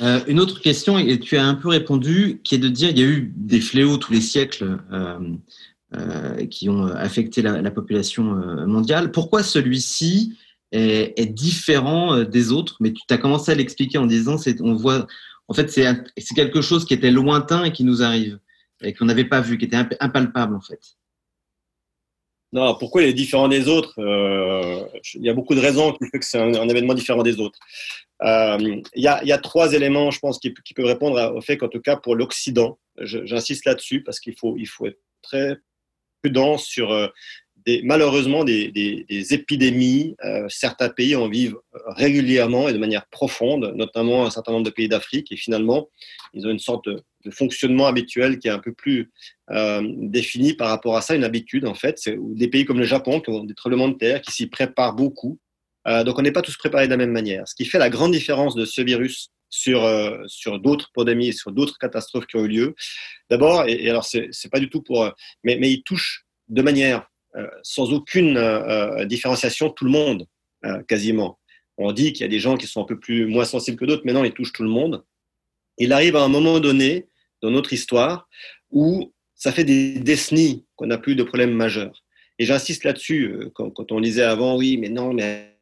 Euh, 0.00 0.20
une 0.26 0.40
autre 0.40 0.60
question, 0.60 0.98
et 0.98 1.18
tu 1.20 1.36
as 1.36 1.44
un 1.44 1.54
peu 1.54 1.68
répondu, 1.68 2.40
qui 2.42 2.54
est 2.54 2.58
de 2.58 2.68
dire 2.68 2.90
il 2.90 2.98
y 2.98 3.02
a 3.02 3.06
eu 3.06 3.32
des 3.36 3.60
fléaux 3.60 3.96
tous 3.96 4.12
les 4.12 4.20
siècles 4.20 4.78
qui 6.50 6.68
ont 6.68 6.86
affecté 6.86 7.42
la, 7.42 7.70
population 7.72 8.22
mondiale. 8.66 9.10
Pourquoi 9.10 9.42
celui-ci 9.42 10.38
est, 10.70 11.18
est, 11.20 11.26
différent 11.26 12.22
des 12.22 12.52
autres? 12.52 12.76
Mais 12.78 12.92
tu 12.92 13.02
as 13.10 13.18
commencé 13.18 13.50
à 13.50 13.56
l'expliquer 13.56 13.98
en 13.98 14.06
disant 14.06 14.36
on 14.60 14.74
voit 14.74 15.06
en 15.50 15.54
fait, 15.54 15.68
c'est 15.68 16.34
quelque 16.36 16.62
chose 16.62 16.84
qui 16.84 16.94
était 16.94 17.10
lointain 17.10 17.64
et 17.64 17.72
qui 17.72 17.82
nous 17.82 18.04
arrive, 18.04 18.38
et 18.82 18.94
qu'on 18.94 19.04
n'avait 19.04 19.24
pas 19.24 19.40
vu, 19.40 19.58
qui 19.58 19.64
était 19.64 19.78
impalpable, 19.98 20.54
en 20.54 20.60
fait. 20.60 20.78
Non, 22.52 22.76
pourquoi 22.78 23.02
il 23.02 23.08
est 23.08 23.14
différent 23.14 23.48
des 23.48 23.66
autres? 23.66 23.94
Euh, 23.98 24.84
Il 25.14 25.24
y 25.24 25.28
a 25.28 25.34
beaucoup 25.34 25.56
de 25.56 25.60
raisons 25.60 25.92
qui 25.92 26.04
font 26.04 26.18
que 26.18 26.24
c'est 26.24 26.38
un, 26.38 26.68
événement 26.68 26.94
différent 26.94 27.24
des 27.24 27.40
autres. 27.40 27.58
Euh, 28.22 28.58
il, 28.94 29.02
y 29.02 29.08
a, 29.08 29.38
trois 29.38 29.72
éléments, 29.72 30.12
je 30.12 30.20
pense, 30.20 30.38
qui, 30.38 30.52
peuvent 30.52 30.86
répondre 30.86 31.34
au 31.34 31.40
fait 31.40 31.56
qu'en 31.56 31.68
tout 31.68 31.80
cas, 31.80 31.96
pour 31.96 32.14
l'Occident, 32.14 32.78
j'insiste 33.00 33.64
là-dessus 33.64 34.04
parce 34.04 34.20
qu'il 34.20 34.36
faut, 34.36 34.56
être 34.86 35.00
très 35.20 35.58
prudent 36.22 36.58
sur 36.58 36.92
euh, 36.92 37.08
malheureusement 37.84 38.44
des, 38.44 39.02
épidémies. 39.30 40.16
Euh, 40.24 40.46
certains 40.48 40.88
pays 40.88 41.14
en 41.16 41.28
vivent 41.28 41.58
régulièrement 41.86 42.68
et 42.68 42.72
de 42.72 42.78
manière 42.78 43.06
profonde, 43.06 43.72
notamment 43.74 44.26
un 44.26 44.30
certain 44.30 44.52
nombre 44.52 44.64
de 44.64 44.70
pays 44.70 44.88
d'Afrique. 44.88 45.30
Et 45.32 45.36
finalement, 45.36 45.88
ils 46.32 46.46
ont 46.46 46.50
une 46.50 46.58
sorte 46.58 46.86
de, 46.88 47.02
fonctionnement 47.30 47.86
habituel 47.86 48.38
qui 48.38 48.48
est 48.48 48.50
un 48.50 48.58
peu 48.58 48.72
plus 48.72 49.10
euh, 49.50 49.82
défini 49.98 50.54
par 50.54 50.70
rapport 50.70 50.96
à 50.96 51.02
ça, 51.02 51.14
une 51.14 51.24
habitude 51.24 51.66
en 51.66 51.74
fait. 51.74 51.98
C'est 51.98 52.16
des 52.18 52.48
pays 52.48 52.64
comme 52.64 52.78
le 52.78 52.86
Japon 52.86 53.20
qui 53.20 53.28
ont 53.28 53.44
des 53.44 53.54
tremblements 53.54 53.88
de 53.88 53.98
terre, 53.98 54.22
qui 54.22 54.32
s'y 54.32 54.46
préparent 54.46 54.94
beaucoup. 54.94 55.38
Euh, 55.86 56.02
donc 56.02 56.18
on 56.18 56.22
n'est 56.22 56.32
pas 56.32 56.40
tous 56.40 56.56
préparés 56.56 56.86
de 56.86 56.90
la 56.90 56.96
même 56.96 57.12
manière. 57.12 57.46
Ce 57.46 57.54
qui 57.54 57.66
fait 57.66 57.78
la 57.78 57.90
grande 57.90 58.12
différence 58.12 58.54
de 58.54 58.64
ce 58.64 58.80
virus 58.80 59.32
sur, 59.50 59.86
sur 60.28 60.60
d'autres 60.60 60.90
pandémies, 60.94 61.34
sur 61.34 61.52
d'autres 61.52 61.76
catastrophes 61.76 62.26
qui 62.26 62.36
ont 62.36 62.44
eu 62.44 62.48
lieu. 62.48 62.74
D'abord, 63.28 63.64
et, 63.66 63.90
alors 63.90 64.04
c'est 64.04 64.50
pas 64.50 64.60
du 64.60 64.70
tout 64.70 64.80
pour, 64.80 65.12
mais, 65.44 65.58
mais 65.60 65.70
il 65.70 65.82
touche 65.82 66.24
de 66.50 66.62
manière 66.62 67.06
sans 67.62 67.92
aucune 67.92 68.36
euh, 68.36 69.00
euh, 69.00 69.04
différenciation 69.04 69.70
tout 69.70 69.84
le 69.84 69.90
monde, 69.90 70.26
quasiment. 70.88 71.38
On 71.78 71.92
dit 71.92 72.12
qu'il 72.12 72.22
y 72.22 72.24
a 72.24 72.28
des 72.28 72.40
gens 72.40 72.58
qui 72.58 72.66
sont 72.66 72.82
un 72.82 72.86
peu 72.86 72.98
plus 72.98 73.26
moins 73.26 73.46
sensibles 73.46 73.78
que 73.78 73.86
d'autres, 73.86 74.02
mais 74.04 74.12
non, 74.12 74.24
il 74.24 74.32
touche 74.32 74.52
tout 74.52 74.62
le 74.62 74.68
monde. 74.68 75.04
Il 75.78 75.92
arrive 75.94 76.16
à 76.16 76.22
un 76.22 76.28
moment 76.28 76.60
donné 76.60 77.08
dans 77.40 77.50
notre 77.50 77.72
histoire 77.72 78.28
où 78.70 79.14
ça 79.34 79.52
fait 79.52 79.64
des 79.64 79.98
décennies 79.98 80.66
qu'on 80.76 80.86
n'a 80.86 80.98
plus 80.98 81.14
de 81.14 81.22
problèmes 81.22 81.54
majeurs. 81.54 82.04
Et 82.38 82.44
j'insiste 82.44 82.84
là-dessus, 82.84 83.50
quand, 83.54 83.70
quand, 83.70 83.90
on 83.92 84.00
disait 84.02 84.22
avant, 84.22 84.56
oui, 84.56 84.76
mais 84.76 84.90
non, 84.90 85.14
mais 85.14 85.58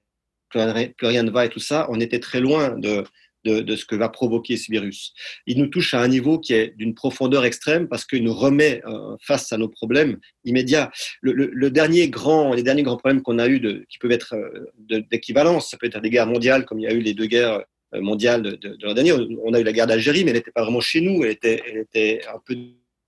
plus 0.48 0.60
rien 1.02 1.22
ne 1.22 1.30
va 1.30 1.44
et 1.44 1.48
tout 1.48 1.60
ça, 1.60 1.86
on 1.90 2.00
était 2.00 2.18
très 2.18 2.40
loin 2.40 2.70
de, 2.70 3.04
de, 3.44 3.76
ce 3.76 3.84
que 3.84 3.94
va 3.94 4.08
provoquer 4.08 4.56
ce 4.56 4.70
virus. 4.70 5.12
Il 5.46 5.58
nous 5.58 5.68
touche 5.68 5.94
à 5.94 6.00
un 6.00 6.08
niveau 6.08 6.38
qui 6.38 6.54
est 6.54 6.76
d'une 6.76 6.94
profondeur 6.94 7.44
extrême 7.44 7.88
parce 7.88 8.04
qu'il 8.04 8.24
nous 8.24 8.34
remet 8.34 8.82
euh, 8.86 9.16
face 9.20 9.52
à 9.52 9.58
nos 9.58 9.68
problèmes 9.68 10.18
immédiats. 10.44 10.90
Le, 11.20 11.70
dernier 11.70 12.08
grand, 12.08 12.54
les 12.54 12.62
derniers 12.62 12.82
grands 12.82 12.96
problèmes 12.96 13.22
qu'on 13.22 13.38
a 13.38 13.48
eu 13.48 13.60
qui 13.88 13.98
peuvent 13.98 14.12
être 14.12 14.34
euh, 14.34 15.00
d'équivalence, 15.10 15.70
ça 15.70 15.76
peut 15.76 15.86
être 15.86 16.00
des 16.00 16.10
guerres 16.10 16.26
mondiales 16.26 16.64
comme 16.64 16.78
il 16.78 16.84
y 16.84 16.88
a 16.88 16.92
eu 16.92 17.00
les 17.00 17.14
deux 17.14 17.26
guerres 17.26 17.62
euh, 17.94 18.00
mondiales 18.00 18.42
de, 18.42 18.50
de, 18.52 18.76
l'an 18.82 18.94
dernier. 18.94 19.12
On 19.12 19.54
a 19.54 19.60
eu 19.60 19.64
la 19.64 19.72
guerre 19.72 19.86
d'Algérie, 19.86 20.24
mais 20.24 20.30
elle 20.30 20.36
n'était 20.38 20.50
pas 20.50 20.62
vraiment 20.62 20.80
chez 20.80 21.00
nous, 21.00 21.24
elle 21.24 21.30
était, 21.30 21.62
elle 21.66 21.78
était 21.78 22.20
un 22.28 22.38
peu 22.44 22.54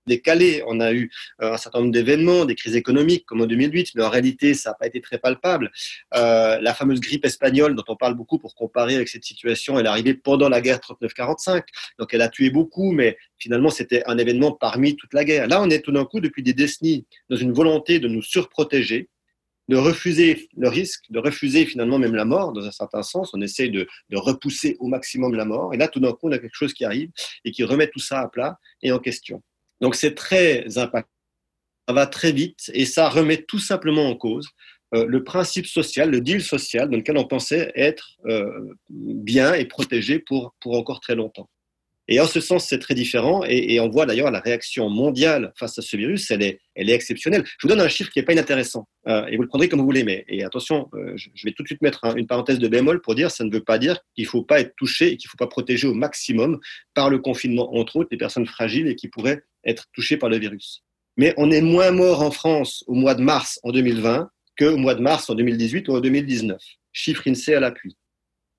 décalé. 0.07 0.63
On 0.67 0.79
a 0.79 0.93
eu 0.93 1.11
euh, 1.41 1.53
un 1.53 1.57
certain 1.57 1.79
nombre 1.79 1.91
d'événements, 1.91 2.45
des 2.45 2.55
crises 2.55 2.75
économiques 2.75 3.25
comme 3.25 3.41
en 3.41 3.45
2008, 3.45 3.91
mais 3.95 4.03
en 4.03 4.09
réalité, 4.09 4.53
ça 4.53 4.71
n'a 4.71 4.73
pas 4.75 4.87
été 4.87 5.01
très 5.01 5.17
palpable. 5.17 5.71
Euh, 6.15 6.59
la 6.59 6.73
fameuse 6.73 6.99
grippe 6.99 7.25
espagnole, 7.25 7.75
dont 7.75 7.83
on 7.87 7.95
parle 7.95 8.15
beaucoup 8.15 8.39
pour 8.39 8.55
comparer 8.55 8.95
avec 8.95 9.07
cette 9.07 9.23
situation, 9.23 9.79
elle 9.79 9.85
est 9.85 9.89
arrivée 9.89 10.13
pendant 10.13 10.49
la 10.49 10.61
guerre 10.61 10.79
39-45. 10.79 11.63
Donc 11.99 12.13
elle 12.13 12.21
a 12.21 12.29
tué 12.29 12.49
beaucoup, 12.49 12.91
mais 12.91 13.17
finalement, 13.37 13.69
c'était 13.69 14.03
un 14.05 14.17
événement 14.17 14.51
parmi 14.51 14.95
toute 14.95 15.13
la 15.13 15.23
guerre. 15.23 15.47
Là, 15.47 15.61
on 15.61 15.69
est 15.69 15.81
tout 15.81 15.91
d'un 15.91 16.05
coup, 16.05 16.19
depuis 16.19 16.43
des 16.43 16.53
décennies, 16.53 17.05
dans 17.29 17.37
une 17.37 17.53
volonté 17.53 17.99
de 17.99 18.07
nous 18.07 18.21
surprotéger 18.21 19.09
de 19.71 19.77
refuser 19.77 20.49
le 20.57 20.67
risque, 20.67 21.05
de 21.09 21.19
refuser 21.19 21.65
finalement 21.65 21.97
même 21.97 22.13
la 22.13 22.25
mort, 22.25 22.51
dans 22.51 22.65
un 22.65 22.71
certain 22.71 23.03
sens. 23.03 23.31
On 23.33 23.39
essaie 23.39 23.69
de, 23.69 23.87
de 24.09 24.17
repousser 24.17 24.75
au 24.79 24.87
maximum 24.87 25.33
la 25.33 25.45
mort. 25.45 25.73
Et 25.73 25.77
là, 25.77 25.87
tout 25.87 26.01
d'un 26.01 26.11
coup, 26.11 26.27
on 26.27 26.31
a 26.33 26.39
quelque 26.39 26.55
chose 26.55 26.73
qui 26.73 26.83
arrive 26.83 27.09
et 27.45 27.51
qui 27.51 27.63
remet 27.63 27.87
tout 27.87 27.99
ça 27.99 28.19
à 28.19 28.27
plat 28.27 28.59
et 28.81 28.91
en 28.91 28.99
question. 28.99 29.41
Donc 29.81 29.95
c'est 29.95 30.15
très 30.15 30.77
impactant. 30.77 31.09
Ça 31.87 31.93
va 31.93 32.05
très 32.05 32.31
vite 32.31 32.71
et 32.73 32.85
ça 32.85 33.09
remet 33.09 33.43
tout 33.43 33.59
simplement 33.59 34.07
en 34.07 34.15
cause 34.15 34.47
euh, 34.93 35.05
le 35.05 35.23
principe 35.23 35.65
social, 35.65 36.09
le 36.11 36.21
deal 36.21 36.41
social 36.41 36.89
dans 36.89 36.97
lequel 36.97 37.17
on 37.17 37.25
pensait 37.25 37.71
être 37.75 38.17
euh, 38.25 38.75
bien 38.89 39.53
et 39.53 39.65
protégé 39.65 40.19
pour, 40.19 40.53
pour 40.59 40.77
encore 40.77 40.99
très 40.99 41.15
longtemps. 41.15 41.49
Et 42.07 42.19
en 42.19 42.25
ce 42.25 42.41
sens, 42.41 42.65
c'est 42.67 42.79
très 42.79 42.93
différent. 42.93 43.43
Et, 43.47 43.79
on 43.79 43.89
voit 43.89 44.05
d'ailleurs 44.05 44.31
la 44.31 44.39
réaction 44.39 44.89
mondiale 44.89 45.53
face 45.57 45.77
à 45.77 45.81
ce 45.81 45.95
virus, 45.95 46.29
elle 46.31 46.43
est, 46.43 46.59
elle 46.75 46.89
est 46.89 46.93
exceptionnelle. 46.93 47.43
Je 47.45 47.67
vous 47.67 47.69
donne 47.69 47.79
un 47.79 47.87
chiffre 47.87 48.09
qui 48.11 48.19
n'est 48.19 48.25
pas 48.25 48.33
inintéressant. 48.33 48.87
Euh, 49.07 49.25
et 49.27 49.35
vous 49.35 49.43
le 49.43 49.47
prendrez 49.47 49.69
comme 49.69 49.79
vous 49.79 49.85
voulez. 49.85 50.03
Mais 50.03 50.25
et 50.27 50.43
attention, 50.43 50.89
je, 51.15 51.29
vais 51.43 51.53
tout 51.53 51.63
de 51.63 51.67
suite 51.67 51.81
mettre 51.81 52.05
une 52.17 52.27
parenthèse 52.27 52.59
de 52.59 52.67
bémol 52.67 53.01
pour 53.01 53.15
dire 53.15 53.31
ça 53.31 53.43
ne 53.43 53.51
veut 53.51 53.63
pas 53.63 53.77
dire 53.77 53.99
qu'il 54.15 54.25
ne 54.25 54.29
faut 54.29 54.43
pas 54.43 54.59
être 54.59 54.75
touché 54.75 55.13
et 55.13 55.17
qu'il 55.17 55.27
ne 55.27 55.31
faut 55.31 55.37
pas 55.37 55.47
protéger 55.47 55.87
au 55.87 55.93
maximum 55.93 56.59
par 56.93 57.09
le 57.09 57.19
confinement, 57.19 57.73
entre 57.75 57.97
autres, 57.97 58.09
les 58.11 58.17
personnes 58.17 58.45
fragiles 58.45 58.87
et 58.87 58.95
qui 58.95 59.07
pourraient 59.07 59.41
être 59.65 59.85
touchés 59.93 60.17
par 60.17 60.29
le 60.29 60.37
virus. 60.37 60.83
Mais 61.17 61.33
on 61.37 61.51
est 61.51 61.61
moins 61.61 61.91
mort 61.91 62.21
en 62.21 62.31
France 62.31 62.83
au 62.87 62.93
mois 62.93 63.15
de 63.15 63.21
mars 63.21 63.59
en 63.63 63.71
2020 63.71 64.29
qu'au 64.57 64.77
mois 64.77 64.95
de 64.95 65.01
mars 65.01 65.29
en 65.29 65.35
2018 65.35 65.87
ou 65.87 65.95
en 65.95 65.99
2019. 65.99 66.61
Chiffre 66.93 67.27
INSEE 67.27 67.55
à 67.55 67.59
l'appui. 67.59 67.95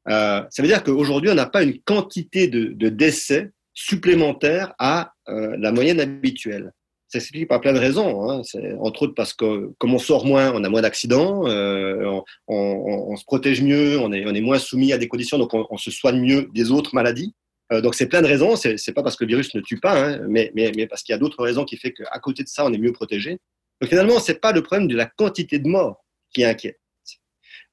Euh, 0.08 0.42
ça 0.50 0.62
veut 0.62 0.68
dire 0.68 0.82
qu'aujourd'hui, 0.82 1.30
on 1.30 1.34
n'a 1.34 1.46
pas 1.46 1.62
une 1.62 1.78
quantité 1.80 2.48
de, 2.48 2.88
décès 2.88 3.52
supplémentaires 3.74 4.74
à 4.78 5.12
euh, 5.28 5.56
la 5.58 5.72
moyenne 5.72 6.00
habituelle. 6.00 6.72
Ça 7.08 7.20
s'explique 7.20 7.48
par 7.48 7.60
plein 7.60 7.74
de 7.74 7.78
raisons. 7.78 8.30
Hein. 8.30 8.42
Entre 8.80 9.02
autres 9.02 9.14
parce 9.14 9.34
que 9.34 9.70
comme 9.78 9.94
on 9.94 9.98
sort 9.98 10.24
moins, 10.24 10.52
on 10.54 10.64
a 10.64 10.68
moins 10.68 10.80
d'accidents, 10.80 11.46
euh, 11.46 12.20
on, 12.48 13.16
se 13.16 13.24
protège 13.24 13.62
mieux, 13.62 13.98
on 13.98 14.12
est, 14.12 14.24
on 14.26 14.34
est 14.34 14.40
moins 14.40 14.58
soumis 14.58 14.92
à 14.92 14.98
des 14.98 15.08
conditions, 15.08 15.38
donc 15.38 15.52
on, 15.52 15.66
on 15.68 15.76
se 15.76 15.90
soigne 15.90 16.20
mieux 16.20 16.48
des 16.54 16.70
autres 16.70 16.94
maladies. 16.94 17.34
Euh, 17.72 17.80
donc 17.80 17.94
c'est 17.94 18.06
plein 18.06 18.22
de 18.22 18.26
raisons. 18.26 18.56
C'est, 18.56 18.92
pas 18.94 19.02
parce 19.02 19.16
que 19.16 19.24
le 19.24 19.28
virus 19.28 19.54
ne 19.54 19.60
tue 19.60 19.78
pas, 19.78 19.98
hein, 19.98 20.20
mais, 20.28 20.52
parce 20.88 21.02
qu'il 21.02 21.12
y 21.12 21.16
a 21.16 21.18
d'autres 21.18 21.42
raisons 21.42 21.64
qui 21.64 21.76
font 21.76 21.90
qu'à 21.90 22.18
côté 22.18 22.42
de 22.42 22.48
ça, 22.48 22.64
on 22.64 22.72
est 22.72 22.78
mieux 22.78 22.92
protégé. 22.92 23.38
Donc 23.80 23.88
finalement, 23.88 24.20
c'est 24.20 24.40
pas 24.40 24.52
le 24.52 24.62
problème 24.62 24.88
de 24.88 24.96
la 24.96 25.06
quantité 25.06 25.58
de 25.58 25.68
morts 25.68 26.04
qui 26.32 26.44
inquiète, 26.44 26.78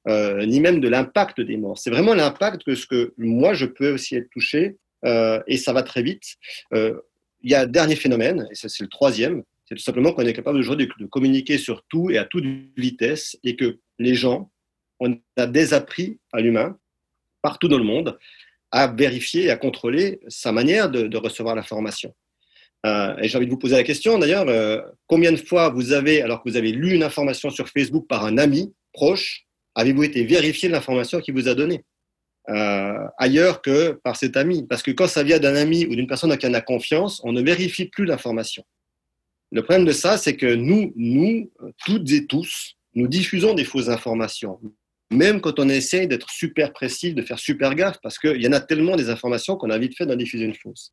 euh, 0.08 0.44
ni 0.46 0.60
même 0.60 0.80
de 0.80 0.88
l'impact 0.88 1.40
des 1.40 1.56
morts. 1.56 1.78
C'est 1.78 1.90
vraiment 1.90 2.14
l'impact 2.14 2.64
que 2.64 2.74
ce 2.74 2.86
que 2.86 3.14
moi 3.18 3.54
je 3.54 3.66
peux 3.66 3.92
aussi 3.92 4.16
être 4.16 4.30
touché 4.30 4.76
euh, 5.04 5.40
et 5.46 5.56
ça 5.56 5.72
va 5.72 5.82
très 5.82 6.02
vite. 6.02 6.36
il 6.72 7.50
y 7.50 7.54
a 7.54 7.62
un 7.62 7.66
dernier 7.66 7.96
phénomène, 7.96 8.46
et 8.50 8.54
c'est 8.54 8.80
le 8.80 8.88
troisième, 8.88 9.42
c'est 9.66 9.74
tout 9.74 9.82
simplement 9.82 10.12
qu'on 10.12 10.26
est 10.26 10.34
capable 10.34 10.58
aujourd'hui 10.58 10.86
de, 10.86 10.92
de, 10.98 11.06
communiquer 11.06 11.56
sur 11.56 11.84
tout 11.88 12.10
et 12.10 12.18
à 12.18 12.24
toute 12.24 12.44
vitesse 12.76 13.38
et 13.44 13.56
que 13.56 13.78
les 13.98 14.14
gens, 14.14 14.50
on 14.98 15.18
a 15.36 15.46
désappris 15.46 16.18
à 16.32 16.40
l'humain 16.40 16.76
partout 17.40 17.68
dans 17.68 17.78
le 17.78 17.84
monde 17.84 18.18
à 18.72 18.86
vérifier 18.86 19.50
à 19.50 19.56
contrôler 19.56 20.20
sa 20.28 20.52
manière 20.52 20.90
de, 20.90 21.16
recevoir 21.16 21.54
l'information. 21.54 22.14
Euh, 22.86 23.14
et 23.18 23.28
j'ai 23.28 23.36
envie 23.36 23.46
de 23.46 23.50
vous 23.50 23.58
poser 23.58 23.76
la 23.76 23.82
question 23.82 24.18
d'ailleurs, 24.18 24.48
euh, 24.48 24.80
combien 25.06 25.32
de 25.32 25.36
fois 25.36 25.68
vous 25.68 25.92
avez, 25.92 26.22
alors 26.22 26.42
que 26.42 26.48
vous 26.48 26.56
avez 26.56 26.72
lu 26.72 26.94
une 26.94 27.02
information 27.02 27.50
sur 27.50 27.68
Facebook 27.68 28.06
par 28.08 28.24
un 28.24 28.38
ami 28.38 28.72
proche, 28.92 29.46
avez-vous 29.74 30.04
été 30.04 30.24
vérifié 30.24 30.68
l'information 30.68 31.20
qu'il 31.20 31.34
vous 31.34 31.48
a 31.48 31.54
donnée 31.54 31.84
euh, 32.48 33.06
ailleurs 33.18 33.62
que 33.62 33.92
par 34.04 34.16
cet 34.16 34.36
ami? 34.36 34.66
Parce 34.66 34.82
que 34.82 34.90
quand 34.90 35.08
ça 35.08 35.22
vient 35.22 35.38
d'un 35.38 35.54
ami 35.54 35.86
ou 35.86 35.94
d'une 35.94 36.06
personne 36.06 36.32
à 36.32 36.36
qui 36.36 36.46
on 36.46 36.54
a 36.54 36.60
confiance, 36.60 37.20
on 37.24 37.32
ne 37.32 37.42
vérifie 37.42 37.86
plus 37.86 38.04
l'information. 38.04 38.64
Le 39.52 39.62
problème 39.62 39.84
de 39.84 39.92
ça, 39.92 40.16
c'est 40.16 40.36
que 40.36 40.54
nous, 40.54 40.92
nous, 40.96 41.50
toutes 41.84 42.10
et 42.12 42.26
tous, 42.26 42.76
nous 42.94 43.08
diffusons 43.08 43.54
des 43.54 43.64
fausses 43.64 43.88
informations 43.88 44.60
même 45.10 45.40
quand 45.40 45.58
on 45.58 45.68
essaye 45.68 46.06
d'être 46.06 46.30
super 46.30 46.72
précis, 46.72 47.14
de 47.14 47.22
faire 47.22 47.38
super 47.38 47.74
gaffe, 47.74 47.98
parce 48.02 48.18
qu'il 48.18 48.40
y 48.40 48.46
en 48.46 48.52
a 48.52 48.60
tellement 48.60 48.96
des 48.96 49.10
informations 49.10 49.56
qu'on 49.56 49.70
a 49.70 49.78
vite 49.78 49.96
fait 49.96 50.06
d'en 50.06 50.16
diffuser 50.16 50.44
une 50.44 50.54
fausse. 50.54 50.92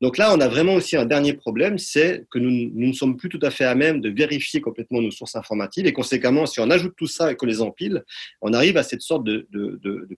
Donc 0.00 0.16
là, 0.16 0.32
on 0.32 0.40
a 0.40 0.46
vraiment 0.46 0.74
aussi 0.74 0.96
un 0.96 1.04
dernier 1.04 1.32
problème, 1.32 1.76
c'est 1.76 2.24
que 2.30 2.38
nous, 2.38 2.70
ne 2.72 2.92
sommes 2.92 3.16
plus 3.16 3.28
tout 3.28 3.40
à 3.42 3.50
fait 3.50 3.64
à 3.64 3.74
même 3.74 4.00
de 4.00 4.08
vérifier 4.08 4.60
complètement 4.60 5.00
nos 5.00 5.10
sources 5.10 5.34
informatives. 5.34 5.86
Et 5.86 5.92
conséquemment, 5.92 6.46
si 6.46 6.60
on 6.60 6.70
ajoute 6.70 6.94
tout 6.96 7.08
ça 7.08 7.32
et 7.32 7.34
qu'on 7.34 7.46
les 7.46 7.60
empile, 7.60 8.04
on 8.40 8.52
arrive 8.52 8.76
à 8.76 8.84
cette 8.84 9.02
sorte 9.02 9.24
de, 9.24 9.48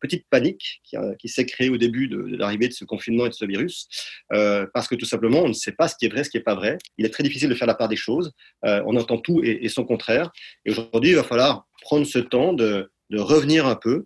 petite 0.00 0.26
panique 0.28 0.82
qui, 1.18 1.28
s'est 1.28 1.46
créée 1.46 1.70
au 1.70 1.78
début 1.78 2.08
de, 2.08 2.36
l'arrivée 2.36 2.68
de 2.68 2.74
ce 2.74 2.84
confinement 2.84 3.26
et 3.26 3.30
de 3.30 3.34
ce 3.34 3.44
virus, 3.46 3.88
euh, 4.32 4.66
parce 4.74 4.86
que 4.86 4.94
tout 4.94 5.06
simplement, 5.06 5.42
on 5.42 5.48
ne 5.48 5.54
sait 5.54 5.72
pas 5.72 5.88
ce 5.88 5.96
qui 5.96 6.06
est 6.06 6.10
vrai, 6.10 6.24
ce 6.24 6.30
qui 6.30 6.36
n'est 6.36 6.42
pas 6.42 6.54
vrai. 6.54 6.76
Il 6.98 7.06
est 7.06 7.10
très 7.10 7.22
difficile 7.22 7.48
de 7.48 7.54
faire 7.54 7.68
la 7.68 7.74
part 7.74 7.88
des 7.88 7.96
choses. 7.96 8.32
Euh, 8.66 8.82
on 8.86 8.96
entend 8.96 9.18
tout 9.18 9.40
et, 9.42 9.68
son 9.68 9.84
contraire. 9.84 10.30
Et 10.66 10.72
aujourd'hui, 10.72 11.10
il 11.10 11.16
va 11.16 11.24
falloir 11.24 11.66
prendre 11.82 12.06
ce 12.06 12.18
temps 12.18 12.52
de, 12.52 12.90
revenir 13.12 13.66
un 13.66 13.74
peu 13.74 14.04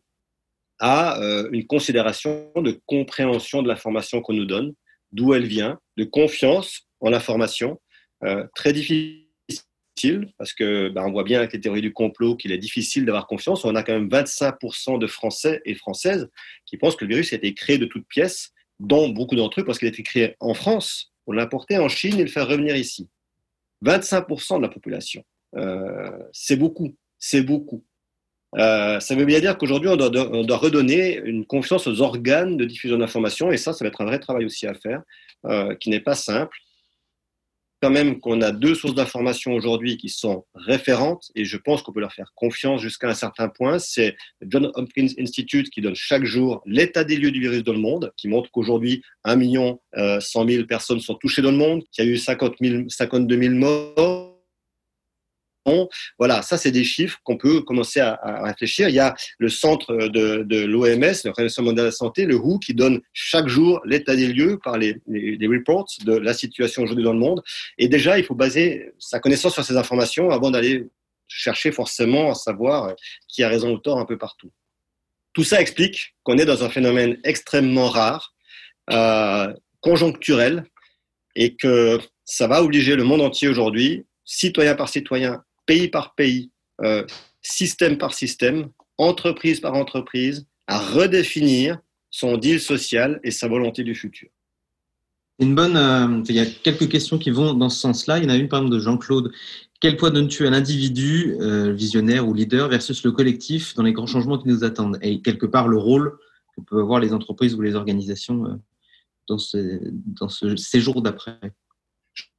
à 0.79 1.21
euh, 1.21 1.49
une 1.53 1.67
considération 1.67 2.51
de 2.57 2.81
compréhension 2.87 3.63
de 3.63 3.69
l'information 3.69 4.23
qu'on 4.23 4.33
nous 4.33 4.47
donne 4.47 4.73
d'où 5.15 5.33
elle 5.33 5.47
vient, 5.47 5.79
de 5.97 6.05
confiance 6.05 6.83
en 7.01 7.09
l'information. 7.09 7.81
Euh, 8.25 8.47
très 8.55 8.73
difficile 8.73 9.25
parce 10.39 10.53
que 10.53 10.89
bah, 10.89 11.05
on 11.07 11.13
voit 11.13 11.25
bien 11.25 11.39
avec 11.39 11.53
les 11.53 11.61
théories 11.61 11.81
du 11.81 11.93
complot 11.93 12.37
qu'il 12.37 12.53
est 12.53 12.59
difficile 12.59 13.07
d'avoir 13.07 13.27
confiance. 13.27 13.65
On 13.65 13.75
a 13.75 13.83
quand 13.83 13.93
même 13.93 14.09
25% 14.09 14.99
de 14.99 15.07
Français 15.07 15.63
et 15.65 15.75
Françaises 15.75 16.29
qui 16.67 16.77
pensent 16.77 16.97
que 16.97 17.05
le 17.05 17.11
virus 17.11 17.33
a 17.33 17.37
été 17.37 17.55
créé 17.55 17.79
de 17.79 17.87
toutes 17.87 18.07
pièces, 18.09 18.53
dont 18.81 19.09
beaucoup 19.09 19.37
d'entre 19.37 19.61
eux 19.61 19.65
parce 19.65 19.79
qu'il 19.79 19.87
a 19.87 19.91
été 19.91 20.03
créé 20.03 20.35
en 20.41 20.53
France. 20.53 21.13
On 21.27 21.33
l'a 21.33 21.45
importé 21.45 21.79
en 21.79 21.89
Chine 21.89 22.19
et 22.19 22.25
le 22.25 22.31
faire 22.31 22.49
revenir 22.49 22.77
ici. 22.77 23.09
25% 23.85 24.57
de 24.57 24.63
la 24.63 24.69
population. 24.69 25.25
Euh, 25.57 26.11
c'est 26.33 26.57
beaucoup, 26.57 26.97
c'est 27.19 27.43
beaucoup. 27.43 27.85
Euh, 28.57 29.01
ça 29.01 29.15
veut 29.15 29.25
bien 29.25 29.41
dire 29.41 29.59
qu'aujourd'hui, 29.59 29.91
on 29.91 29.97
doit, 29.97 30.57
redonner 30.57 31.21
une 31.25 31.45
confiance 31.45 31.87
aux 31.87 32.01
organes 32.01 32.57
de 32.57 32.65
diffusion 32.65 32.99
d'informations, 32.99 33.51
et 33.51 33.57
ça, 33.57 33.73
ça 33.73 33.85
va 33.85 33.89
être 33.89 34.01
un 34.01 34.07
vrai 34.07 34.19
travail 34.19 34.45
aussi 34.45 34.67
à 34.67 34.75
faire, 34.75 35.03
euh, 35.47 35.75
qui 35.75 35.91
n'est 35.91 36.01
pas 36.01 36.15
simple. 36.15 36.57
Quand 37.83 37.91
même 37.91 38.21
qu'on 38.21 38.41
a 38.41 38.51
deux 38.51 38.75
sources 38.75 38.95
d'information 38.95 39.53
aujourd'hui 39.53 39.99
qui 39.99 40.09
sont 40.09 40.47
référentes, 40.55 41.31
et 41.35 41.45
je 41.45 41.57
pense 41.59 41.83
qu'on 41.83 41.93
peut 41.93 42.01
leur 42.01 42.15
faire 42.15 42.33
confiance 42.35 42.81
jusqu'à 42.81 43.09
un 43.09 43.15
certain 43.15 43.49
point. 43.49 43.79
C'est 43.79 44.17
le 44.41 44.49
John 44.49 44.71
Hopkins 44.75 45.09
Institute 45.19 45.69
qui 45.69 45.83
donne 45.83 45.97
chaque 45.97 46.25
jour 46.25 46.63
l'état 46.65 47.05
des 47.05 47.17
lieux 47.17 47.33
du 47.33 47.41
virus 47.41 47.63
dans 47.63 47.75
le 47.75 47.81
monde, 47.81 48.13
qui 48.17 48.29
montre 48.29 48.51
qu'aujourd'hui, 48.53 49.03
1 49.25 49.37
million 49.37 49.81
100 49.95 50.49
000 50.49 50.65
personnes 50.65 51.01
sont 51.01 51.15
touchées 51.17 51.43
dans 51.43 51.51
le 51.51 51.59
monde, 51.59 51.83
qu'il 51.91 52.07
y 52.07 52.09
a 52.09 52.11
eu 52.11 52.17
50 52.17 52.55
000, 52.59 52.85
52 52.89 53.39
000 53.39 53.55
morts 53.55 54.34
voilà, 56.19 56.43
ça, 56.43 56.57
c'est 56.57 56.71
des 56.71 56.85
chiffres 56.85 57.19
qu'on 57.25 57.37
peut 57.37 57.63
commencer 57.63 58.01
à, 58.01 58.43
réfléchir. 58.43 58.89
Il 58.89 58.95
y 58.95 59.01
a 59.01 59.15
le 59.39 59.49
centre 59.49 59.95
de, 60.09 60.65
l'OMS, 60.65 61.15
l'Organisation 61.25 61.63
mondiale 61.63 61.87
de 61.87 61.91
la 61.91 61.93
santé, 61.93 62.27
le 62.27 62.37
WHO, 62.37 62.59
qui 62.59 62.75
donne 62.75 63.01
chaque 63.13 63.49
jour 63.49 63.81
l'état 63.85 64.15
des 64.17 64.29
lieux 64.29 64.59
par 64.63 64.79
les, 64.79 65.01
reports 65.09 65.87
de 66.05 66.17
la 66.17 66.35
situation 66.35 66.83
aujourd'hui 66.83 67.05
dans 67.05 67.13
le 67.13 67.19
monde. 67.19 67.43
Et 67.79 67.89
déjà, 67.89 68.19
il 68.19 68.25
faut 68.25 68.35
baser 68.35 68.93
sa 68.99 69.21
connaissance 69.21 69.55
sur 69.55 69.65
ces 69.65 69.77
informations 69.77 70.31
avant 70.31 70.51
d'aller 70.51 70.89
chercher 71.29 71.73
forcément 71.73 72.31
à 72.31 72.35
savoir 72.35 72.95
qui 73.29 73.43
a 73.43 73.49
raison 73.49 73.73
ou 73.73 73.79
tort 73.79 73.99
un 73.99 74.05
peu 74.05 74.19
partout. 74.19 74.51
Tout 75.33 75.45
ça 75.45 75.61
explique 75.61 76.15
qu'on 76.23 76.39
est 76.39 76.45
dans 76.45 76.63
un 76.63 76.69
phénomène 76.69 77.19
extrêmement 77.25 77.89
rare, 77.89 78.35
euh, 78.91 79.53
conjoncturel, 79.81 80.65
et 81.35 81.57
que 81.57 81.99
ça 82.25 82.47
va 82.47 82.63
obliger 82.63 82.95
le 82.97 83.05
monde 83.05 83.21
entier 83.21 83.49
aujourd'hui, 83.49 84.07
citoyen 84.25 84.75
par 84.75 84.89
citoyen, 84.89 85.43
pays 85.67 85.89
par 85.89 86.15
pays, 86.15 86.51
euh, 86.83 87.05
système 87.43 87.99
par 87.99 88.15
système, 88.15 88.69
entreprise 88.99 89.61
par 89.61 89.75
entreprise, 89.75 90.47
à 90.67 90.79
redéfinir 90.79 91.79
son 92.11 92.37
deal 92.37 92.61
social 92.61 93.21
et 93.25 93.31
sa 93.31 93.49
volonté 93.49 93.83
du 93.83 93.95
futur. 93.95 94.29
Une 95.41 95.55
bonne, 95.55 95.77
euh, 95.77 96.23
il 96.29 96.37
y 96.37 96.41
a 96.41 96.47
quelques 96.47 96.89
questions 96.89 97.19
qui 97.19 97.31
vont 97.31 97.55
dans 97.55 97.69
ce 97.69 97.81
sens-là. 97.81 98.19
Il 98.19 98.25
y 98.25 98.27
en 98.27 98.31
a 98.31 98.37
une 98.37 98.49
par 98.49 98.61
exemple 98.61 98.77
de 98.77 98.81
Jean-Claude. 98.81 99.33
Quel 99.81 99.97
poids 99.97 100.11
donnes-tu 100.11 100.47
à 100.47 100.51
l'individu, 100.51 101.35
euh, 101.41 101.73
visionnaire 101.73 102.29
ou 102.29 102.35
leader, 102.35 102.69
versus 102.69 103.03
le 103.03 103.11
collectif 103.11 103.75
dans 103.75 103.83
les 103.83 103.93
grands 103.93 104.07
changements 104.07 104.39
qui 104.39 104.49
nous 104.49 104.63
attendent? 104.63 104.99
Et 105.03 105.21
quelque 105.23 105.47
part 105.47 105.67
le 105.67 105.77
rôle 105.77 106.17
que 106.57 106.63
peuvent 106.63 106.79
avoir 106.79 107.01
les 107.01 107.13
entreprises 107.13 107.55
ou 107.55 107.63
les 107.63 107.75
organisations 107.75 108.61
dans 109.27 109.39
ce, 109.39 109.81
dans 109.91 110.29
ce 110.29 110.55
séjour 110.55 111.03
d'après 111.03 111.37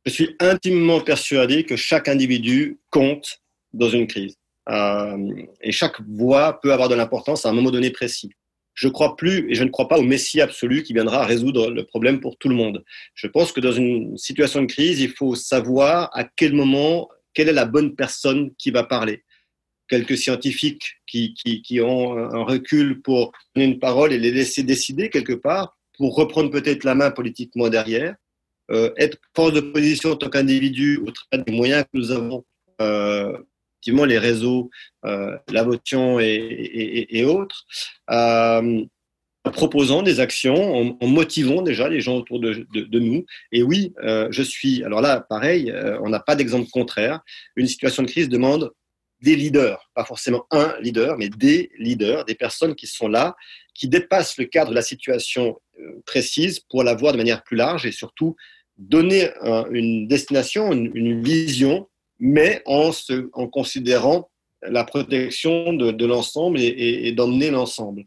je 0.06 0.12
suis 0.12 0.36
intimement 0.40 1.02
persuadé 1.02 1.64
que 1.64 1.76
chaque 1.76 2.08
individu 2.08 2.80
compte 2.92 3.42
dans 3.74 3.90
une 3.90 4.08
crise. 4.08 4.38
Euh, 4.70 5.46
et 5.62 5.72
chaque 5.72 6.00
voix 6.02 6.60
peut 6.62 6.74
avoir 6.74 6.90
de 6.90 6.96
l'importance 6.96 7.46
à 7.46 7.50
un 7.50 7.54
moment 7.54 7.72
donné 7.72 7.90
précis. 7.90 8.32
Je 8.74 8.88
crois 8.88 9.16
plus 9.16 9.50
et 9.50 9.56
je 9.56 9.64
ne 9.64 9.70
crois 9.70 9.88
pas 9.88 9.98
au 9.98 10.04
Messie 10.04 10.42
absolu 10.42 10.84
qui 10.84 10.94
viendra 10.94 11.26
résoudre 11.26 11.72
le 11.72 11.86
problème 11.86 12.20
pour 12.20 12.38
tout 12.38 12.50
le 12.50 12.56
monde. 12.56 12.84
Je 13.14 13.28
pense 13.28 13.52
que 13.52 13.62
dans 13.62 13.72
une 13.72 14.18
situation 14.18 14.62
de 14.62 14.68
crise, 14.68 15.00
il 15.00 15.12
faut 15.12 15.34
savoir 15.34 16.10
à 16.14 16.26
quel 16.26 16.54
moment, 16.54 17.10
quelle 17.34 17.50
est 17.50 17.54
la 17.54 17.66
bonne 17.66 17.96
personne 17.96 18.54
qui 18.58 18.72
va 18.72 18.84
parler. 18.84 19.24
Quelques 19.88 20.18
scientifiques 20.18 20.98
qui, 21.06 21.80
ont 21.80 22.18
un 22.18 22.44
recul 22.44 23.02
pour 23.02 23.32
donner 23.56 23.68
une 23.68 23.80
parole 23.80 24.12
et 24.12 24.18
les 24.18 24.32
laisser 24.32 24.64
décider 24.64 25.10
quelque 25.10 25.34
part, 25.34 25.78
pour 25.98 26.16
reprendre 26.16 26.50
peut-être 26.50 26.84
la 26.84 26.96
main 26.96 27.12
politiquement 27.12 27.70
derrière 27.70 28.16
être 28.70 29.18
force 29.36 29.54
de 29.54 29.62
position 29.62 30.12
en 30.12 30.16
tant 30.16 30.30
qu'individu 30.30 30.98
au 31.06 31.12
travers 31.12 31.46
des 31.46 31.52
moyens 31.52 31.84
que 31.84 31.98
nous 31.98 32.12
avons, 32.12 32.46
euh, 32.82 33.38
effectivement 33.86 34.06
les 34.06 34.18
réseaux, 34.18 34.70
euh, 35.06 35.38
la 35.50 35.64
votation 35.64 36.20
et, 36.20 37.24
autres, 37.26 37.66
euh, 38.10 38.84
en 39.46 39.52
proposant 39.52 40.02
des 40.02 40.20
actions, 40.20 40.98
en, 41.00 41.08
motivant 41.08 41.62
déjà 41.62 41.88
les 41.88 42.02
gens 42.02 42.16
autour 42.16 42.40
de, 42.40 43.00
nous. 43.00 43.26
Et 43.52 43.62
oui, 43.62 43.94
euh, 44.04 44.28
je 44.32 44.42
suis, 44.42 44.84
alors 44.84 45.02
là, 45.02 45.22
pareil, 45.22 45.70
euh, 45.70 46.00
on 46.02 46.10
n'a 46.10 46.20
pas 46.20 46.36
d'exemple 46.36 46.68
contraire. 46.72 47.20
Une 47.56 47.68
situation 47.68 48.02
de 48.02 48.08
crise 48.08 48.28
demande 48.28 48.72
des 49.22 49.36
leaders, 49.36 49.90
pas 49.94 50.04
forcément 50.04 50.46
un 50.52 50.76
leader, 50.82 51.16
mais 51.18 51.30
des 51.30 51.70
leaders, 51.78 52.26
des 52.26 52.36
personnes 52.36 52.76
qui 52.76 52.88
sont 52.88 53.08
là, 53.08 53.36
qui 53.76 53.88
dépassent 53.88 54.38
le 54.38 54.46
cadre 54.46 54.72
de 54.72 54.76
la 54.76 54.82
situation 54.82 55.60
précise 56.06 56.60
pour 56.60 56.84
la 56.84 56.96
voir 56.96 57.14
de 57.14 57.18
manière 57.18 57.44
plus 57.44 57.58
large 57.58 57.86
et 57.86 57.92
surtout 57.92 58.36
donner 58.78 59.30
une 59.72 60.08
destination, 60.08 60.72
une, 60.74 61.24
vision, 61.24 61.88
mais 62.20 62.62
en, 62.66 62.92
en 63.34 63.48
considérant 63.48 64.30
la 64.68 64.84
protection 64.84 65.74
de, 65.74 66.06
l'ensemble 66.06 66.60
et, 66.60 67.12
d'emmener 67.12 67.52
l'ensemble. 67.52 68.04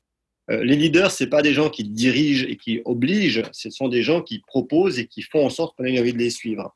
Euh, 0.50 0.64
les 0.64 0.76
leaders, 0.76 1.10
ce 1.10 1.24
pas 1.24 1.42
des 1.42 1.52
gens 1.52 1.68
qui 1.68 1.84
dirigent 1.84 2.46
et 2.48 2.56
qui 2.56 2.80
obligent, 2.86 3.42
ce 3.52 3.68
sont 3.68 3.88
des 3.88 4.02
gens 4.02 4.22
qui 4.22 4.40
proposent 4.46 4.98
et 4.98 5.06
qui 5.06 5.20
font 5.20 5.44
en 5.44 5.50
sorte 5.50 5.76
qu'on 5.76 5.84
ait 5.84 6.00
envie 6.00 6.14
de 6.14 6.18
les 6.18 6.30
suivre. 6.30 6.72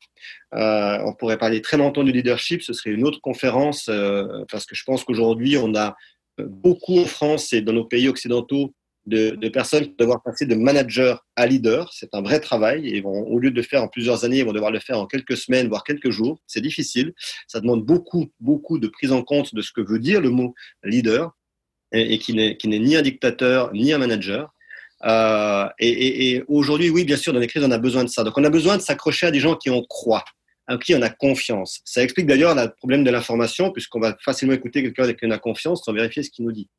Euh, 0.53 0.99
on 1.05 1.13
pourrait 1.13 1.39
parler 1.39 1.61
très 1.61 1.77
longtemps 1.77 2.03
du 2.03 2.11
leadership, 2.11 2.61
ce 2.61 2.73
serait 2.73 2.91
une 2.91 3.03
autre 3.03 3.19
conférence, 3.19 3.87
euh, 3.89 4.45
parce 4.51 4.67
que 4.67 4.75
je 4.75 4.83
pense 4.83 5.03
qu'aujourd'hui, 5.03 5.57
on 5.57 5.73
a 5.73 5.95
beaucoup 6.37 6.99
en 6.99 7.05
France 7.05 7.51
et 7.53 7.61
dans 7.61 7.73
nos 7.73 7.85
pays 7.85 8.07
occidentaux 8.07 8.73
de, 9.05 9.49
personnes 9.49 9.83
qui 9.83 9.89
vont 9.89 9.95
devoir 9.99 10.23
passer 10.23 10.45
de 10.45 10.55
manager 10.55 11.25
à 11.35 11.45
leader. 11.45 11.91
C'est 11.93 12.13
un 12.13 12.21
vrai 12.21 12.39
travail. 12.39 12.87
Et 12.87 13.01
vont, 13.01 13.23
au 13.27 13.39
lieu 13.39 13.51
de 13.51 13.55
le 13.55 13.61
faire 13.61 13.83
en 13.83 13.87
plusieurs 13.87 14.23
années, 14.25 14.39
ils 14.39 14.45
vont 14.45 14.53
devoir 14.53 14.71
le 14.71 14.79
faire 14.79 14.99
en 14.99 15.05
quelques 15.05 15.37
semaines, 15.37 15.67
voire 15.67 15.83
quelques 15.83 16.09
jours. 16.09 16.39
C'est 16.47 16.61
difficile. 16.61 17.13
Ça 17.47 17.59
demande 17.59 17.85
beaucoup, 17.85 18.31
beaucoup 18.39 18.79
de 18.79 18.87
prise 18.87 19.11
en 19.11 19.23
compte 19.23 19.53
de 19.53 19.61
ce 19.61 19.71
que 19.71 19.81
veut 19.81 19.99
dire 19.99 20.21
le 20.21 20.29
mot 20.29 20.53
leader 20.83 21.31
et, 21.91 22.17
qui 22.17 22.33
n'est 22.33 22.57
ni 22.63 22.95
un 22.95 23.01
dictateur 23.01 23.71
ni 23.73 23.93
un 23.93 23.97
manager. 23.97 24.53
Euh, 25.05 25.67
et, 25.79 26.43
aujourd'hui, 26.47 26.89
oui, 26.89 27.03
bien 27.03 27.17
sûr, 27.17 27.33
dans 27.33 27.39
les 27.39 27.47
crises, 27.47 27.63
on 27.63 27.71
a 27.71 27.77
besoin 27.77 28.03
de 28.03 28.09
ça. 28.09 28.23
Donc, 28.23 28.37
on 28.37 28.43
a 28.43 28.49
besoin 28.49 28.77
de 28.77 28.81
s'accrocher 28.81 29.27
à 29.27 29.31
des 29.31 29.39
gens 29.39 29.55
qui 29.55 29.69
ont 29.69 29.83
croient, 29.83 30.23
à 30.67 30.77
qui 30.77 30.95
on 30.95 31.01
a 31.01 31.09
confiance. 31.09 31.81
Ça 31.83 32.01
explique 32.03 32.25
d'ailleurs 32.25 32.55
le 32.55 32.73
problème 32.73 33.03
de 33.03 33.11
l'information, 33.11 33.71
puisqu'on 33.71 33.99
va 33.99 34.15
facilement 34.23 34.53
écouter 34.53 34.81
quelqu'un 34.81 35.03
avec 35.03 35.19
qui 35.19 35.25
on 35.25 35.31
a 35.31 35.39
confiance 35.39 35.83
sans 35.83 35.93
vérifier 35.93 36.23
ce 36.23 36.29
qu'il 36.29 36.45
nous 36.45 36.53
dit. 36.53 36.69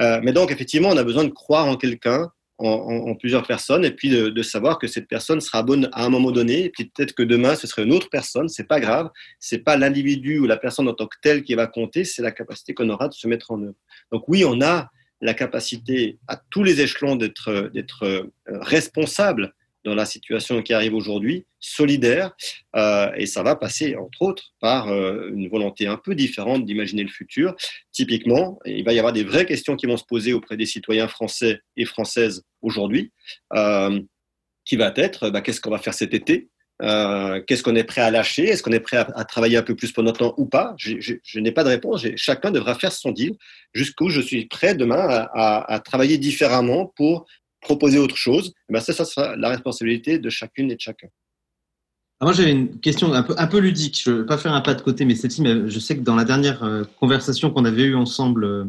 Euh, 0.00 0.20
mais 0.22 0.32
donc, 0.32 0.50
effectivement, 0.50 0.90
on 0.90 0.96
a 0.96 1.04
besoin 1.04 1.24
de 1.24 1.30
croire 1.30 1.66
en 1.66 1.76
quelqu'un, 1.76 2.30
en, 2.58 3.14
plusieurs 3.14 3.46
personnes, 3.46 3.84
et 3.84 3.90
puis 3.90 4.08
de, 4.08 4.42
savoir 4.42 4.78
que 4.78 4.86
cette 4.86 5.08
personne 5.08 5.42
sera 5.42 5.62
bonne 5.62 5.90
à 5.92 6.04
un 6.06 6.08
moment 6.08 6.30
donné, 6.30 6.64
et 6.64 6.70
puis 6.70 6.86
peut-être 6.86 7.12
que 7.12 7.22
demain, 7.22 7.54
ce 7.54 7.66
serait 7.66 7.82
une 7.82 7.92
autre 7.92 8.08
personne. 8.10 8.48
C'est 8.48 8.66
pas 8.66 8.80
grave. 8.80 9.10
C'est 9.40 9.58
pas 9.58 9.76
l'individu 9.76 10.38
ou 10.38 10.46
la 10.46 10.56
personne 10.56 10.88
en 10.88 10.94
tant 10.94 11.06
que 11.06 11.18
telle 11.20 11.42
qui 11.42 11.54
va 11.54 11.66
compter, 11.66 12.04
c'est 12.04 12.22
la 12.22 12.32
capacité 12.32 12.72
qu'on 12.72 12.88
aura 12.88 13.08
de 13.08 13.14
se 13.14 13.28
mettre 13.28 13.50
en 13.50 13.62
œuvre. 13.62 13.74
Donc 14.10 14.24
oui, 14.28 14.44
on 14.46 14.62
a 14.62 14.88
la 15.20 15.34
capacité 15.34 16.18
à 16.28 16.40
tous 16.50 16.62
les 16.62 16.80
échelons 16.80 17.16
d'être 17.16 17.70
d'être 17.72 18.30
responsable 18.46 19.54
dans 19.86 19.94
la 19.94 20.04
situation 20.04 20.62
qui 20.62 20.74
arrive 20.74 20.94
aujourd'hui, 20.94 21.46
solidaire, 21.60 22.32
euh, 22.74 23.10
et 23.16 23.26
ça 23.26 23.44
va 23.44 23.54
passer, 23.54 23.94
entre 23.94 24.22
autres, 24.22 24.52
par 24.60 24.88
euh, 24.88 25.30
une 25.32 25.48
volonté 25.48 25.86
un 25.86 25.96
peu 25.96 26.16
différente 26.16 26.66
d'imaginer 26.66 27.04
le 27.04 27.08
futur. 27.08 27.54
Typiquement, 27.92 28.58
il 28.66 28.84
va 28.84 28.92
y 28.92 28.98
avoir 28.98 29.12
des 29.12 29.22
vraies 29.22 29.46
questions 29.46 29.76
qui 29.76 29.86
vont 29.86 29.96
se 29.96 30.04
poser 30.04 30.32
auprès 30.32 30.56
des 30.56 30.66
citoyens 30.66 31.06
français 31.06 31.60
et 31.76 31.84
françaises 31.84 32.42
aujourd'hui, 32.62 33.12
euh, 33.54 34.00
qui 34.64 34.74
va 34.74 34.92
être, 34.96 35.30
bah, 35.30 35.40
qu'est-ce 35.40 35.60
qu'on 35.60 35.70
va 35.70 35.78
faire 35.78 35.94
cet 35.94 36.12
été 36.12 36.48
qu'est-ce 36.78 37.62
qu'on 37.62 37.74
est 37.74 37.84
prêt 37.84 38.02
à 38.02 38.10
lâcher 38.10 38.44
Est-ce 38.44 38.62
qu'on 38.62 38.72
est 38.72 38.80
prêt 38.80 38.98
à, 38.98 39.24
travailler 39.24 39.56
un 39.56 39.62
peu 39.62 39.74
plus 39.74 39.92
pendant 39.92 40.12
temps 40.12 40.34
ou 40.36 40.44
pas 40.44 40.74
Je, 40.76 41.38
n'ai 41.38 41.50
pas 41.50 41.64
de 41.64 41.70
réponse. 41.70 42.04
Chacun 42.16 42.50
devra 42.50 42.74
faire 42.74 42.92
son 42.92 43.12
deal 43.12 43.32
jusqu'où 43.72 44.10
je 44.10 44.20
suis 44.20 44.44
prêt 44.44 44.74
demain 44.74 45.26
à 45.32 45.80
travailler 45.82 46.18
différemment 46.18 46.92
pour 46.94 47.24
proposer 47.66 47.98
autre 47.98 48.16
chose, 48.16 48.52
eh 48.68 48.72
ben 48.72 48.80
ça, 48.80 48.92
ça 48.92 49.04
sera 49.04 49.36
la 49.36 49.48
responsabilité 49.48 50.18
de 50.18 50.30
chacune 50.30 50.70
et 50.70 50.76
de 50.76 50.80
chacun. 50.80 51.08
Ah, 52.18 52.24
moi, 52.24 52.32
j'avais 52.32 52.52
une 52.52 52.80
question 52.80 53.12
un 53.12 53.46
peu, 53.46 53.58
ludique. 53.58 54.00
Je 54.02 54.10
ne 54.10 54.16
veux 54.16 54.26
pas 54.26 54.38
faire 54.38 54.54
un 54.54 54.62
pas 54.62 54.74
de 54.74 54.80
côté, 54.80 55.04
mais 55.04 55.14
celle-ci, 55.14 55.42
je 55.44 55.78
sais 55.78 55.98
que 55.98 56.02
dans 56.02 56.16
la 56.16 56.24
dernière 56.24 56.64
euh, 56.64 56.84
conversation 56.98 57.50
qu'on 57.50 57.66
avait 57.66 57.82
eue 57.82 57.94
ensemble, 57.94 58.44
euh, 58.44 58.64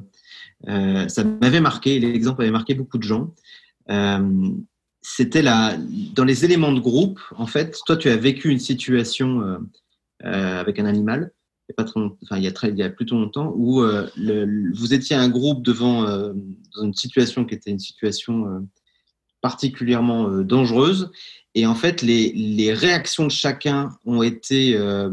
euh, 0.67 1.07
ça 1.07 1.23
m'avait 1.23 1.61
marqué. 1.61 1.97
L'exemple 1.99 2.41
avait 2.41 2.51
marqué 2.51 2.75
beaucoup 2.75 2.97
de 2.97 3.03
gens. 3.03 3.33
C'était 5.01 5.41
là, 5.41 5.77
dans 6.13 6.25
les 6.25 6.43
éléments 6.43 6.73
de 6.73 6.81
groupe, 6.81 7.21
en 7.37 7.45
fait, 7.47 7.77
toi, 7.85 7.95
tu 7.95 8.09
as 8.09 8.17
vécu 8.17 8.49
une 8.49 8.59
situation 8.59 9.59
avec 10.19 10.79
un 10.79 10.85
animal, 10.85 11.31
il 11.69 11.71
y 11.71 11.75
a, 11.77 11.83
pas 11.83 11.89
très, 12.53 12.69
il 12.69 12.77
y 12.77 12.83
a 12.83 12.89
plutôt 12.89 13.15
longtemps, 13.15 13.53
où 13.55 13.81
vous 14.73 14.93
étiez 14.93 15.15
un 15.15 15.29
groupe 15.29 15.63
devant 15.63 16.03
dans 16.03 16.83
une 16.83 16.93
situation 16.93 17.45
qui 17.45 17.55
était 17.55 17.71
une 17.71 17.79
situation 17.79 18.67
particulièrement 19.47 20.29
dangereuse 20.41 21.09
et 21.57 21.65
en 21.65 21.73
fait, 21.73 22.03
les, 22.03 22.31
les 22.33 22.71
réactions 22.71 23.25
de 23.25 23.31
chacun 23.31 23.89
ont 24.05 24.21
été 24.21 24.77
euh, 24.77 25.09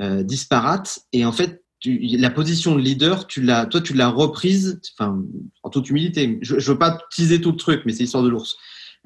euh, 0.00 0.22
disparates. 0.22 1.00
Et 1.12 1.26
en 1.26 1.32
fait, 1.32 1.62
la 1.84 2.30
position 2.30 2.74
de 2.74 2.80
leader, 2.80 3.26
tu 3.26 3.44
toi, 3.44 3.80
tu 3.82 3.92
l'as 3.92 4.08
reprise, 4.08 4.80
en 4.98 5.68
toute 5.70 5.90
humilité. 5.90 6.38
Je 6.40 6.54
ne 6.54 6.60
veux 6.60 6.78
pas 6.78 6.98
teaser 7.14 7.38
tout 7.38 7.50
le 7.50 7.58
truc, 7.58 7.82
mais 7.84 7.92
c'est 7.92 8.04
l'histoire 8.04 8.22
de 8.22 8.30
l'ours. 8.30 8.56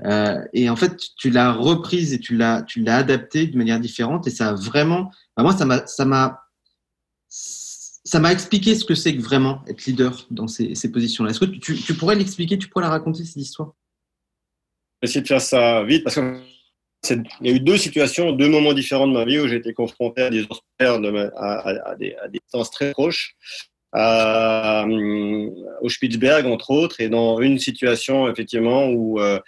Euh, 0.04 0.40
et 0.52 0.70
en 0.70 0.76
fait, 0.76 0.96
tu 1.16 1.30
l'as 1.30 1.50
reprise 1.50 2.12
et 2.12 2.20
tu 2.20 2.36
l'as, 2.36 2.64
adaptée 2.86 3.48
de 3.48 3.58
manière 3.58 3.80
différente. 3.80 4.28
Et 4.28 4.30
ça 4.30 4.50
a 4.50 4.54
vraiment, 4.54 5.10
moi, 5.36 5.56
ça 5.56 5.64
m'a, 5.64 5.84
ça 7.28 8.20
m'a, 8.20 8.32
expliqué 8.32 8.76
ce 8.76 8.84
que 8.84 8.94
c'est 8.94 9.16
que 9.16 9.20
vraiment 9.20 9.64
être 9.66 9.84
leader 9.84 10.28
dans 10.30 10.46
ces, 10.46 10.76
ces 10.76 10.92
positions-là. 10.92 11.32
Est-ce 11.32 11.40
que 11.40 11.46
tu, 11.46 11.74
tu 11.74 11.94
pourrais 11.94 12.14
l'expliquer, 12.14 12.56
tu 12.56 12.68
pourrais 12.68 12.84
la 12.84 12.90
raconter 12.90 13.24
cette 13.24 13.42
histoire? 13.42 13.72
Essayer 15.02 15.20
de 15.20 15.26
faire 15.26 15.40
ça 15.40 15.82
vite 15.84 16.04
parce 16.04 16.16
que 16.16 16.40
il 17.10 17.46
y 17.46 17.50
a 17.50 17.52
eu 17.52 17.60
deux 17.60 17.78
situations, 17.78 18.32
deux 18.32 18.48
moments 18.48 18.72
différents 18.72 19.06
de 19.06 19.12
ma 19.12 19.24
vie 19.24 19.38
où 19.38 19.46
j'ai 19.46 19.56
été 19.56 19.72
confronté 19.72 20.22
à 20.22 20.30
des 20.30 20.44
polaires 20.78 21.00
à, 21.36 21.94
des, 21.96 22.14
à, 22.14 22.28
des, 22.28 22.40
distances 22.40 22.70
très 22.70 22.90
proches, 22.90 23.36
euh, 23.94 25.50
au 25.80 25.88
Spitzberg 25.88 26.46
entre 26.46 26.70
autres, 26.70 27.00
et 27.00 27.08
dans 27.08 27.40
une 27.40 27.58
situation 27.58 28.28
effectivement 28.28 28.88
où 28.88 29.20
euh, 29.20 29.38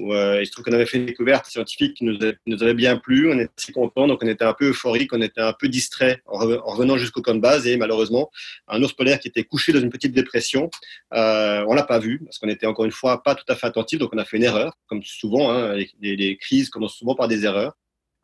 euh, 0.00 0.40
il 0.40 0.46
se 0.46 0.52
trouve 0.52 0.64
qu'on 0.64 0.72
avait 0.72 0.86
fait 0.86 0.98
une 0.98 1.06
découverte 1.06 1.46
scientifique 1.46 1.94
qui 1.94 2.04
nous, 2.04 2.62
avait 2.62 2.74
bien 2.74 2.96
plu, 2.96 3.30
on 3.30 3.38
était 3.38 3.52
assez 3.56 3.72
contents, 3.72 4.06
donc 4.06 4.20
on 4.22 4.26
était 4.26 4.44
un 4.44 4.52
peu 4.52 4.68
euphorique, 4.70 5.12
on 5.12 5.20
était 5.20 5.40
un 5.40 5.52
peu 5.52 5.68
distrait 5.68 6.22
en, 6.26 6.38
revenant 6.38 6.96
jusqu'au 6.96 7.22
camp 7.22 7.34
de 7.34 7.40
base 7.40 7.66
et 7.66 7.76
malheureusement, 7.76 8.30
un 8.68 8.82
ours 8.82 8.92
polaire 8.92 9.18
qui 9.18 9.28
était 9.28 9.44
couché 9.44 9.72
dans 9.72 9.80
une 9.80 9.90
petite 9.90 10.12
dépression, 10.12 10.70
euh, 11.14 11.64
on 11.68 11.74
l'a 11.74 11.82
pas 11.82 11.98
vu 11.98 12.20
parce 12.24 12.38
qu'on 12.38 12.48
était 12.48 12.66
encore 12.66 12.84
une 12.84 12.92
fois 12.92 13.22
pas 13.22 13.34
tout 13.34 13.44
à 13.48 13.54
fait 13.54 13.66
attentif, 13.66 13.98
donc 13.98 14.10
on 14.12 14.18
a 14.18 14.24
fait 14.24 14.36
une 14.36 14.44
erreur, 14.44 14.72
comme 14.86 15.02
souvent, 15.02 15.50
hein, 15.50 15.76
les, 16.00 16.36
crises 16.36 16.70
commencent 16.70 16.96
souvent 16.96 17.14
par 17.14 17.28
des 17.28 17.44
erreurs, 17.44 17.74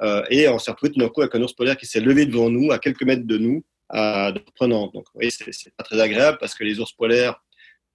euh, 0.03 0.23
et 0.31 0.49
on 0.49 0.59
s'est 0.59 0.71
retrouvé 0.71 0.93
tout 0.93 1.01
d'un 1.01 1.09
coup 1.09 1.23
avec 1.23 1.35
un 1.35 1.43
ours 1.43 1.53
polaire 1.53 1.77
qui 1.77 1.87
s'est 1.87 2.01
levé 2.01 2.27
devant 2.27 2.51
nous, 2.51 2.73
à 2.73 2.79
quelques 2.79 3.03
mètres 3.03 3.27
de 3.27 3.39
nous, 3.39 3.65
euh, 3.95 4.33
prenant. 4.57 4.91
Donc 4.93 5.07
oui, 5.15 5.31
c'est 5.31 5.75
pas 5.77 5.85
très 5.85 6.01
agréable 6.01 6.39
parce 6.41 6.55
que 6.55 6.65
les 6.65 6.81
ours 6.81 6.93
polaires 6.93 7.41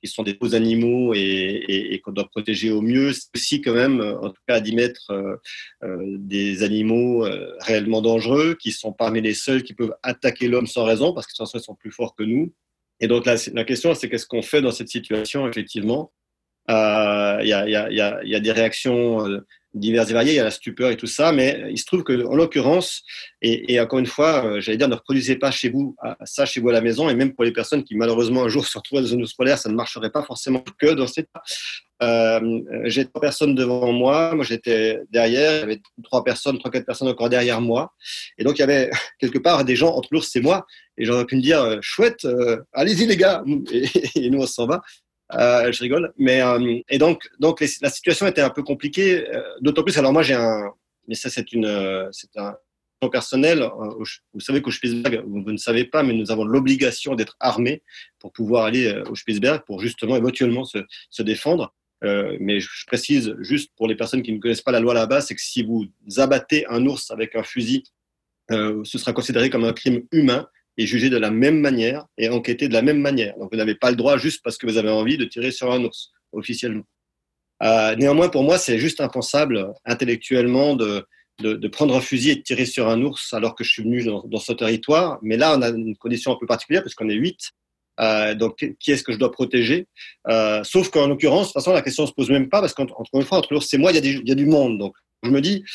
qui 0.02 0.10
sont 0.10 0.24
des 0.24 0.34
beaux 0.34 0.56
animaux 0.56 1.14
et, 1.14 2.02
qu'on 2.04 2.12
doit 2.12 2.28
protéger 2.30 2.72
au 2.72 2.82
mieux. 2.82 3.14
C'est 3.14 3.30
aussi 3.36 3.62
quand 3.62 3.74
même, 3.74 4.00
euh, 4.02 4.20
en 4.20 4.30
tout 4.30 4.42
cas 4.48 4.60
10 4.60 4.76
mètres, 4.76 5.12
euh, 5.12 5.36
euh, 5.84 6.16
des 6.18 6.64
animaux 6.64 7.26
réellement 7.60 8.02
dangereux 8.02 8.56
qui 8.60 8.72
sont 8.72 8.94
parmi 8.94 9.22
les 9.22 9.34
seuls 9.34 9.64
qui 9.64 9.74
peuvent 9.74 9.96
attaquer 10.04 10.48
l'homme 10.48 10.68
sans 10.68 10.86
raison 10.86 11.14
parce 11.14 11.28
qu'ils 11.28 11.46
sont 11.46 11.76
plus 11.76 11.92
forts 11.92 12.16
que 12.16 12.24
nous. 12.24 12.54
Et 13.00 13.08
donc 13.08 13.26
la 13.26 13.64
question, 13.64 13.94
c'est 13.94 14.10
qu'est-ce 14.10 14.28
qu'on 14.28 14.42
fait 14.42 14.62
dans 14.62 14.72
cette 14.72 14.90
situation, 14.90 15.48
effectivement? 15.48 16.12
Il 16.70 17.48
y, 17.48 17.54
a, 17.54 17.68
y, 17.68 18.36
a, 18.36 18.40
des 18.40 18.52
réactions 18.52 19.42
divers 19.74 20.10
et 20.10 20.14
variés, 20.14 20.34
il 20.34 20.36
y 20.36 20.40
a 20.40 20.44
la 20.44 20.52
stupeur 20.52 20.90
et 20.90 20.98
tout 20.98 21.08
ça, 21.08 21.32
mais 21.32 21.66
il 21.70 21.78
se 21.78 21.86
trouve 21.86 22.04
que, 22.04 22.26
en 22.26 22.36
l'occurrence, 22.36 23.04
et, 23.42 23.80
encore 23.80 24.00
une 24.00 24.06
fois, 24.06 24.46
euh, 24.46 24.62
j'allais 24.62 24.78
dire, 24.78 24.88
ne 24.88 24.96
reproduisez 24.96 25.36
pas 25.36 25.52
chez 25.52 25.70
vous 25.70 25.96
ça 26.26 26.46
chez 26.46 26.60
vous 26.60 26.70
à 26.70 26.74
la 26.74 26.82
maison, 26.82 27.10
et 27.10 27.16
même 27.16 27.34
pour 27.34 27.44
les 27.44 27.52
personnes 27.52 27.84
qui 27.84 27.96
malheureusement 27.96 28.44
un 28.44 28.50
jour 28.50 28.66
se 28.66 28.78
retrouvent 28.78 29.02
dans 29.02 29.08
une 29.08 29.26
zone 29.26 29.36
polaire, 29.38 29.58
ça 29.58 29.70
ne 29.70 29.76
marcherait 29.76 30.10
pas 30.10 30.24
forcément 30.24 30.64
que 30.78 30.94
dans 30.94 31.08
ces 31.08 31.24
cas. 31.24 31.42
Euh, 32.02 32.62
j'ai 32.86 33.06
trois 33.06 33.22
personnes 33.22 33.56
devant 33.56 33.92
moi, 33.92 34.34
moi 34.34 34.46
j'étais 34.46 35.00
derrière, 35.12 35.58
il 35.58 35.60
y 35.60 35.64
avait 35.64 35.82
trois 36.04 36.24
personnes, 36.24 36.58
trois 36.58 36.72
quatre 36.72 36.86
personnes 36.86 37.10
encore 37.10 37.30
derrière 37.30 37.62
moi, 37.62 37.94
et 38.38 38.44
donc 38.44 38.58
il 38.58 38.62
y 38.62 38.64
avait 38.64 38.90
quelque 39.20 39.38
part 39.38 39.66
des 39.66 39.76
gens 39.76 39.94
entre 39.94 40.10
l'ours 40.12 40.34
et 40.36 40.42
moi, 40.42 40.66
et 40.98 41.06
j'aurais 41.06 41.26
pu 41.26 41.36
me 41.36 41.42
dire 41.42 41.62
euh, 41.62 41.78
chouette, 41.82 42.28
allez-y 42.74 43.06
les 43.06 43.18
gars, 43.18 43.44
et 44.16 44.30
nous 44.30 44.40
on 44.40 44.48
s'en 44.48 44.66
va. 44.66 44.82
Euh, 45.34 45.72
je 45.72 45.80
rigole. 45.82 46.14
Mais 46.18 46.42
euh, 46.42 46.80
et 46.90 46.98
donc 46.98 47.30
donc 47.40 47.62
la 47.82 47.90
situation 47.90 48.28
était 48.28 48.42
un 48.42 48.50
peu 48.50 48.64
compliquée. 48.64 49.28
Euh, 49.30 49.42
d'autant 49.62 49.84
plus. 49.84 49.98
Alors 49.98 50.14
moi 50.14 50.24
j'ai 50.24 50.36
un. 50.36 50.72
Mais 51.08 51.16
ça 51.16 51.30
c'est 51.30 51.52
une 51.54 52.10
c'est 52.12 52.36
un 52.38 52.56
personnel. 53.12 53.68
Vous 54.34 54.42
savez 54.42 54.62
qu'au 54.62 54.72
Spitzberg, 54.72 55.24
vous, 55.26 55.52
ne 55.52 55.58
savez 55.58 55.86
pas, 55.86 56.04
mais 56.04 56.14
nous 56.14 56.32
avons 56.32 56.44
l'obligation 56.44 57.16
d'être 57.16 57.38
armés 57.40 57.82
pour 58.20 58.34
pouvoir 58.34 58.66
aller 58.66 58.94
au 59.10 59.16
Spitzberg 59.16 59.64
pour 59.66 59.80
justement 59.80 60.18
éventuellement 60.18 60.66
se, 60.66 60.80
se 61.10 61.24
défendre. 61.24 61.74
Euh, 62.04 62.38
mais 62.40 62.60
je 62.60 62.86
précise 62.88 63.36
juste 63.40 63.72
pour 63.76 63.88
les 63.88 63.96
personnes 63.96 64.22
qui 64.22 64.32
ne 64.32 64.40
connaissent 64.40 64.62
pas 64.62 64.72
la 64.72 64.80
loi 64.80 64.94
là-bas, 64.94 65.22
c'est 65.22 65.36
que 65.36 65.42
si 65.42 65.64
vous 65.64 65.88
abattez 66.18 66.66
un 66.68 66.86
ours 66.86 67.12
avec 67.12 67.36
un 67.36 67.44
fusil, 67.44 67.84
euh, 68.52 68.82
ce 68.84 68.98
sera 68.98 69.14
considéré 69.14 69.50
comme 69.50 69.66
un 69.66 69.74
crime 69.74 70.04
humain 70.12 70.48
et 70.80 70.88
jugé 70.88 71.10
de 71.10 71.18
la 71.18 71.30
même 71.30 71.60
manière 71.60 72.06
et 72.18 72.30
enquêté 72.30 72.70
de 72.70 72.74
la 72.74 72.82
même 72.82 73.02
manière. 73.02 73.38
Donc 73.38 73.52
vous 73.52 73.58
n'avez 73.58 73.76
pas 73.76 73.90
le 73.90 73.98
droit 73.98 74.18
juste 74.18 74.42
parce 74.46 74.58
que 74.58 74.66
vous 74.66 74.78
avez 74.78 74.90
envie 74.90 75.18
de 75.18 75.26
tirer 75.26 75.52
sur 75.52 75.70
un 75.72 75.84
ours 75.84 76.14
officiellement. 76.32 76.86
Euh, 77.62 77.98
néanmoins, 77.98 78.30
pour 78.30 78.44
moi, 78.44 78.58
c'est 78.58 78.80
juste 78.80 79.02
impensable 79.02 79.74
intellectuellement 79.84 80.78
de, 80.78 81.06
de, 81.40 81.68
prendre 81.68 81.94
un 81.98 82.00
fusil 82.00 82.30
et 82.30 82.36
de 82.38 82.42
tirer 82.44 82.66
sur 82.66 82.88
un 82.88 83.02
ours 83.02 83.34
alors 83.34 83.56
que 83.56 83.66
je 83.66 83.72
suis 83.72 83.84
venu 83.84 84.06
dans, 84.06 84.40
ce 84.40 84.54
territoire. 84.54 85.20
Mais 85.22 85.36
là, 85.36 85.58
on 85.58 85.62
a 85.62 85.68
une 85.68 85.98
condition 85.98 86.32
un 86.32 86.38
peu 86.40 86.48
particulière 86.48 86.82
parce 86.82 86.96
qu'on 86.96 87.10
est 87.10 87.16
huit. 87.16 87.52
Euh, 88.00 88.34
donc, 88.34 88.66
qui 88.80 88.92
est-ce 88.92 89.04
que 89.04 89.12
je 89.12 89.18
dois 89.18 89.34
protéger? 89.34 89.90
Euh, 90.30 90.64
Sauf 90.64 90.90
qu'en 90.92 91.08
l'occurrence, 91.08 91.48
de 91.48 91.52
toute 91.52 91.54
façon, 91.56 91.74
la 91.74 91.82
question 91.82 92.08
se 92.08 92.14
pose 92.14 92.30
même 92.30 92.48
pas 92.48 92.62
parce 92.62 92.74
qu'entre 92.74 92.96
une 93.14 93.24
fois, 93.24 93.40
entre 93.40 93.54
l'ours 93.54 93.74
et 93.74 93.78
moi, 93.78 93.92
il 93.92 94.06
y, 94.06 94.10
il 94.10 94.30
y 94.30 94.32
a 94.32 94.36
du 94.36 94.46
monde. 94.46 94.78
Donc, 94.78 94.96
je 95.24 95.30
me 95.30 95.42
dis, 95.42 95.66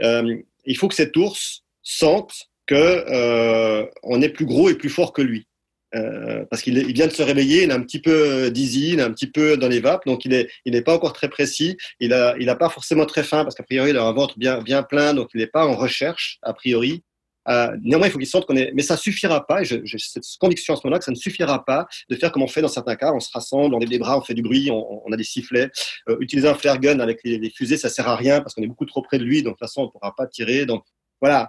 il 0.00 0.76
faut 0.76 0.88
que 0.88 0.96
cet 0.96 1.16
ours 1.16 1.62
sente 1.84 2.48
que 2.68 2.74
euh, 2.74 3.84
on 4.04 4.22
est 4.22 4.28
plus 4.28 4.46
gros 4.46 4.68
et 4.68 4.74
plus 4.74 4.90
fort 4.90 5.12
que 5.12 5.22
lui. 5.22 5.48
Euh, 5.94 6.44
parce 6.50 6.60
qu'il 6.62 6.76
il 6.76 6.92
vient 6.92 7.06
de 7.06 7.12
se 7.12 7.22
réveiller, 7.22 7.64
il 7.64 7.70
est 7.70 7.72
un 7.72 7.80
petit 7.80 8.00
peu 8.00 8.50
dizzy, 8.50 8.90
il 8.92 9.00
est 9.00 9.02
un 9.02 9.10
petit 9.10 9.26
peu 9.26 9.56
dans 9.56 9.68
les 9.68 9.80
vapes, 9.80 10.04
donc 10.04 10.26
il 10.26 10.34
est 10.34 10.50
il 10.66 10.72
n'est 10.72 10.82
pas 10.82 10.94
encore 10.94 11.14
très 11.14 11.30
précis. 11.30 11.78
Il 11.98 12.12
a 12.12 12.36
il 12.38 12.48
a 12.50 12.56
pas 12.56 12.68
forcément 12.68 13.06
très 13.06 13.24
faim 13.24 13.42
parce 13.42 13.54
qu'a 13.54 13.62
priori 13.62 13.90
il 13.90 13.96
a 13.96 14.04
un 14.04 14.12
ventre 14.12 14.38
bien 14.38 14.60
bien 14.62 14.82
plein, 14.82 15.14
donc 15.14 15.30
il 15.34 15.40
n'est 15.40 15.46
pas 15.46 15.66
en 15.66 15.74
recherche 15.74 16.38
a 16.42 16.52
priori. 16.52 17.02
Euh, 17.48 17.74
néanmoins, 17.82 18.08
il 18.08 18.10
faut 18.10 18.18
qu'il 18.18 18.28
sente 18.28 18.46
qu'on 18.46 18.56
est, 18.56 18.72
mais 18.74 18.82
ça 18.82 18.96
suffira 18.96 19.46
pas. 19.46 19.62
J'ai 19.62 19.80
cette 19.96 20.24
conviction 20.38 20.74
à 20.74 20.76
ce 20.76 20.82
moment-là 20.84 20.98
que 20.98 21.04
ça 21.04 21.10
ne 21.10 21.16
suffira 21.16 21.64
pas 21.64 21.86
de 22.10 22.16
faire 22.16 22.30
comme 22.30 22.42
on 22.42 22.48
fait 22.48 22.60
dans 22.60 22.68
certains 22.68 22.96
cas. 22.96 23.12
On 23.12 23.20
se 23.20 23.30
rassemble, 23.32 23.74
on 23.74 23.78
lève 23.78 23.88
des 23.88 23.98
bras, 23.98 24.18
on 24.18 24.20
fait 24.20 24.34
du 24.34 24.42
bruit, 24.42 24.70
on, 24.70 25.06
on 25.06 25.12
a 25.12 25.16
des 25.16 25.24
sifflets. 25.24 25.70
Euh, 26.08 26.18
utiliser 26.20 26.48
un 26.48 26.54
flare 26.54 26.78
gun 26.78 27.00
avec 27.00 27.20
les, 27.24 27.38
les, 27.38 27.50
fusées, 27.50 27.78
ça 27.78 27.88
sert 27.88 28.06
à 28.08 28.16
rien 28.16 28.40
parce 28.42 28.54
qu'on 28.54 28.62
est 28.62 28.66
beaucoup 28.66 28.84
trop 28.84 29.00
près 29.00 29.18
de 29.18 29.24
lui, 29.24 29.42
donc 29.42 29.54
de 29.54 29.58
toute 29.58 29.68
façon 29.68 29.82
on 29.82 29.88
pourra 29.88 30.14
pas 30.14 30.26
tirer. 30.26 30.66
Donc 30.66 30.84
voilà. 31.20 31.48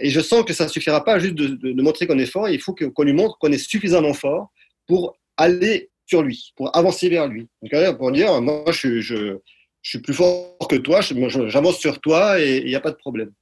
Et 0.00 0.10
je 0.10 0.20
sens 0.20 0.44
que 0.44 0.52
ça 0.52 0.64
ne 0.64 0.70
suffira 0.70 1.04
pas 1.04 1.18
juste 1.18 1.34
de, 1.34 1.82
montrer 1.82 2.06
qu'on 2.06 2.18
est 2.18 2.26
fort. 2.26 2.48
Il 2.48 2.60
faut 2.60 2.74
qu'on 2.74 3.02
lui 3.02 3.12
montre 3.12 3.38
qu'on 3.38 3.52
est 3.52 3.58
suffisamment 3.58 4.14
fort 4.14 4.50
pour 4.86 5.16
aller 5.36 5.90
sur 6.06 6.22
lui, 6.22 6.52
pour 6.56 6.74
avancer 6.76 7.08
vers 7.08 7.28
lui. 7.28 7.48
Donc, 7.62 7.96
pour 7.98 8.10
dire, 8.12 8.40
moi, 8.40 8.64
je, 8.72 9.00
je, 9.00 9.38
suis 9.82 10.00
plus 10.00 10.14
fort 10.14 10.58
que 10.68 10.76
toi, 10.76 11.00
j'avance 11.00 11.78
sur 11.78 12.00
toi 12.00 12.40
et 12.40 12.58
il 12.58 12.66
n'y 12.66 12.74
a 12.74 12.80
pas 12.80 12.90
de 12.90 12.96
problème. 12.96 13.32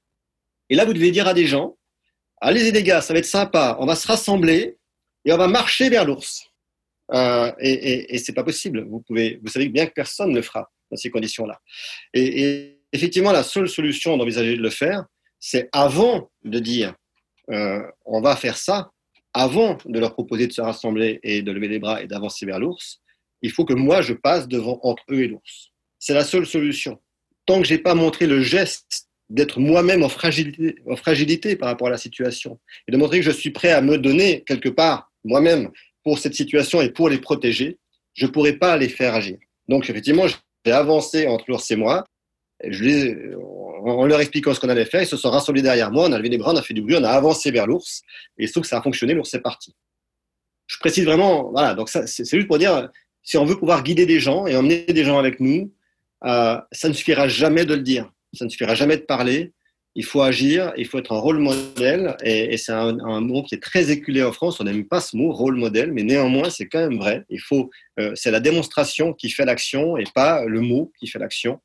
Et 0.70 0.76
là, 0.76 0.84
vous 0.84 0.92
devez 0.92 1.10
dire 1.10 1.26
à 1.26 1.34
des 1.34 1.46
gens, 1.46 1.76
allez-y 2.40 2.70
les 2.70 2.82
gars, 2.82 3.00
ça 3.00 3.12
va 3.12 3.18
être 3.18 3.24
sympa, 3.24 3.76
on 3.80 3.86
va 3.86 3.96
se 3.96 4.06
rassembler 4.06 4.76
et 5.24 5.32
on 5.32 5.36
va 5.36 5.48
marcher 5.48 5.88
vers 5.88 6.04
l'ours. 6.04 6.44
Euh, 7.12 7.50
et 7.58 7.72
et, 7.72 8.14
et 8.14 8.18
c'est 8.18 8.34
pas 8.34 8.44
possible. 8.44 8.86
Vous 8.88 9.48
savez 9.48 9.68
bien 9.68 9.86
que 9.86 9.92
personne 9.92 10.30
ne 10.30 10.36
le 10.36 10.42
fera 10.42 10.70
dans 10.90 10.96
ces 10.96 11.10
conditions-là. 11.10 11.58
Et, 12.14 12.42
et 12.42 12.80
effectivement, 12.92 13.32
la 13.32 13.42
seule 13.42 13.68
solution 13.68 14.16
d'envisager 14.16 14.56
de 14.56 14.62
le 14.62 14.70
faire, 14.70 15.04
c'est 15.40 15.68
avant 15.72 16.30
de 16.44 16.58
dire 16.58 16.94
euh, 17.50 17.82
on 18.04 18.20
va 18.20 18.36
faire 18.36 18.56
ça, 18.56 18.90
avant 19.32 19.78
de 19.84 19.98
leur 19.98 20.12
proposer 20.12 20.46
de 20.46 20.52
se 20.52 20.60
rassembler 20.60 21.20
et 21.22 21.42
de 21.42 21.52
lever 21.52 21.68
les 21.68 21.78
bras 21.78 22.02
et 22.02 22.06
d'avancer 22.06 22.44
vers 22.46 22.58
l'ours, 22.58 23.00
il 23.42 23.50
faut 23.50 23.64
que 23.64 23.74
moi 23.74 24.02
je 24.02 24.14
passe 24.14 24.48
devant 24.48 24.80
entre 24.82 25.04
eux 25.10 25.22
et 25.22 25.28
l'ours. 25.28 25.70
C'est 25.98 26.14
la 26.14 26.24
seule 26.24 26.46
solution. 26.46 26.98
Tant 27.46 27.60
que 27.60 27.66
j'ai 27.66 27.78
pas 27.78 27.94
montré 27.94 28.26
le 28.26 28.42
geste 28.42 29.08
d'être 29.30 29.60
moi-même 29.60 30.02
en 30.02 30.08
fragilité, 30.08 30.76
en 30.88 30.96
fragilité 30.96 31.56
par 31.56 31.68
rapport 31.68 31.88
à 31.88 31.90
la 31.90 31.98
situation 31.98 32.58
et 32.86 32.92
de 32.92 32.96
montrer 32.96 33.18
que 33.18 33.24
je 33.24 33.30
suis 33.30 33.50
prêt 33.50 33.72
à 33.72 33.80
me 33.80 33.98
donner 33.98 34.42
quelque 34.46 34.68
part 34.68 35.10
moi-même 35.24 35.70
pour 36.02 36.18
cette 36.18 36.34
situation 36.34 36.80
et 36.80 36.90
pour 36.90 37.08
les 37.08 37.18
protéger, 37.18 37.78
je 38.14 38.26
ne 38.26 38.30
pourrai 38.30 38.54
pas 38.54 38.76
les 38.76 38.88
faire 38.88 39.14
agir. 39.14 39.38
Donc 39.68 39.88
effectivement, 39.88 40.26
j'ai 40.64 40.72
avancé 40.72 41.26
entre 41.26 41.44
l'ours 41.48 41.70
et 41.70 41.76
moi. 41.76 42.04
Je 42.66 42.82
les, 42.84 43.16
en 43.84 44.06
leur 44.06 44.20
expliquant 44.20 44.54
ce 44.54 44.60
qu'on 44.60 44.68
allait 44.68 44.84
faire, 44.84 45.02
ils 45.02 45.06
se 45.06 45.16
sont 45.16 45.30
rassemblés 45.30 45.62
derrière 45.62 45.90
moi, 45.90 46.06
on 46.08 46.12
a 46.12 46.18
levé 46.18 46.28
les 46.28 46.38
bras, 46.38 46.52
on 46.52 46.56
a 46.56 46.62
fait 46.62 46.74
du 46.74 46.82
bruit, 46.82 46.96
on 46.96 47.04
a 47.04 47.10
avancé 47.10 47.50
vers 47.50 47.66
l'ours, 47.66 48.02
et 48.38 48.44
il 48.44 48.48
se 48.48 48.52
trouve 48.52 48.62
que 48.62 48.68
ça 48.68 48.78
a 48.78 48.82
fonctionné, 48.82 49.14
l'ours 49.14 49.32
est 49.34 49.40
parti. 49.40 49.74
Je 50.66 50.76
précise 50.78 51.04
vraiment, 51.04 51.50
voilà, 51.50 51.74
donc 51.74 51.88
c'est 51.88 52.24
juste 52.24 52.46
pour 52.46 52.58
dire, 52.58 52.90
si 53.22 53.36
on 53.36 53.44
veut 53.44 53.58
pouvoir 53.58 53.82
guider 53.82 54.06
des 54.06 54.20
gens 54.20 54.46
et 54.46 54.56
emmener 54.56 54.84
des 54.84 55.04
gens 55.04 55.18
avec 55.18 55.40
nous, 55.40 55.72
ça 56.22 56.66
ne 56.84 56.92
suffira 56.92 57.28
jamais 57.28 57.64
de 57.64 57.74
le 57.74 57.82
dire, 57.82 58.10
ça 58.34 58.44
ne 58.44 58.50
suffira 58.50 58.74
jamais 58.74 58.96
de 58.96 59.02
parler, 59.02 59.52
il 59.98 60.04
faut 60.04 60.22
agir, 60.22 60.72
il 60.76 60.86
faut 60.86 60.98
être 60.98 61.10
un 61.10 61.18
rôle 61.18 61.38
modèle, 61.38 62.16
et, 62.22 62.56
c'est 62.56 62.70
un, 62.70 63.20
mot 63.20 63.42
qui 63.42 63.56
est 63.56 63.62
très 63.62 63.90
éculé 63.90 64.22
en 64.22 64.30
France. 64.30 64.60
On 64.60 64.64
n'aime 64.64 64.86
pas 64.86 65.00
ce 65.00 65.16
mot, 65.16 65.32
rôle 65.32 65.56
modèle, 65.56 65.92
mais 65.92 66.04
néanmoins, 66.04 66.50
c'est 66.50 66.66
quand 66.68 66.78
même 66.78 66.98
vrai. 66.98 67.24
Il 67.30 67.40
faut, 67.40 67.68
euh, 67.98 68.12
c'est 68.14 68.30
la 68.30 68.38
démonstration 68.38 69.12
qui 69.12 69.28
fait 69.28 69.44
l'action 69.44 69.96
et 69.96 70.04
pas 70.14 70.44
le 70.44 70.60
mot 70.60 70.92
qui 71.00 71.08
fait 71.08 71.18
l'action. 71.18 71.58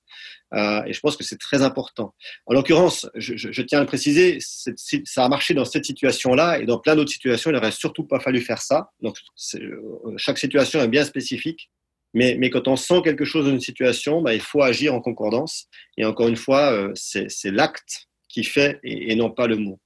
Euh, 0.53 0.83
et 0.85 0.93
je 0.93 0.99
pense 0.99 1.17
que 1.17 1.23
c'est 1.23 1.39
très 1.39 1.61
important. 1.63 2.13
En 2.45 2.53
l'occurrence, 2.53 3.09
je, 3.15 3.61
tiens 3.63 3.79
à 3.79 3.81
le 3.81 3.87
préciser, 3.87 4.39
ça 4.39 5.25
a 5.25 5.29
marché 5.29 5.53
dans 5.53 5.65
cette 5.65 5.85
situation-là 5.85 6.59
et 6.59 6.65
dans 6.65 6.79
plein 6.79 6.95
d'autres 6.95 7.11
situations, 7.11 7.49
il 7.49 7.53
n'aurait 7.53 7.71
surtout 7.71 8.03
pas 8.03 8.19
fallu 8.19 8.39
faire 8.41 8.61
ça. 8.61 8.91
Donc, 9.01 9.17
euh, 9.55 10.13
chaque 10.17 10.37
situation 10.37 10.79
est 10.81 10.87
bien 10.87 11.05
spécifique. 11.05 11.69
Mais, 12.15 12.37
mais, 12.39 12.51
quand 12.51 12.67
on 12.67 12.75
sent 12.75 13.01
quelque 13.03 13.25
chose 13.25 13.45
dans 13.45 13.51
une 13.51 13.59
situation, 13.59 14.21
bah, 14.21 14.35
il 14.35 14.41
faut 14.41 14.61
agir 14.61 14.93
en 14.93 15.01
concordance. 15.01 15.65
Et 15.97 16.05
encore 16.05 16.27
une 16.27 16.35
fois, 16.35 16.91
c'est 16.93 17.51
l'acte 17.51 18.07
qui 18.33 18.43
fait 18.43 18.79
et, 18.83 19.15
non 19.15 19.29
pas 19.29 19.47
le 19.47 19.57
mot. 19.57 19.79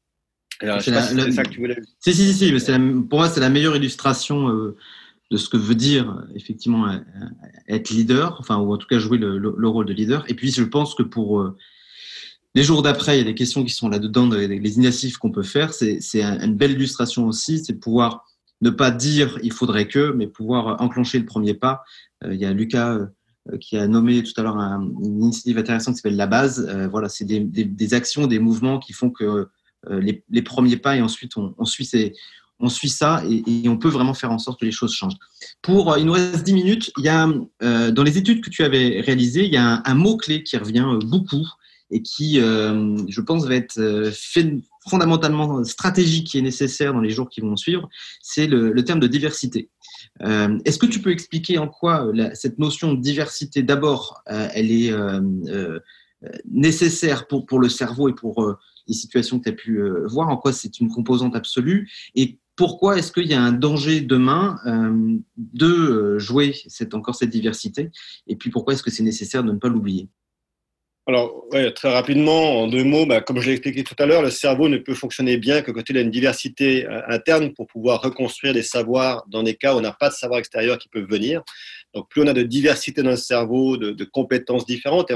c'est 0.62 0.92
ça 1.32 1.44
que 1.44 1.50
tu 1.50 1.60
voulais 1.60 1.78
Si, 2.00 2.14
si, 2.14 2.34
si, 2.34 2.54
pour 3.10 3.20
moi, 3.20 3.30
c'est 3.30 3.42
la 3.42 3.50
meilleure 3.50 3.76
illustration 3.76 4.50
euh, 4.50 4.78
de 5.30 5.38
ce 5.38 5.50
que 5.50 5.58
veut 5.58 5.76
dire 5.76 6.24
effectivement 6.36 6.88
euh, 6.88 7.00
être 7.68 7.90
leader, 7.90 8.38
enfin, 8.40 8.58
ou 8.58 8.74
en 8.74 8.78
tout 8.78 8.88
cas 8.88 9.00
jouer 9.00 9.18
le, 9.18 9.68
rôle 9.68 9.86
de 9.86 9.94
leader. 9.94 10.24
Et 10.30 10.34
puis, 10.34 10.52
je 10.52 10.64
pense 10.64 10.96
que 10.96 11.04
pour 11.04 11.42
euh, 11.42 11.58
les 12.56 12.64
jours 12.64 12.82
d'après, 12.82 13.16
il 13.16 13.20
y 13.20 13.22
a 13.22 13.26
des 13.26 13.36
questions 13.36 13.64
qui 13.64 13.72
sont 13.72 13.90
là-dedans, 13.90 14.30
les 14.30 14.76
initiatives 14.76 15.18
qu'on 15.18 15.32
peut 15.32 15.44
faire. 15.44 15.74
C'est 15.74 16.00
une 16.22 16.56
belle 16.56 16.72
illustration 16.72 17.28
aussi, 17.28 17.64
c'est 17.64 17.74
pouvoir 17.74 18.26
ne 18.62 18.72
pas 18.72 18.90
dire 18.90 19.38
il 19.44 19.52
faudrait 19.52 19.88
que, 19.88 20.12
mais 20.12 20.28
pouvoir 20.28 20.82
enclencher 20.82 21.20
le 21.20 21.26
premier 21.26 21.54
pas. 21.54 21.84
il 22.26 22.38
y 22.38 22.46
a 22.46 22.54
Lucas 22.54 23.08
euh, 23.52 23.58
qui 23.58 23.78
a 23.78 23.88
nommé 23.88 24.24
tout 24.24 24.34
à 24.38 24.44
l'heure 24.44 24.58
une 24.58 25.24
initiative 25.24 25.58
intéressante 25.58 25.96
qui 25.96 26.02
s'appelle 26.02 26.18
La 26.18 26.28
Base. 26.28 26.68
Euh, 26.68 26.88
voilà, 26.88 27.10
c'est 27.10 27.26
des, 27.26 27.40
des, 27.40 27.94
actions, 27.94 28.28
des 28.28 28.40
mouvements 28.40 28.80
qui 28.80 28.94
font 28.94 29.10
que 29.10 29.48
euh, 29.90 30.00
les, 30.00 30.24
les, 30.30 30.42
premiers 30.42 30.78
pas 30.78 30.98
et 30.98 31.02
ensuite 31.02 31.38
on, 31.38 31.54
on 31.58 31.66
suit, 31.66 31.90
on 32.60 32.70
suit 32.70 32.90
ça 32.90 33.24
et, 33.30 33.68
on 33.70 33.78
peut 33.78 33.90
vraiment 33.90 34.14
faire 34.14 34.32
en 34.32 34.40
sorte 34.40 34.60
que 34.60 34.66
les 34.66 34.72
choses 34.72 34.94
changent. 34.94 35.18
Pour, 35.62 35.98
il 35.98 36.06
nous 36.06 36.14
reste 36.14 36.44
10 36.44 36.54
minutes. 36.54 36.92
Il 36.98 37.04
y 37.04 37.10
a, 37.10 37.28
dans 37.92 38.04
les 38.04 38.18
études 38.18 38.44
que 38.44 38.50
tu 38.50 38.64
avais 38.64 39.02
réalisées, 39.02 39.46
il 39.46 39.54
y 39.54 39.58
a 39.58 39.82
un, 39.86 39.94
mot-clé 39.94 40.44
qui 40.44 40.58
revient 40.58 40.86
beaucoup 41.06 41.48
et 41.92 42.02
qui, 42.02 42.36
je 42.36 43.22
pense, 43.22 43.46
va 43.46 43.56
être 43.56 43.80
fondamentalement 44.88 45.64
stratégique 45.64 46.36
et 46.36 46.42
nécessaire 46.42 46.94
dans 46.94 47.02
les 47.02 47.10
jours 47.10 47.30
qui 47.30 47.42
vont 47.42 47.56
suivre, 47.56 47.90
c'est 48.22 48.48
le, 48.48 48.84
terme 48.84 49.00
de 49.00 49.08
diversité. 49.08 49.70
Euh, 50.24 50.58
est-ce 50.66 50.78
que 50.78 50.86
tu 50.86 51.02
peux 51.02 51.12
expliquer 51.12 51.58
en 51.58 51.68
quoi 51.68 52.08
euh, 52.08 52.30
cette 52.34 52.58
notion 52.60 52.94
de 52.94 53.02
diversité, 53.02 53.64
d'abord, 53.64 54.22
euh, 54.30 54.48
elle 54.54 54.72
est 54.72 54.92
nécessaire 56.50 57.28
pour, 57.28 57.46
pour 57.46 57.60
le 57.60 57.70
cerveau 57.70 58.10
et 58.10 58.14
pour 58.14 58.56
les 58.88 58.94
situations 58.94 59.40
que 59.40 59.44
tu 59.44 59.50
as 59.50 59.54
pu 59.54 59.82
voir, 60.08 60.30
en 60.30 60.38
quoi 60.38 60.54
c'est 60.54 60.80
une 60.80 60.90
composante 60.90 61.36
absolue? 61.36 61.90
Et 62.16 62.40
pourquoi 62.58 62.98
est-ce 62.98 63.12
qu'il 63.12 63.28
y 63.28 63.34
a 63.34 63.42
un 63.42 63.54
danger 63.54 64.02
demain 64.02 64.60
de 65.38 66.18
jouer 66.18 66.56
cette, 66.68 66.94
encore 66.94 67.16
cette 67.16 67.30
diversité 67.30 67.90
et 68.28 68.36
puis 68.36 68.50
pourquoi 68.50 68.74
est-ce 68.74 68.84
que 68.84 68.92
c'est 68.92 69.04
nécessaire 69.04 69.44
de 69.44 69.52
ne 69.52 69.58
pas 69.58 69.70
l'oublier? 69.70 70.10
Alors, 71.10 71.46
très 71.74 71.94
rapidement, 71.94 72.64
en 72.64 72.68
deux 72.68 72.84
mots, 72.84 73.06
bah, 73.06 73.22
comme 73.22 73.40
je 73.40 73.46
l'ai 73.46 73.54
expliqué 73.54 73.82
tout 73.86 73.96
à 73.98 74.06
l'heure, 74.06 74.22
le 74.22 74.30
cerveau 74.30 74.68
ne 74.68 74.78
peut 74.78 74.94
fonctionner 74.94 75.38
bien 75.38 75.62
que 75.62 75.72
quand 75.72 75.90
il 75.90 75.98
a 75.98 76.02
une 76.02 76.12
diversité 76.12 76.86
euh, 76.86 77.00
interne 77.08 77.54
pour 77.54 77.66
pouvoir 77.66 78.02
reconstruire 78.02 78.54
des 78.54 78.62
savoirs 78.62 79.24
dans 79.30 79.42
des 79.42 79.56
cas 79.56 79.74
où 79.74 79.78
on 79.78 79.82
n'a 79.82 79.94
pas 79.94 80.10
de 80.10 80.14
savoir 80.14 80.40
extérieur 80.40 80.78
qui 80.78 80.90
peuvent 80.90 81.08
venir. 81.10 81.44
Donc, 81.94 82.10
plus 82.10 82.24
on 82.24 82.28
a 82.28 82.34
de 82.34 82.42
diversité 82.42 83.04
dans 83.04 83.12
le 83.12 83.16
cerveau, 83.16 83.78
de, 83.78 83.92
de 83.92 84.04
compétences 84.04 84.66
différentes, 84.66 85.10
et 85.10 85.16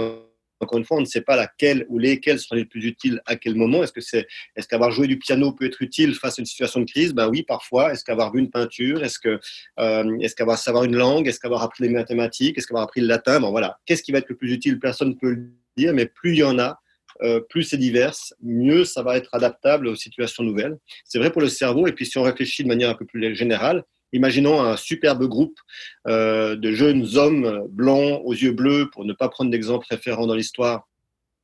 encore 0.61 0.77
une 0.77 0.85
fois, 0.85 0.97
on 0.97 1.01
ne 1.01 1.05
sait 1.05 1.21
pas 1.21 1.35
laquelle 1.35 1.85
ou 1.89 1.97
lesquelles 1.97 2.39
seront 2.39 2.55
les 2.55 2.65
plus 2.65 2.85
utiles 2.85 3.21
à 3.25 3.35
quel 3.35 3.55
moment. 3.55 3.83
Est-ce 3.83 3.91
que 3.91 4.01
c'est, 4.01 4.27
est-ce 4.55 4.67
qu'avoir 4.67 4.91
joué 4.91 5.07
du 5.07 5.17
piano 5.17 5.51
peut 5.51 5.65
être 5.65 5.81
utile 5.81 6.15
face 6.15 6.39
à 6.39 6.41
une 6.41 6.45
situation 6.45 6.79
de 6.79 6.85
crise? 6.85 7.13
Ben 7.13 7.29
oui, 7.29 7.43
parfois. 7.43 7.91
Est-ce 7.91 8.03
qu'avoir 8.03 8.31
vu 8.33 8.39
une 8.39 8.49
peinture? 8.49 9.03
Est-ce 9.03 9.19
que, 9.19 9.39
euh, 9.79 10.17
est-ce 10.19 10.35
qu'avoir 10.35 10.57
savoir 10.57 10.83
une 10.83 10.95
langue? 10.95 11.27
Est-ce 11.27 11.39
qu'avoir 11.39 11.63
appris 11.63 11.83
les 11.83 11.89
mathématiques? 11.89 12.57
Est-ce 12.57 12.67
qu'avoir 12.67 12.83
appris 12.83 13.01
le 13.01 13.07
latin? 13.07 13.39
Bon 13.39 13.51
voilà. 13.51 13.79
Qu'est-ce 13.85 14.03
qui 14.03 14.11
va 14.11 14.19
être 14.19 14.29
le 14.29 14.35
plus 14.35 14.51
utile? 14.53 14.79
Personne 14.79 15.09
ne 15.09 15.15
peut 15.15 15.31
le 15.31 15.51
dire, 15.77 15.93
mais 15.93 16.05
plus 16.05 16.33
il 16.33 16.39
y 16.39 16.43
en 16.43 16.59
a, 16.59 16.79
euh, 17.23 17.39
plus 17.39 17.63
c'est 17.63 17.77
divers, 17.77 18.15
mieux 18.41 18.83
ça 18.83 19.03
va 19.03 19.17
être 19.17 19.29
adaptable 19.33 19.87
aux 19.87 19.95
situations 19.95 20.43
nouvelles. 20.43 20.77
C'est 21.05 21.19
vrai 21.19 21.31
pour 21.31 21.41
le 21.41 21.49
cerveau. 21.49 21.87
Et 21.87 21.93
puis 21.93 22.05
si 22.05 22.17
on 22.17 22.23
réfléchit 22.23 22.63
de 22.63 22.67
manière 22.67 22.89
un 22.89 22.95
peu 22.95 23.05
plus 23.05 23.35
générale, 23.35 23.83
imaginons 24.13 24.61
un 24.61 24.77
superbe 24.77 25.25
groupe 25.25 25.59
euh, 26.07 26.55
de 26.55 26.71
jeunes 26.71 27.17
hommes 27.17 27.67
blancs 27.69 28.21
aux 28.23 28.33
yeux 28.33 28.51
bleus, 28.51 28.89
pour 28.91 29.05
ne 29.05 29.13
pas 29.13 29.29
prendre 29.29 29.51
d'exemple 29.51 29.85
référent 29.89 30.27
dans 30.27 30.35
l'histoire, 30.35 30.87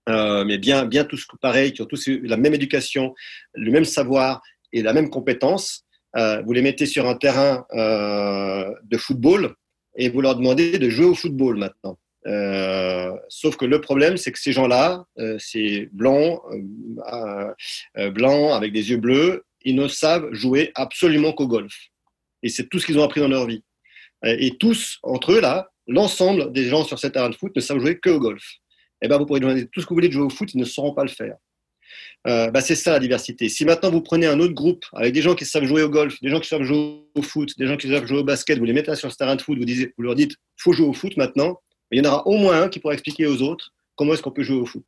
euh, 0.09 0.45
mais 0.45 0.57
bien, 0.57 0.86
bien 0.86 1.03
tous 1.03 1.26
pareils, 1.41 1.74
qui 1.74 1.82
ont 1.82 1.86
tous 1.86 2.07
la 2.07 2.38
même 2.38 2.53
éducation, 2.53 3.13
le 3.53 3.72
même 3.72 3.86
savoir 3.86 4.41
et 4.74 4.82
la 4.82 4.93
même 4.93 5.09
compétence. 5.09 5.84
vous 6.15 6.53
les 6.53 6.61
mettez 6.61 6.86
sur 6.86 7.07
un 7.07 7.15
terrain 7.15 7.65
de 7.74 8.97
football 8.97 9.55
et 9.95 10.09
vous 10.09 10.22
leur 10.22 10.36
demandez 10.36 10.80
de 10.80 10.89
jouer 10.89 11.05
au 11.05 11.15
football 11.15 11.57
maintenant. 11.57 11.97
Euh, 12.28 13.11
sauf 13.30 13.55
que 13.55 13.65
le 13.65 13.80
problème, 13.80 14.18
c'est 14.18 14.32
que 14.32 14.39
ces 14.39 14.51
gens-là, 14.51 15.05
euh, 15.18 15.38
ces 15.39 15.89
blancs, 15.93 16.41
euh, 17.13 18.11
blancs 18.11 18.51
avec 18.51 18.74
des 18.74 18.89
yeux 18.89 18.97
bleus, 18.97 19.45
ils 19.63 19.76
ne 19.76 19.88
savent 19.88 20.32
jouer 20.34 20.72
absolument 20.76 21.32
qu'au 21.32 21.47
golf. 21.47 21.74
Et 22.43 22.49
c'est 22.49 22.69
tout 22.69 22.79
ce 22.79 22.85
qu'ils 22.85 22.99
ont 22.99 23.03
appris 23.03 23.21
dans 23.21 23.27
leur 23.27 23.47
vie. 23.47 23.63
Et 24.23 24.57
tous, 24.57 24.97
entre 25.03 25.33
eux, 25.33 25.41
là, 25.41 25.69
l'ensemble 25.88 26.51
des 26.51 26.65
gens 26.65 26.83
sur 26.83 26.97
cette 26.97 27.13
terrain 27.13 27.29
de 27.29 27.35
foot 27.35 27.55
ne 27.55 27.61
savent 27.61 27.79
jouer 27.79 27.99
que 27.99 28.09
au 28.09 28.19
golf. 28.19 28.43
Eh 29.01 29.07
ben, 29.07 29.17
vous 29.17 29.25
pourrez 29.25 29.39
demander 29.39 29.67
tout 29.67 29.79
ce 29.79 29.85
que 29.85 29.89
vous 29.89 29.95
voulez 29.95 30.07
de 30.07 30.13
jouer 30.13 30.23
au 30.23 30.29
foot, 30.29 30.51
ils 30.53 30.57
ne 30.57 30.65
sauront 30.65 30.93
pas 30.93 31.03
le 31.03 31.09
faire. 31.09 31.35
bah, 32.25 32.61
c'est 32.61 32.75
ça 32.75 32.93
la 32.93 32.99
diversité. 32.99 33.47
Si 33.47 33.63
maintenant 33.63 33.91
vous 33.91 34.01
prenez 34.01 34.25
un 34.25 34.39
autre 34.39 34.53
groupe 34.53 34.85
avec 34.93 35.13
des 35.13 35.21
gens 35.21 35.35
qui 35.35 35.45
savent 35.45 35.65
jouer 35.65 35.83
au 35.83 35.89
golf, 35.89 36.19
des 36.21 36.29
gens 36.29 36.39
qui 36.39 36.47
savent 36.47 36.63
jouer 36.63 37.03
au 37.15 37.21
foot, 37.21 37.53
des 37.57 37.67
gens 37.67 37.77
qui 37.77 37.88
savent 37.89 38.07
jouer 38.07 38.19
au 38.19 38.23
basket, 38.23 38.57
vous 38.57 38.65
les 38.65 38.73
mettez 38.73 38.95
sur 38.95 39.11
ce 39.11 39.17
terrain 39.17 39.35
de 39.35 39.41
foot, 39.41 39.57
vous 39.59 40.03
leur 40.03 40.15
dites, 40.15 40.35
faut 40.57 40.73
jouer 40.73 40.88
au 40.88 40.93
foot 40.93 41.15
maintenant, 41.15 41.61
il 41.91 42.03
y 42.03 42.07
en 42.07 42.09
aura 42.09 42.27
au 42.27 42.38
moins 42.38 42.63
un 42.63 42.69
qui 42.69 42.79
pourra 42.79 42.93
expliquer 42.93 43.27
aux 43.27 43.41
autres 43.41 43.71
comment 43.95 44.13
est-ce 44.13 44.21
qu'on 44.21 44.31
peut 44.31 44.43
jouer 44.43 44.57
au 44.57 44.65
foot. 44.65 44.88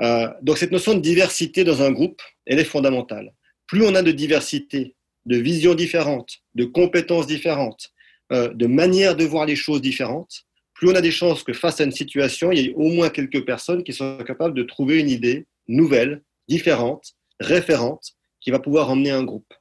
Euh, 0.00 0.28
donc 0.42 0.58
cette 0.58 0.72
notion 0.72 0.94
de 0.94 1.00
diversité 1.00 1.64
dans 1.64 1.82
un 1.82 1.92
groupe, 1.92 2.20
elle 2.46 2.58
est 2.58 2.64
fondamentale. 2.64 3.32
Plus 3.66 3.84
on 3.84 3.94
a 3.94 4.02
de 4.02 4.12
diversité, 4.12 4.94
de 5.26 5.36
visions 5.36 5.74
différentes, 5.74 6.38
de 6.54 6.64
compétences 6.64 7.26
différentes, 7.26 7.90
euh, 8.32 8.48
de 8.52 8.66
manières 8.66 9.16
de 9.16 9.24
voir 9.24 9.46
les 9.46 9.56
choses 9.56 9.80
différentes, 9.80 10.44
plus 10.74 10.88
on 10.88 10.94
a 10.94 11.00
des 11.00 11.10
chances 11.10 11.42
que 11.42 11.52
face 11.52 11.80
à 11.80 11.84
une 11.84 11.92
situation, 11.92 12.50
il 12.52 12.58
y 12.58 12.66
ait 12.66 12.74
au 12.74 12.88
moins 12.88 13.08
quelques 13.08 13.44
personnes 13.44 13.84
qui 13.84 13.92
sont 13.92 14.18
capables 14.18 14.54
de 14.54 14.62
trouver 14.62 14.98
une 14.98 15.08
idée 15.08 15.46
nouvelle, 15.68 16.22
différente, 16.48 17.14
référente, 17.40 18.12
qui 18.40 18.50
va 18.50 18.58
pouvoir 18.58 18.90
emmener 18.90 19.10
un 19.10 19.22
groupe. 19.22 19.52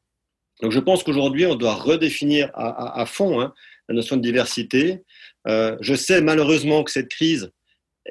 Donc 0.62 0.72
je 0.72 0.80
pense 0.80 1.04
qu'aujourd'hui, 1.04 1.46
on 1.46 1.56
doit 1.56 1.76
redéfinir 1.76 2.52
à, 2.54 3.06
fond 3.06 3.42
hein, 3.42 3.54
la 3.90 3.96
notion 3.96 4.18
de 4.18 4.22
diversité, 4.22 5.02
euh, 5.48 5.78
je 5.82 5.94
sais 5.94 6.22
malheureusement 6.22 6.84
que 6.84 6.92
cette 6.92 7.10
crise, 7.10 7.52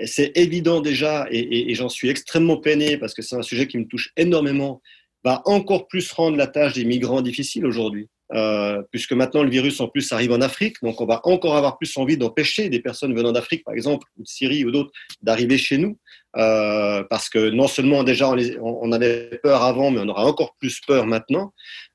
c'est 0.04 0.32
évident 0.36 0.80
déjà, 0.80 1.26
et, 1.30 1.74
j'en 1.74 1.88
suis 1.88 2.08
extrêmement 2.08 2.56
peiné 2.56 2.96
parce 2.96 3.14
que 3.14 3.22
c'est 3.22 3.36
un 3.36 3.42
sujet 3.42 3.66
qui 3.66 3.78
me 3.78 3.86
touche 3.86 4.10
énormément, 4.16 4.80
va 5.24 5.42
encore 5.44 5.86
plus 5.88 6.10
rendre 6.12 6.36
la 6.36 6.46
tâche 6.46 6.74
des 6.74 6.84
migrants 6.84 7.22
difficile 7.22 7.66
aujourd'hui. 7.66 8.08
Euh, 8.34 8.82
puisque 8.90 9.12
maintenant 9.12 9.42
le 9.42 9.50
virus 9.50 9.78
en 9.80 9.88
plus 9.88 10.10
arrive 10.10 10.32
en 10.32 10.40
Afrique, 10.40 10.76
donc 10.82 11.02
on 11.02 11.04
va 11.04 11.20
encore 11.24 11.54
avoir 11.54 11.76
plus 11.76 11.94
envie 11.98 12.16
d'empêcher 12.16 12.70
des 12.70 12.80
personnes 12.80 13.14
venant 13.14 13.30
d'Afrique, 13.30 13.62
par 13.62 13.74
exemple, 13.74 14.06
ou 14.16 14.22
de 14.22 14.26
Syrie 14.26 14.64
ou 14.64 14.70
d'autres, 14.70 14.90
d'arriver 15.20 15.58
chez 15.58 15.76
nous, 15.76 15.98
euh, 16.38 17.04
parce 17.10 17.28
que 17.28 17.50
non 17.50 17.68
seulement 17.68 18.04
déjà 18.04 18.30
on, 18.30 18.38
on, 18.62 18.90
avait 18.90 19.38
peur 19.42 19.62
avant, 19.62 19.90
mais 19.90 20.00
on 20.00 20.08
aura 20.08 20.24
encore 20.24 20.56
plus 20.58 20.80
peur 20.80 21.04
maintenant. 21.04 21.52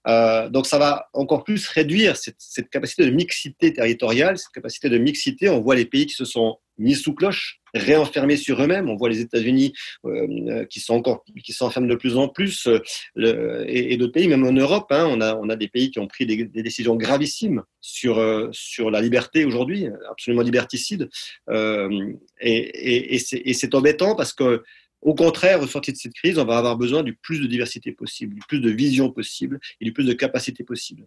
Euh, 0.08 0.48
donc 0.50 0.68
ça 0.68 0.78
va 0.78 1.08
encore 1.14 1.44
plus 1.44 1.68
réduire 1.70 2.16
cette, 2.16 2.36
cette, 2.38 2.70
capacité 2.70 3.04
de 3.06 3.12
mixité 3.12 3.74
territoriale, 3.74 4.38
cette 4.38 4.52
capacité 4.54 4.90
de 4.90 5.00
mixité. 5.00 5.50
On 5.50 5.62
voit 5.62 5.76
les 5.76 5.86
pays 5.86 6.06
qui 6.06 6.14
se 6.14 6.26
sont 6.26 6.60
mis 6.78 6.96
sous 6.96 7.14
cloche, 7.14 7.60
réenfermés 7.74 8.38
sur 8.38 8.62
eux-mêmes. 8.62 8.90
On 8.90 8.96
voit 8.96 9.10
les 9.10 9.22
États-Unis 9.22 9.74
euh, 10.06 10.66
qui 10.66 10.80
sont 10.80 10.94
encore 10.94 11.24
qui 11.44 11.54
s'enferment 11.54 11.88
de 11.88 11.96
plus 11.96 12.18
en 12.18 12.28
plus, 12.28 12.68
euh, 12.68 12.80
le, 13.16 13.66
et, 13.68 13.98
d'autres 13.98 14.14
pays, 14.14 14.28
même 14.28 14.46
en 14.46 14.52
Europe. 14.52 14.88
Hein, 14.92 15.08
on 15.10 15.22
a 15.22 15.36
on 15.36 15.50
a 15.50 15.56
des 15.56 15.68
pays 15.68 15.92
qui 15.92 16.00
ont 16.00 16.08
pris 16.08 16.26
des, 16.26 16.46
des 16.46 16.64
décisions 16.64 16.96
gravissimes 16.96 17.64
sur 17.82 18.20
euh, 18.20 18.50
sur 18.52 18.92
la 18.92 19.02
liberté 19.02 19.46
aujourd'hui, 19.46 19.88
absolument 20.10 20.44
liberticide. 20.44 21.10
Euh, 21.50 22.14
et, 22.40 23.16
et, 23.16 23.50
et 23.50 23.54
c'est 23.54 23.76
embêtant 23.76 24.16
parce 24.16 24.34
que 24.34 24.64
au 25.02 25.14
contraire, 25.14 25.62
au 25.62 25.66
de 25.66 25.96
cette 25.96 26.14
crise, 26.14 26.40
on 26.40 26.46
va 26.46 26.58
avoir 26.58 26.76
besoin 26.76 27.04
du 27.04 27.16
plus 27.16 27.40
de 27.40 27.48
diversité 27.48 27.92
possible, 27.92 28.34
du 28.34 28.42
plus 28.48 28.60
de 28.60 28.72
vision 28.72 29.12
possible 29.12 29.60
et 29.80 29.86
du 29.86 29.94
plus 29.94 30.06
de 30.06 30.14
capacité 30.14 30.64
possible. 30.64 31.06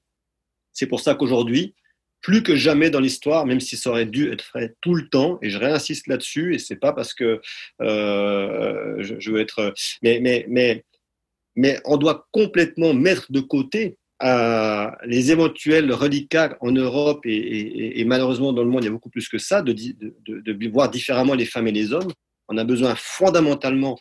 C'est 0.73 0.87
pour 0.87 1.01
ça 1.01 1.15
qu'aujourd'hui, 1.15 1.75
plus 2.23 2.43
que 2.43 2.57
jamais 2.57 2.91
dans 2.91 3.01
l'histoire, 3.01 3.47
même 3.47 3.61
si 3.61 3.77
ça 3.77 3.91
aurait 3.91 4.07
dû 4.07 4.31
être 4.33 4.45
fait 4.45 4.75
tout 4.81 4.95
le 4.95 5.09
temps, 5.09 5.39
et 5.43 5.51
je 5.51 5.59
réinsiste 5.59 6.07
là-dessus, 6.07 6.55
et 6.55 6.59
c'est 6.59 6.77
pas 6.77 6.93
parce 6.93 7.15
que 7.15 7.41
euh, 7.81 8.97
je, 9.03 9.31
veux 9.31 9.41
être, 9.41 9.73
mais, 10.03 10.21
mais, 10.21 10.45
mais, 10.49 10.85
mais 11.57 11.81
on 11.85 11.97
doit 11.97 12.27
complètement 12.33 12.95
mettre 12.95 13.33
de 13.33 13.41
côté 13.41 13.97
euh, 14.23 14.91
les 15.07 15.31
éventuels 15.31 15.91
reliquats 15.93 16.57
en 16.61 16.73
Europe 16.73 17.21
et, 17.25 18.05
malheureusement 18.05 18.53
dans 18.53 18.63
le 18.63 18.69
monde, 18.69 18.85
il 18.85 18.87
y 18.87 18.91
a 18.91 18.93
beaucoup 18.93 19.09
plus 19.09 19.29
que 19.29 19.39
ça, 19.39 19.63
de, 19.63 19.73
de, 19.73 20.69
voir 20.69 20.91
différemment 20.91 21.35
les 21.35 21.47
femmes 21.47 21.69
et 21.69 21.73
les 21.73 21.93
hommes. 21.93 22.13
On 22.49 22.59
a 22.59 22.65
besoin 22.65 22.95
fondamentalement 22.97 23.99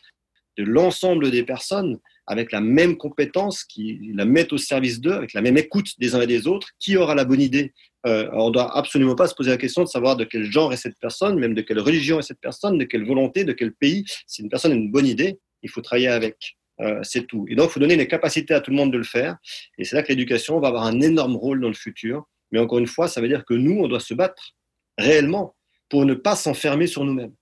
de 0.58 0.64
l'ensemble 0.64 1.30
des 1.30 1.42
personnes 1.42 1.98
avec 2.26 2.52
la 2.52 2.60
même 2.60 2.96
compétence, 2.96 3.64
qui 3.64 4.12
la 4.14 4.24
mettent 4.24 4.52
au 4.52 4.58
service 4.58 5.00
d'eux, 5.00 5.12
avec 5.12 5.32
la 5.32 5.40
même 5.40 5.56
écoute 5.56 5.98
des 5.98 6.14
uns 6.14 6.20
et 6.20 6.26
des 6.26 6.46
autres. 6.46 6.68
Qui 6.78 6.96
aura 6.96 7.14
la 7.14 7.24
bonne 7.24 7.40
idée? 7.40 7.72
Euh, 8.06 8.28
On 8.32 8.48
ne 8.48 8.52
doit 8.52 8.76
absolument 8.76 9.14
pas 9.14 9.26
se 9.26 9.34
poser 9.34 9.50
la 9.50 9.56
question 9.56 9.82
de 9.82 9.88
savoir 9.88 10.16
de 10.16 10.24
quel 10.24 10.44
genre 10.44 10.72
est 10.72 10.76
cette 10.76 10.98
personne, 11.00 11.38
même 11.38 11.54
de 11.54 11.60
quelle 11.60 11.80
religion 11.80 12.18
est 12.18 12.22
cette 12.22 12.40
personne, 12.40 12.78
de 12.78 12.84
quelle 12.84 13.06
volonté, 13.06 13.44
de 13.44 13.52
quel 13.52 13.72
pays. 13.72 14.04
Si 14.26 14.42
une 14.42 14.48
personne 14.48 14.72
a 14.72 14.74
une 14.74 14.90
bonne 14.90 15.06
idée, 15.06 15.38
il 15.62 15.70
faut 15.70 15.80
travailler 15.80 16.08
avec. 16.08 16.56
Euh, 16.80 17.00
c'est 17.02 17.26
tout. 17.26 17.44
Et 17.48 17.54
donc, 17.54 17.70
il 17.70 17.72
faut 17.72 17.80
donner 17.80 17.96
les 17.96 18.08
capacités 18.08 18.54
à 18.54 18.60
tout 18.60 18.70
le 18.70 18.76
monde 18.76 18.92
de 18.92 18.98
le 18.98 19.04
faire. 19.04 19.36
Et 19.76 19.84
c'est 19.84 19.96
là 19.96 20.02
que 20.02 20.08
l'éducation 20.08 20.58
va 20.60 20.68
avoir 20.68 20.84
un 20.84 21.00
énorme 21.00 21.36
rôle 21.36 21.60
dans 21.60 21.68
le 21.68 21.74
futur. 21.74 22.24
Mais 22.52 22.58
encore 22.58 22.78
une 22.78 22.86
fois, 22.86 23.06
ça 23.06 23.20
veut 23.20 23.28
dire 23.28 23.44
que 23.44 23.54
nous, 23.54 23.80
on 23.80 23.88
doit 23.88 24.00
se 24.00 24.14
battre 24.14 24.54
réellement 24.98 25.54
pour 25.88 26.06
ne 26.06 26.14
pas 26.14 26.36
s'enfermer 26.36 26.86
sur 26.86 27.04
nous-mêmes. 27.04 27.34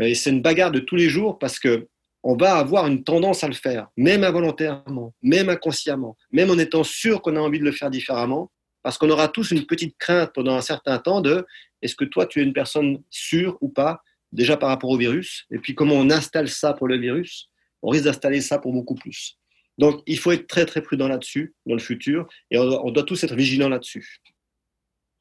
Euh, 0.00 0.04
et 0.04 0.14
c'est 0.14 0.30
une 0.30 0.42
bagarre 0.42 0.70
de 0.70 0.78
tous 0.78 0.96
les 0.96 1.08
jours 1.08 1.38
parce 1.38 1.58
que 1.58 1.88
on 2.26 2.36
va 2.36 2.56
avoir 2.56 2.86
une 2.86 3.04
tendance 3.04 3.44
à 3.44 3.48
le 3.48 3.54
faire, 3.54 3.88
même 3.98 4.24
involontairement, 4.24 5.12
même 5.22 5.50
inconsciemment, 5.50 6.16
même 6.32 6.50
en 6.50 6.58
étant 6.58 6.82
sûr 6.82 7.20
qu'on 7.20 7.36
a 7.36 7.40
envie 7.40 7.58
de 7.58 7.64
le 7.64 7.72
faire 7.72 7.90
différemment, 7.90 8.50
parce 8.84 8.98
qu'on 8.98 9.10
aura 9.10 9.28
tous 9.28 9.50
une 9.50 9.66
petite 9.66 9.96
crainte 9.98 10.32
pendant 10.34 10.54
un 10.54 10.60
certain 10.60 10.98
temps 10.98 11.22
de 11.22 11.44
est-ce 11.82 11.96
que 11.96 12.04
toi 12.04 12.26
tu 12.26 12.40
es 12.40 12.44
une 12.44 12.52
personne 12.52 13.02
sûre 13.10 13.56
ou 13.60 13.68
pas, 13.68 14.02
déjà 14.30 14.56
par 14.56 14.68
rapport 14.68 14.90
au 14.90 14.98
virus, 14.98 15.46
et 15.50 15.58
puis 15.58 15.74
comment 15.74 15.94
on 15.94 16.10
installe 16.10 16.48
ça 16.48 16.74
pour 16.74 16.86
le 16.86 16.98
virus, 16.98 17.48
on 17.82 17.88
risque 17.88 18.04
d'installer 18.04 18.42
ça 18.42 18.58
pour 18.58 18.72
beaucoup 18.72 18.94
plus. 18.94 19.38
Donc, 19.78 20.02
il 20.06 20.18
faut 20.18 20.30
être 20.30 20.46
très, 20.46 20.66
très 20.66 20.82
prudent 20.82 21.08
là-dessus, 21.08 21.54
dans 21.66 21.74
le 21.74 21.80
futur, 21.80 22.28
et 22.50 22.58
on 22.58 22.90
doit, 22.90 23.02
tous 23.02 23.24
être 23.24 23.34
vigilants 23.34 23.68
là-dessus. 23.68 24.20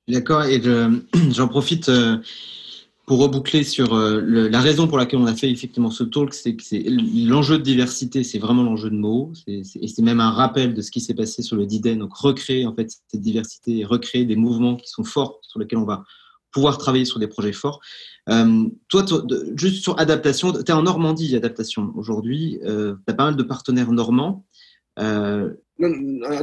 D'accord, 0.08 0.44
et 0.44 0.62
j'en 1.32 1.48
profite 1.48 1.90
euh, 1.90 2.18
pour 3.06 3.20
reboucler 3.20 3.64
sur 3.64 3.96
euh, 3.96 4.22
la 4.22 4.62
raison 4.62 4.88
pour 4.88 4.98
laquelle 4.98 5.20
on 5.20 5.26
a 5.26 5.36
fait 5.36 5.50
effectivement 5.50 5.92
ce 5.92 6.06
talk, 6.06 6.34
c'est 6.34 6.56
que 6.56 6.64
l'enjeu 7.30 7.58
de 7.58 7.64
diversité, 7.64 8.24
c'est 8.24 8.40
vraiment 8.40 8.64
l'enjeu 8.64 8.90
de 8.90 8.96
mots, 8.96 9.34
et 9.46 9.64
c'est 9.64 10.02
même 10.02 10.22
un 10.22 10.32
rappel 10.32 10.74
de 10.74 10.82
ce 10.82 10.90
qui 10.90 11.02
s'est 11.02 11.14
passé 11.14 11.42
sur 11.42 11.58
le 11.58 11.66
DIDEN, 11.66 12.00
donc 12.00 12.16
recréer 12.16 12.66
en 12.66 12.74
fait 12.74 12.90
cette 13.08 13.22
diversité 13.22 13.80
et 13.80 13.86
recréer 13.86 14.24
des 14.24 14.38
mouvements 14.38 14.78
qui 14.78 14.88
sont 14.88 15.04
forts, 15.04 15.40
sur 15.42 15.60
lesquels 15.60 15.80
on 15.80 15.86
va 15.86 16.06
pouvoir 16.52 16.78
travailler 16.78 17.04
sur 17.04 17.20
des 17.20 17.28
projets 17.28 17.52
forts. 17.52 17.82
Euh, 18.30 18.70
toi, 18.88 19.04
juste 19.56 19.84
sur 19.84 20.00
adaptation, 20.00 20.54
tu 20.54 20.60
es 20.60 20.72
en 20.72 20.84
Normandie, 20.84 21.36
adaptation 21.36 21.92
aujourd'hui. 21.96 22.60
Euh, 22.64 22.96
tu 23.06 23.12
as 23.12 23.16
pas 23.16 23.26
mal 23.26 23.36
de 23.36 23.44
partenaires 23.44 23.92
normands. 23.92 24.46
Euh... 25.00 25.50
Non, 25.80 25.90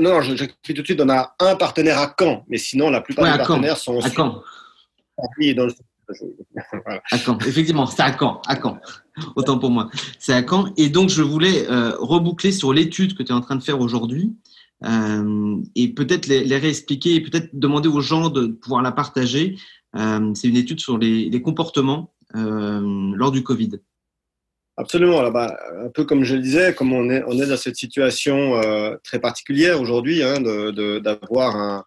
non 0.01 0.21
je, 0.21 0.45
tout 0.45 0.73
de 0.75 0.85
suite, 0.85 1.01
on 1.01 1.09
a 1.09 1.35
un 1.39 1.57
partenaire 1.57 1.99
à 1.99 2.15
Caen, 2.19 2.45
mais 2.49 2.59
sinon, 2.59 2.91
la 2.91 3.01
plupart 3.01 3.25
des 3.25 3.39
partenaires 3.39 3.79
sont 3.79 3.99
à 4.01 4.11
Caen. 4.11 4.43
Dans 5.57 5.67
le... 5.67 5.73
À 7.11 7.19
Caen, 7.19 7.39
effectivement, 7.47 7.87
c'est 7.87 8.03
à 8.03 8.17
Caen, 8.17 8.41
à 8.47 8.61
Caen. 8.61 8.79
Autant 9.37 9.59
pour 9.59 9.71
moi. 9.71 9.91
C'est 10.19 10.33
à 10.33 10.47
Caen. 10.47 10.73
Et 10.77 10.89
donc, 10.89 11.09
je 11.09 11.23
voulais 11.23 11.69
euh, 11.69 11.93
reboucler 11.99 12.53
sur 12.53 12.73
l'étude 12.73 13.17
que 13.17 13.23
tu 13.23 13.31
es 13.31 13.35
en 13.35 13.41
train 13.41 13.57
de 13.57 13.63
faire 13.63 13.81
aujourd'hui. 13.81 14.33
Euh, 14.85 15.57
et 15.75 15.93
peut-être 15.93 16.27
les, 16.27 16.57
réexpliquer 16.57 17.17
et 17.17 17.21
peut-être 17.21 17.51
demander 17.53 17.89
aux 17.89 18.01
gens 18.01 18.31
de 18.31 18.47
pouvoir 18.47 18.81
la 18.81 18.93
partager 18.93 19.57
euh, 19.97 20.33
c'est 20.35 20.49
une 20.49 20.57
étude 20.57 20.81
sur 20.81 20.97
les, 20.97 21.43
comportements 21.43 22.15
lors 22.33 23.33
du 23.33 23.43
Covid. 23.43 23.81
Absolument. 24.77 25.21
Là, 25.21 25.59
un 25.85 25.91
peu 25.91 26.05
comme 26.05 26.23
je 26.23 26.37
le 26.37 26.41
disais, 26.41 26.75
comme 26.75 26.93
on 26.93 27.11
est, 27.11 27.47
dans 27.47 27.57
cette 27.57 27.77
situation 27.77 28.59
très 29.03 29.19
particulière 29.19 29.81
aujourd'hui, 29.81 30.23
hein, 30.23 30.41
d'avoir 30.41 31.57
un, 31.57 31.85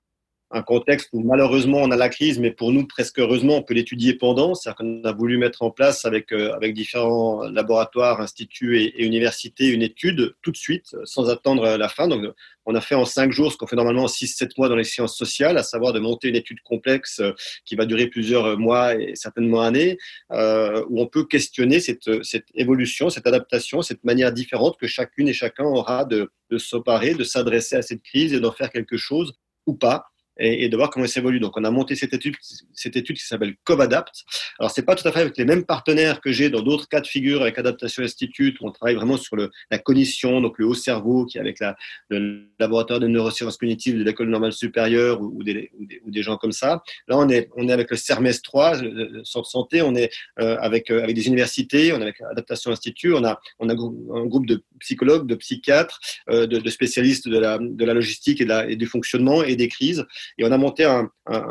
un 0.53 0.61
contexte 0.61 1.09
où 1.13 1.21
malheureusement 1.21 1.79
on 1.79 1.91
a 1.91 1.95
la 1.95 2.09
crise, 2.09 2.39
mais 2.39 2.51
pour 2.51 2.71
nous 2.71 2.85
presque 2.85 3.19
heureusement 3.19 3.57
on 3.57 3.63
peut 3.63 3.73
l'étudier 3.73 4.13
pendant. 4.13 4.53
C'est-à-dire 4.53 4.77
qu'on 4.77 5.03
a 5.03 5.11
voulu 5.11 5.37
mettre 5.37 5.63
en 5.63 5.71
place 5.71 6.05
avec, 6.05 6.31
euh, 6.31 6.53
avec 6.53 6.73
différents 6.75 7.43
laboratoires, 7.43 8.21
instituts 8.21 8.79
et, 8.79 9.03
universités 9.03 9.67
une 9.67 9.81
étude 9.81 10.35
tout 10.41 10.51
de 10.51 10.57
suite, 10.57 10.95
sans 11.03 11.29
attendre 11.29 11.75
la 11.75 11.89
fin. 11.89 12.07
Donc 12.07 12.25
on 12.65 12.75
a 12.75 12.81
fait 12.81 12.95
en 12.95 13.03
cinq 13.03 13.31
jours 13.31 13.51
ce 13.51 13.57
qu'on 13.57 13.67
fait 13.67 13.75
normalement 13.75 14.03
en 14.03 14.07
six, 14.07 14.27
sept 14.27 14.55
mois 14.57 14.69
dans 14.69 14.75
les 14.75 14.83
sciences 14.83 15.17
sociales, 15.17 15.57
à 15.57 15.63
savoir 15.63 15.91
de 15.91 15.99
monter 15.99 16.29
une 16.29 16.35
étude 16.35 16.61
complexe 16.61 17.19
euh, 17.19 17.31
qui 17.65 17.75
va 17.75 17.85
durer 17.85 18.07
plusieurs 18.07 18.57
mois 18.57 18.95
et 18.95 19.15
certainement 19.15 19.61
années, 19.61 19.97
euh, 20.31 20.85
où 20.89 21.01
on 21.01 21.07
peut 21.07 21.25
questionner 21.25 21.79
cette, 21.79 22.23
cette 22.23 22.47
évolution, 22.53 23.09
cette 23.09 23.27
adaptation, 23.27 23.81
cette 23.81 24.03
manière 24.03 24.31
différente 24.31 24.77
que 24.79 24.87
chacune 24.87 25.27
et 25.27 25.33
chacun 25.33 25.65
aura 25.65 26.05
de, 26.05 26.31
de 26.51 26.57
s'opérer, 26.59 27.15
de 27.15 27.23
s'adresser 27.23 27.75
à 27.75 27.81
cette 27.81 28.03
crise 28.03 28.33
et 28.33 28.39
d'en 28.39 28.51
faire 28.51 28.69
quelque 28.69 28.97
chose 28.97 29.33
ou 29.65 29.73
pas 29.73 30.12
et, 30.37 30.69
de 30.69 30.77
voir 30.77 30.89
comment 30.89 31.07
ça 31.07 31.19
évolue. 31.19 31.39
Donc, 31.39 31.57
on 31.57 31.63
a 31.63 31.71
monté 31.71 31.95
cette 31.95 32.13
étude, 32.13 32.35
cette 32.73 32.95
étude 32.95 33.17
qui 33.17 33.25
s'appelle 33.25 33.55
CovAdapt. 33.63 34.23
Alors, 34.59 34.71
c'est 34.71 34.83
pas 34.83 34.95
tout 34.95 35.07
à 35.07 35.11
fait 35.11 35.21
avec 35.21 35.37
les 35.37 35.45
mêmes 35.45 35.65
partenaires 35.65 36.21
que 36.21 36.31
j'ai 36.31 36.49
dans 36.49 36.61
d'autres 36.61 36.87
cas 36.87 37.01
de 37.01 37.07
figure 37.07 37.41
avec 37.41 37.57
Adaptation 37.57 38.03
Institute, 38.03 38.59
où 38.59 38.67
on 38.67 38.71
travaille 38.71 38.95
vraiment 38.95 39.17
sur 39.17 39.35
le, 39.35 39.51
la 39.71 39.79
cognition, 39.79 40.41
donc 40.41 40.57
le 40.57 40.65
haut 40.65 40.73
cerveau, 40.73 41.25
qui 41.25 41.37
est 41.37 41.41
avec 41.41 41.59
la, 41.59 41.75
le 42.09 42.47
laboratoire 42.59 42.99
de 42.99 43.07
neurosciences 43.07 43.57
cognitives 43.57 43.97
de 43.97 44.03
l'École 44.03 44.29
normale 44.29 44.53
supérieure 44.53 45.21
ou, 45.21 45.43
des, 45.43 45.71
ou, 46.05 46.11
des, 46.11 46.23
gens 46.23 46.37
comme 46.37 46.51
ça. 46.51 46.83
Là, 47.07 47.17
on 47.17 47.29
est, 47.29 47.49
on 47.55 47.67
est 47.67 47.73
avec 47.73 47.89
le 47.91 47.97
CERMES 47.97 48.39
3, 48.43 48.81
le 48.81 49.23
centre 49.23 49.49
santé, 49.49 49.81
on 49.81 49.95
est 49.95 50.09
euh, 50.39 50.57
avec, 50.59 50.89
euh, 50.89 51.03
avec 51.03 51.15
des 51.15 51.27
universités, 51.27 51.91
on 51.93 51.99
est 51.99 52.03
avec 52.03 52.21
Adaptation 52.21 52.71
Institute, 52.71 53.13
on 53.15 53.23
a, 53.23 53.39
on 53.59 53.69
a 53.69 53.73
un 53.73 54.25
groupe 54.25 54.45
de 54.45 54.63
psychologues, 54.79 55.27
de 55.27 55.35
psychiatres, 55.35 55.99
euh, 56.29 56.47
de, 56.47 56.57
de, 56.59 56.69
spécialistes 56.69 57.27
de 57.27 57.37
la, 57.37 57.57
de 57.59 57.85
la 57.85 57.93
logistique 57.93 58.41
et, 58.41 58.45
de 58.45 58.49
la, 58.49 58.69
et 58.69 58.75
du 58.75 58.85
fonctionnement 58.85 59.43
et 59.43 59.55
des 59.55 59.67
crises. 59.67 60.05
Et 60.37 60.45
on 60.45 60.51
a 60.51 60.57
monté 60.57 60.85
un, 60.85 61.09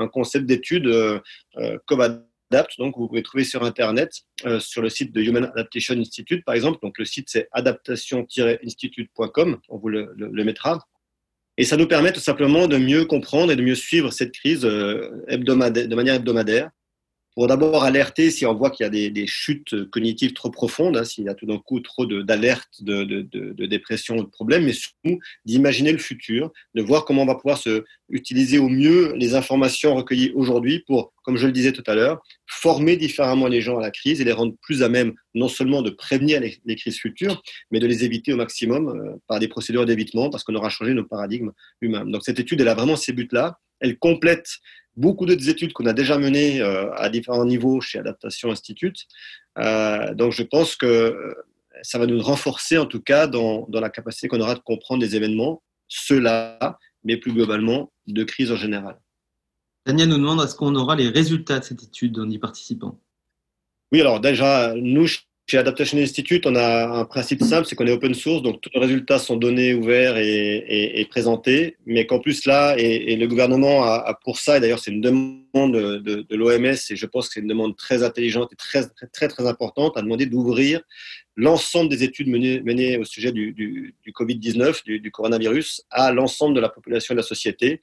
concept 0.09 0.47
d'étude 0.47 0.87
euh, 0.87 1.19
euh 1.57 1.79
CovAdapt, 1.87 2.79
donc 2.79 2.97
vous 2.97 3.09
pouvez 3.09 3.23
trouver 3.23 3.45
sur 3.45 3.63
Internet, 3.63 4.13
euh, 4.45 4.61
sur 4.61 4.83
le 4.83 4.89
site 4.89 5.13
de 5.13 5.23
Human 5.23 5.45
Adaptation 5.45 5.95
Institute, 5.95 6.45
par 6.45 6.55
exemple. 6.55 6.79
Donc 6.83 6.99
le 6.99 7.05
site, 7.05 7.29
c'est 7.29 7.49
adaptation-institute.com, 7.53 9.59
on 9.69 9.79
vous 9.79 9.89
le, 9.89 10.45
mettra. 10.45 10.81
Et 11.59 11.65
ça 11.65 11.77
nous 11.77 11.87
permet 11.87 12.13
tout 12.13 12.21
simplement 12.21 12.67
de 12.67 12.79
mieux 12.79 13.05
comprendre 13.05 13.53
et 13.53 13.57
de 13.57 13.63
mieux 13.63 13.75
suivre 13.75 14.11
cette 14.11 14.33
crise 14.33 14.65
euh, 14.65 15.23
hebdomadaire, 15.29 15.89
de 15.89 15.95
manière 15.95 16.15
hebdomadaire 16.15 16.71
pour 17.35 17.47
d'abord 17.47 17.85
alerter 17.85 18.31
si 18.31 18.45
on 18.45 18.55
voit 18.55 18.71
qu'il 18.71 18.85
y 18.85 18.87
a 18.87 19.11
des, 19.11 19.27
chutes 19.27 19.89
cognitives 19.91 20.35
trop 20.35 20.51
profondes, 20.51 20.97
hein, 20.97 21.05
s'il 21.05 21.25
y 21.25 21.29
a 21.29 21.35
tout 21.35 21.47
d'un 21.47 21.59
coup 21.59 21.81
trop 21.81 22.05
d'alertes, 22.07 22.83
de, 22.83 23.05
de, 23.05 23.23
de, 23.23 23.53
de, 23.53 23.67
dépression, 23.67 24.17
de 24.17 24.23
problèmes, 24.23 24.65
mais 24.65 24.73
surtout 24.73 25.19
d'imaginer 25.45 25.93
le 25.93 25.99
futur, 25.99 26.51
de 26.75 26.83
voir 26.83 27.05
comment 27.05 27.23
on 27.23 27.27
va 27.27 27.35
pouvoir 27.35 27.59
se 27.59 27.85
utiliser 28.11 28.59
au 28.59 28.69
mieux 28.69 29.15
les 29.17 29.35
informations 29.35 29.95
recueillies 29.95 30.33
aujourd'hui 30.35 30.81
pour, 30.81 31.15
comme 31.25 31.37
je 31.37 31.47
le 31.47 31.53
disais 31.53 31.73
tout 31.73 31.85
à 31.87 31.95
l'heure, 31.95 32.23
former 32.47 32.97
différemment 32.97 33.47
les 33.47 33.63
gens 33.63 33.79
à 33.79 33.81
la 33.81 33.91
crise 33.91 34.21
et 34.21 34.25
les 34.25 34.33
rendre 34.33 34.55
plus 34.61 34.83
à 34.83 34.89
même 34.89 35.15
non 35.35 35.49
seulement 35.49 35.81
de 35.81 35.91
prévenir 35.91 36.41
les, 36.41 36.59
les 36.67 36.77
crises 36.77 36.99
futures, 36.99 37.43
mais 37.71 37.81
de 37.81 37.87
les 37.87 38.05
éviter 38.05 38.33
au 38.33 38.37
maximum 38.37 38.89
euh, 38.89 39.17
par 39.27 39.39
des 39.39 39.49
procédures 39.49 39.87
d'évitement 39.87 40.29
parce 40.29 40.45
qu'on 40.45 40.55
aura 40.55 40.69
changé 40.69 40.93
nos 40.93 41.05
paradigmes 41.05 41.53
humains. 41.81 42.05
Donc 42.05 42.23
cette 42.25 42.39
étude, 42.39 42.61
elle 42.61 42.69
a 42.69 42.75
vraiment 42.75 42.97
ces 42.97 43.13
buts-là. 43.13 43.59
Elle 43.81 43.99
complète 43.99 44.47
beaucoup 44.97 45.27
d'autres 45.27 45.49
études 45.49 45.73
qu'on 45.73 45.87
a 45.87 45.93
déjà 45.93 46.19
menées 46.19 46.61
euh, 46.61 46.93
à 46.95 47.09
différents 47.09 47.45
niveaux 47.45 47.81
chez 47.81 47.99
Adaptation 47.99 48.51
Institute. 48.51 49.07
Euh, 49.59 50.15
donc 50.15 50.33
je 50.33 50.43
pense 50.43 50.77
que 50.77 50.87
euh, 50.87 51.35
ça 51.83 51.99
va 51.99 52.07
nous 52.07 52.21
renforcer 52.21 52.79
en 52.79 52.87
tout 52.87 53.01
cas 53.01 53.27
dans, 53.27 53.67
dans 53.69 53.81
la 53.81 53.91
capacité 53.91 54.29
qu'on 54.29 54.41
aura 54.41 54.55
de 54.55 54.61
comprendre 54.61 55.03
les 55.03 55.17
événements, 55.17 55.63
ceux-là, 55.89 56.79
mais 57.05 57.17
plus 57.17 57.33
globalement 57.33 57.93
de 58.07 58.25
crise 58.25 58.53
en 58.53 58.57
général. 58.57 58.99
Daniel 59.87 60.09
nous 60.09 60.19
demande 60.19 60.41
est-ce 60.43 60.55
qu'on 60.55 60.75
aura 60.77 60.95
les 60.95 61.09
résultats 61.09 61.59
de 61.59 61.65
cette 61.65 61.83
étude 61.83 62.19
en 62.19 62.31
y 62.31 62.39
participant? 62.39 63.01
Oui, 63.91 64.01
alors 64.01 64.21
déjà, 64.21 64.75
nous, 64.77 65.07
chez 65.07 65.21
Adaptation 65.59 65.99
Institute, 65.99 66.47
on 66.47 66.55
a 66.55 66.87
un 66.87 67.05
principe 67.05 67.43
simple, 67.43 67.67
c'est 67.67 67.77
qu'on 67.77 67.87
est 67.87 67.93
open 67.93 68.15
source, 68.15 68.43
donc 68.43 68.61
tous 68.61 68.71
les 68.75 68.81
résultats 68.81 69.19
sont 69.19 69.37
donnés, 69.37 69.75
ouverts 69.75 70.17
et, 70.17 71.07
présentés, 71.11 71.77
mais 71.87 72.07
qu'en 72.07 72.19
plus 72.19 72.47
là, 72.47 72.75
et, 72.79 73.17
le 73.17 73.27
gouvernement 73.27 73.85
a, 73.85 74.19
pour 74.25 74.39
ça, 74.39 74.57
et 74.57 74.61
d'ailleurs 74.61 74.79
c'est 74.79 74.91
une 74.91 75.01
demande 75.01 75.42
de, 75.55 76.35
l'OMS, 76.35 76.77
et 76.91 76.97
je 76.97 77.07
pense 77.07 77.29
que 77.29 77.35
c'est 77.35 77.41
une 77.41 77.47
demande 77.47 77.77
très 77.77 78.03
intelligente 78.03 78.53
et 78.53 78.57
très 78.57 78.89
très 79.13 79.29
très, 79.29 79.47
importante, 79.47 79.97
à 79.97 80.03
demander 80.03 80.27
d'ouvrir 80.27 80.81
l'ensemble 81.37 81.89
des 81.89 82.05
études 82.05 82.29
menées, 82.29 82.99
au 82.99 83.05
sujet 83.05 83.33
du, 83.33 83.53
du, 83.53 83.95
du 84.03 84.13
Covid-19, 84.13 84.85
du, 84.85 85.11
coronavirus, 85.11 85.83
à 85.91 86.13
l'ensemble 86.13 86.55
de 86.55 86.61
la 86.61 86.69
population 86.69 87.13
et 87.13 87.17
de 87.17 87.21
la 87.21 87.27
société. 87.27 87.81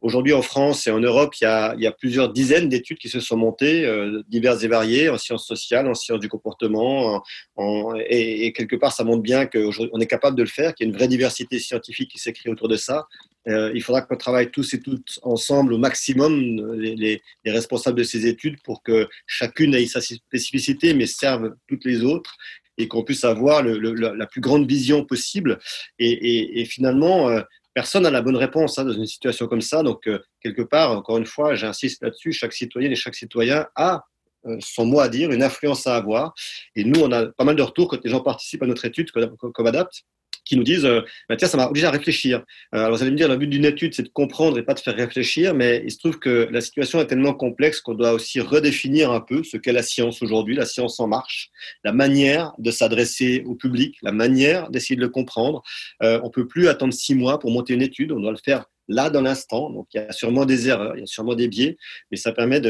Aujourd'hui, 0.00 0.32
en 0.32 0.42
France 0.42 0.86
et 0.86 0.90
en 0.90 1.00
Europe, 1.00 1.34
il 1.40 1.44
y 1.44 1.46
a, 1.46 1.74
il 1.76 1.82
y 1.82 1.86
a 1.86 1.92
plusieurs 1.92 2.32
dizaines 2.32 2.68
d'études 2.68 2.98
qui 2.98 3.08
se 3.08 3.20
sont 3.20 3.36
montées, 3.36 3.84
euh, 3.86 4.22
diverses 4.28 4.62
et 4.62 4.68
variées, 4.68 5.08
en 5.08 5.18
sciences 5.18 5.46
sociales, 5.46 5.88
en 5.88 5.94
sciences 5.94 6.20
du 6.20 6.28
comportement, 6.28 7.22
en, 7.56 7.94
et, 7.96 8.46
et, 8.46 8.52
quelque 8.52 8.76
part, 8.76 8.92
ça 8.92 9.04
montre 9.04 9.22
bien 9.22 9.46
qu'on 9.46 10.00
est 10.00 10.06
capable 10.06 10.36
de 10.36 10.42
le 10.42 10.48
faire, 10.48 10.74
qu'il 10.74 10.86
y 10.86 10.88
a 10.88 10.90
une 10.90 10.96
vraie 10.96 11.08
diversité 11.08 11.58
scientifique 11.58 12.10
qui 12.10 12.18
s'écrit 12.18 12.50
autour 12.50 12.68
de 12.68 12.76
ça. 12.76 13.06
Euh, 13.48 13.72
il 13.74 13.82
faudra 13.82 14.02
qu'on 14.02 14.16
travaille 14.16 14.50
tous 14.50 14.74
et 14.74 14.80
toutes 14.80 15.18
ensemble 15.22 15.72
au 15.72 15.78
maximum, 15.78 16.40
les, 16.78 16.94
les, 16.94 17.22
les, 17.44 17.50
responsables 17.50 17.98
de 17.98 18.04
ces 18.04 18.26
études, 18.26 18.60
pour 18.62 18.82
que 18.82 19.08
chacune 19.26 19.74
ait 19.74 19.86
sa 19.86 20.00
spécificité, 20.00 20.94
mais 20.94 21.06
serve 21.06 21.54
toutes 21.66 21.84
les 21.84 22.04
autres 22.04 22.36
et 22.78 22.88
qu'on 22.88 23.04
puisse 23.04 23.24
avoir 23.24 23.62
la 23.62 24.26
plus 24.26 24.40
grande 24.40 24.66
vision 24.66 25.04
possible. 25.04 25.58
Et, 25.98 26.64
finalement, 26.64 27.28
euh, 27.28 27.42
personne 27.74 28.04
n'a 28.04 28.10
la 28.10 28.22
bonne 28.22 28.36
réponse 28.36 28.78
hein, 28.78 28.84
dans 28.84 28.92
une 28.92 29.06
situation 29.06 29.46
comme 29.46 29.60
ça. 29.60 29.82
Donc, 29.82 30.06
euh, 30.06 30.18
quelque 30.40 30.62
part, 30.62 30.92
encore 30.92 31.18
une 31.18 31.26
fois, 31.26 31.54
j'insiste 31.54 32.02
là-dessus, 32.02 32.32
chaque 32.32 32.52
citoyenne 32.52 32.92
et 32.92 32.96
chaque 32.96 33.14
citoyen 33.14 33.66
a 33.76 34.04
euh, 34.46 34.56
son 34.60 34.86
mot 34.86 35.00
à 35.00 35.08
dire, 35.08 35.30
une 35.30 35.42
influence 35.42 35.86
à 35.86 35.96
avoir. 35.96 36.34
Et 36.74 36.84
nous, 36.84 37.00
on 37.00 37.12
a 37.12 37.26
pas 37.26 37.44
mal 37.44 37.56
de 37.56 37.62
retours 37.62 37.88
quand 37.88 38.02
les 38.02 38.10
gens 38.10 38.20
participent 38.20 38.62
à 38.62 38.66
notre 38.66 38.84
étude 38.84 39.10
comme, 39.10 39.36
comme 39.36 39.66
Adapt 39.66 40.04
qui 40.44 40.56
nous 40.56 40.64
disent 40.64 40.84
euh, 40.84 41.00
bah, 41.28 41.36
tiens, 41.36 41.48
ça 41.48 41.56
m'a 41.56 41.66
obligé 41.68 41.86
à 41.86 41.90
réfléchir. 41.90 42.44
Euh, 42.74 42.78
alors 42.78 42.96
vous 42.96 43.02
allez 43.02 43.10
me 43.10 43.16
dire, 43.16 43.28
le 43.28 43.36
but 43.36 43.46
d'une 43.46 43.64
étude, 43.64 43.94
c'est 43.94 44.02
de 44.02 44.08
comprendre 44.08 44.58
et 44.58 44.62
pas 44.62 44.74
de 44.74 44.80
faire 44.80 44.94
réfléchir, 44.94 45.54
mais 45.54 45.82
il 45.84 45.90
se 45.90 45.98
trouve 45.98 46.18
que 46.18 46.48
la 46.50 46.60
situation 46.60 47.00
est 47.00 47.06
tellement 47.06 47.34
complexe 47.34 47.80
qu'on 47.80 47.94
doit 47.94 48.12
aussi 48.12 48.40
redéfinir 48.40 49.10
un 49.10 49.20
peu 49.20 49.42
ce 49.42 49.56
qu'est 49.56 49.72
la 49.72 49.82
science 49.82 50.22
aujourd'hui, 50.22 50.54
la 50.54 50.66
science 50.66 51.00
en 51.00 51.06
marche, 51.06 51.50
la 51.84 51.92
manière 51.92 52.52
de 52.58 52.70
s'adresser 52.70 53.42
au 53.46 53.54
public, 53.54 53.96
la 54.02 54.12
manière 54.12 54.70
d'essayer 54.70 54.96
de 54.96 55.00
le 55.00 55.08
comprendre. 55.08 55.62
Euh, 56.02 56.20
on 56.22 56.30
peut 56.30 56.46
plus 56.46 56.68
attendre 56.68 56.92
six 56.92 57.14
mois 57.14 57.38
pour 57.38 57.50
monter 57.50 57.74
une 57.74 57.82
étude, 57.82 58.12
on 58.12 58.20
doit 58.20 58.32
le 58.32 58.38
faire 58.42 58.66
là 58.88 59.10
dans 59.10 59.22
l'instant. 59.22 59.70
Donc 59.70 59.88
il 59.94 59.98
y 59.98 60.00
a 60.00 60.12
sûrement 60.12 60.44
des 60.44 60.68
erreurs, 60.68 60.96
il 60.96 61.00
y 61.00 61.04
a 61.04 61.06
sûrement 61.06 61.34
des 61.34 61.48
biais, 61.48 61.76
mais 62.10 62.16
ça 62.16 62.32
permet 62.32 62.60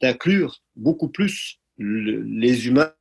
d'inclure 0.00 0.62
beaucoup 0.76 1.08
plus 1.08 1.58
les 1.78 2.66
humains 2.66 2.92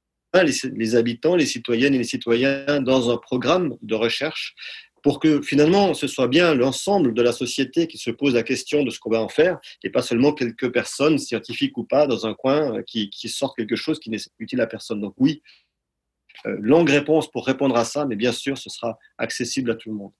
les, 0.43 0.95
habitants, 0.95 1.35
les 1.35 1.45
citoyennes 1.45 1.93
et 1.93 1.99
les 1.99 2.03
citoyens 2.03 2.81
dans 2.81 3.11
un 3.11 3.17
programme 3.17 3.75
de 3.81 3.95
recherche 3.95 4.55
pour 5.03 5.19
que 5.19 5.41
finalement 5.41 5.93
ce 5.93 6.07
soit 6.07 6.27
bien 6.27 6.53
l'ensemble 6.53 7.13
de 7.13 7.21
la 7.21 7.31
société 7.31 7.87
qui 7.87 7.97
se 7.97 8.11
pose 8.11 8.33
la 8.33 8.43
question 8.43 8.83
de 8.83 8.89
ce 8.89 8.99
qu'on 8.99 9.11
va 9.11 9.21
en 9.21 9.29
faire 9.29 9.59
et 9.83 9.89
pas 9.89 10.01
seulement 10.01 10.33
quelques 10.33 10.71
personnes, 10.71 11.17
scientifiques 11.17 11.77
ou 11.77 11.83
pas, 11.83 12.07
dans 12.07 12.25
un 12.25 12.33
coin 12.33 12.77
euh, 12.77 12.81
qui, 12.81 13.09
sortent 13.29 13.55
quelque 13.55 13.75
chose 13.75 13.99
qui 13.99 14.09
n'est 14.09 14.19
utile 14.39 14.59
à 14.61 14.67
personne. 14.67 14.99
Donc 14.99 15.13
oui, 15.17 15.41
euh, 16.45 16.57
longue 16.59 16.89
réponse 16.89 17.31
pour 17.31 17.45
répondre 17.45 17.75
à 17.77 17.85
ça, 17.85 18.05
mais 18.05 18.15
bien 18.15 18.31
sûr, 18.31 18.57
ce 18.57 18.69
sera 18.69 18.97
accessible 19.17 19.71
à 19.71 19.75
tout 19.75 19.89
le 19.89 19.95
monde. 19.95 20.11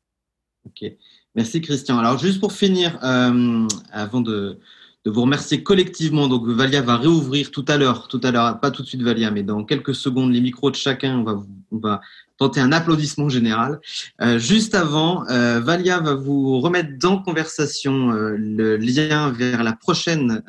Ok, 0.66 0.90
merci 1.36 1.62
Christian. 1.62 1.98
Alors 1.98 2.18
juste 2.18 2.40
pour 2.40 2.54
finir, 2.54 3.00
euh, 3.04 3.68
avant 3.92 4.22
de, 4.22 4.60
de 5.08 5.12
vous 5.12 5.22
remercier 5.22 5.64
collectivement. 5.64 6.28
Donc, 6.28 6.46
Valia 6.46 6.82
va 6.82 6.98
réouvrir 6.98 7.50
tout 7.52 7.64
à 7.70 7.78
l'heure, 7.78 8.10
tout 8.10 8.20
à 8.24 8.32
l'heure, 8.32 8.60
pas 8.60 8.72
tout 8.72 8.82
de 8.82 8.88
suite 8.88 9.04
Valia, 9.04 9.32
mais 9.32 9.42
dans 9.42 9.64
quelques 9.64 9.96
secondes, 9.96 10.34
les 10.34 10.42
micros 10.42 10.70
de 10.70 10.76
chacun. 10.76 11.20
On 11.20 11.24
va, 11.24 11.42
on 11.72 11.78
va 11.78 12.02
tenter 12.38 12.60
un 12.60 12.74
applaudissement 12.74 13.30
général. 13.30 13.80
Euh, 14.22 14.38
juste 14.38 14.76
avant, 14.76 15.26
euh, 15.30 15.62
Valia 15.62 16.02
va 16.02 16.14
vous 16.14 16.60
remettre 16.60 16.90
dans 17.00 17.20
conversation 17.20 18.12
euh, 18.12 18.36
le 18.38 18.76
lien 18.76 19.32
vers 19.32 19.64
la 19.64 19.72
prochaine 19.72 20.44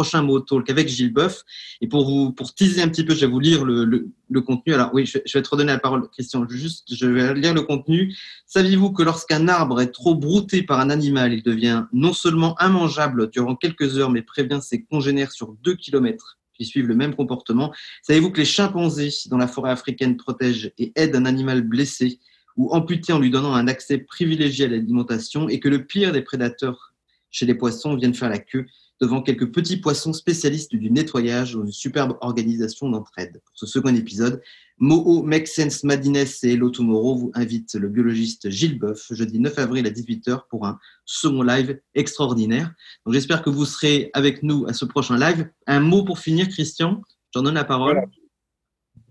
prochain 0.00 0.22
mot 0.22 0.40
talk 0.40 0.70
avec 0.70 0.88
Gilles 0.88 1.12
Boeuf. 1.12 1.44
Et 1.82 1.86
pour 1.86 2.06
vous 2.06 2.32
pour 2.32 2.54
teaser 2.54 2.80
un 2.80 2.88
petit 2.88 3.04
peu, 3.04 3.14
je 3.14 3.20
vais 3.20 3.26
vous 3.26 3.38
lire 3.38 3.66
le, 3.66 3.84
le, 3.84 4.40
contenu. 4.40 4.72
Alors 4.72 4.90
oui, 4.94 5.04
je, 5.04 5.18
vais 5.18 5.42
te 5.42 5.50
redonner 5.50 5.72
la 5.72 5.78
parole, 5.78 6.08
Christian. 6.08 6.48
Juste, 6.48 6.94
je 6.94 7.06
vais 7.06 7.34
lire 7.34 7.52
le 7.52 7.60
contenu. 7.60 8.16
Saviez-vous 8.46 8.92
que 8.92 9.02
lorsqu'un 9.02 9.46
arbre 9.48 9.82
est 9.82 9.90
trop 9.90 10.14
brouté 10.14 10.62
par 10.62 10.80
un 10.80 10.88
animal, 10.88 11.34
il 11.34 11.42
devient 11.42 11.84
non 11.92 12.14
seulement 12.14 12.56
immangeable 12.60 13.28
durant 13.28 13.56
quelques 13.56 13.98
heures, 13.98 14.08
mais 14.08 14.22
prévient 14.22 14.60
ses 14.62 14.82
congénères 14.84 15.32
sur 15.32 15.52
deux 15.62 15.74
kilomètres 15.74 16.38
qui 16.54 16.64
suivent 16.64 16.88
le 16.88 16.94
même 16.94 17.14
comportement? 17.14 17.74
Savez-vous 18.00 18.30
que 18.30 18.38
les 18.38 18.46
chimpanzés 18.46 19.12
dans 19.26 19.36
la 19.36 19.48
forêt 19.48 19.70
africaine 19.70 20.16
protègent 20.16 20.72
et 20.78 20.92
aident 20.96 21.16
un 21.16 21.26
animal 21.26 21.60
blessé 21.60 22.20
ou 22.56 22.72
amputé 22.72 23.12
en 23.12 23.18
lui 23.18 23.30
donnant 23.30 23.52
un 23.52 23.68
accès 23.68 23.98
privilégié 23.98 24.64
à 24.64 24.68
l'alimentation 24.68 25.50
et 25.50 25.60
que 25.60 25.68
le 25.68 25.84
pire 25.84 26.12
des 26.12 26.22
prédateurs 26.22 26.94
chez 27.30 27.44
les 27.44 27.54
poissons 27.54 27.96
viennent 27.96 28.14
faire 28.14 28.30
la 28.30 28.38
queue? 28.38 28.64
Devant 29.00 29.22
quelques 29.22 29.50
petits 29.50 29.78
poissons 29.78 30.12
spécialistes 30.12 30.74
du 30.74 30.90
nettoyage 30.90 31.54
dans 31.54 31.64
une 31.64 31.72
superbe 31.72 32.16
organisation 32.20 32.90
d'entraide. 32.90 33.40
Pour 33.44 33.54
ce 33.54 33.66
second 33.66 33.94
épisode, 33.94 34.42
Moho, 34.78 35.22
Make 35.22 35.46
Sense, 35.46 35.84
Madines 35.84 36.16
et 36.16 36.52
Hello 36.52 36.70
Tomorrow 36.70 37.16
vous 37.16 37.30
invitent 37.34 37.74
le 37.74 37.88
biologiste 37.88 38.50
Gilles 38.50 38.78
Boeuf 38.78 39.08
jeudi 39.10 39.38
9 39.38 39.58
avril 39.58 39.86
à 39.86 39.90
18h 39.90 40.42
pour 40.48 40.66
un 40.66 40.78
second 41.04 41.42
live 41.42 41.80
extraordinaire. 41.94 42.72
Donc 43.04 43.14
j'espère 43.14 43.42
que 43.42 43.50
vous 43.50 43.64
serez 43.64 44.10
avec 44.12 44.42
nous 44.42 44.66
à 44.66 44.72
ce 44.72 44.84
prochain 44.84 45.18
live. 45.18 45.48
Un 45.66 45.80
mot 45.80 46.04
pour 46.04 46.18
finir, 46.18 46.48
Christian? 46.48 47.02
J'en 47.34 47.42
donne 47.42 47.54
la 47.54 47.64
parole. 47.64 48.02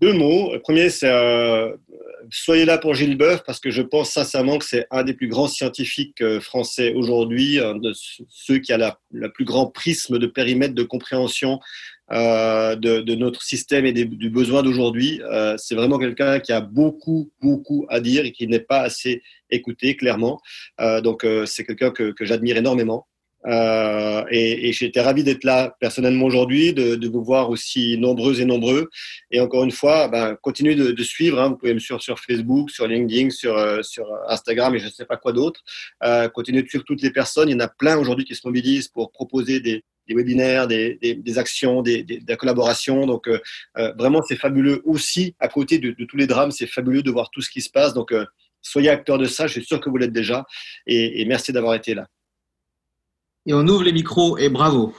Deux 0.00 0.12
mots. 0.12 0.52
Le 0.52 0.60
premier, 0.60 0.88
c'est 0.88 1.10
euh, 1.10 1.76
soyez 2.30 2.64
là 2.64 2.78
pour 2.78 2.94
Gilles 2.94 3.16
Boeuf 3.16 3.42
parce 3.44 3.60
que 3.60 3.70
je 3.70 3.82
pense 3.82 4.10
sincèrement 4.10 4.58
que 4.58 4.64
c'est 4.64 4.86
un 4.90 5.02
des 5.04 5.14
plus 5.14 5.28
grands 5.28 5.48
scientifiques 5.48 6.20
euh, 6.20 6.40
français 6.40 6.92
aujourd'hui, 6.94 7.56
de 7.56 7.92
ceux 8.28 8.58
qui 8.58 8.72
a 8.72 8.78
la, 8.78 8.98
plus 9.28 9.44
grand 9.44 9.66
prisme 9.66 10.18
de 10.18 10.26
périmètre 10.26 10.74
de 10.74 10.82
compréhension 10.82 11.60
euh, 12.12 12.74
de, 12.76 13.14
notre 13.14 13.42
système 13.42 13.86
et 13.86 13.92
du 13.92 14.30
besoin 14.30 14.62
d'aujourd'hui. 14.62 15.20
Euh, 15.22 15.54
c'est 15.58 15.74
vraiment 15.74 15.98
quelqu'un 15.98 16.40
qui 16.40 16.52
a 16.52 16.60
beaucoup, 16.60 17.30
beaucoup 17.40 17.86
à 17.88 18.00
dire 18.00 18.24
et 18.24 18.32
qui 18.32 18.46
n'est 18.46 18.60
pas 18.60 18.80
assez 18.80 19.22
écouté, 19.50 19.96
clairement. 19.96 20.40
donc, 21.02 21.26
c'est 21.46 21.64
quelqu'un 21.64 21.90
que 21.90 22.24
j'admire 22.24 22.56
énormément. 22.56 23.06
Euh, 23.46 24.22
et, 24.30 24.68
et 24.68 24.72
j'étais 24.72 25.00
ravi 25.00 25.24
d'être 25.24 25.44
là 25.44 25.74
personnellement 25.80 26.26
aujourd'hui, 26.26 26.72
de, 26.72 27.08
vous 27.08 27.24
voir 27.24 27.50
aussi 27.50 27.98
nombreux 27.98 28.40
et 28.40 28.44
nombreux. 28.44 28.88
Et 29.30 29.40
encore 29.40 29.64
une 29.64 29.70
fois, 29.70 30.08
ben, 30.08 30.36
continuez 30.40 30.74
de, 30.74 31.02
suivre. 31.02 31.40
Hein. 31.40 31.50
Vous 31.50 31.56
pouvez 31.56 31.74
me 31.74 31.78
suivre 31.78 32.00
sur 32.00 32.18
Facebook, 32.18 32.70
sur 32.70 32.86
LinkedIn, 32.86 33.30
sur, 33.30 33.56
euh, 33.56 33.80
Instagram 34.28 34.74
et 34.74 34.78
je 34.78 34.86
ne 34.86 34.90
sais 34.90 35.06
pas 35.06 35.16
quoi 35.16 35.32
d'autre. 35.32 35.62
Euh, 36.04 36.28
continuez 36.28 36.62
de 36.62 36.68
suivre 36.68 36.84
toutes 36.84 37.02
les 37.02 37.10
personnes. 37.10 37.48
Il 37.48 37.52
y 37.52 37.56
en 37.56 37.60
a 37.60 37.68
plein 37.68 37.96
aujourd'hui 37.96 38.24
qui 38.24 38.34
se 38.34 38.46
mobilisent 38.46 38.88
pour 38.88 39.10
proposer 39.10 39.60
des, 39.60 39.82
webinaires, 40.08 40.66
des, 40.66 41.38
actions, 41.38 41.82
des, 41.82 42.02
de 42.02 42.18
la 42.26 42.36
collaboration. 42.36 43.06
Donc 43.06 43.28
vraiment, 43.76 44.20
c'est 44.26 44.36
fabuleux 44.36 44.82
aussi. 44.84 45.36
À 45.38 45.46
côté 45.46 45.78
de, 45.78 45.92
tous 46.04 46.16
les 46.16 46.26
drames, 46.26 46.50
c'est 46.50 46.66
fabuleux 46.66 47.02
de 47.02 47.10
voir 47.12 47.30
tout 47.30 47.42
ce 47.42 47.48
qui 47.48 47.60
se 47.60 47.70
passe. 47.70 47.94
Donc 47.94 48.12
soyez 48.60 48.90
acteurs 48.90 49.18
de 49.18 49.26
ça. 49.26 49.46
Je 49.46 49.52
suis 49.52 49.64
sûr 49.64 49.80
que 49.80 49.88
vous 49.88 49.96
l'êtes 49.98 50.12
déjà. 50.12 50.44
Et 50.86 51.24
merci 51.26 51.52
d'avoir 51.52 51.74
été 51.74 51.94
là. 51.94 52.08
Et 53.50 53.52
on 53.52 53.66
ouvre 53.66 53.82
les 53.82 53.92
micros 53.92 54.38
et 54.38 54.48
bravo. 54.48 54.94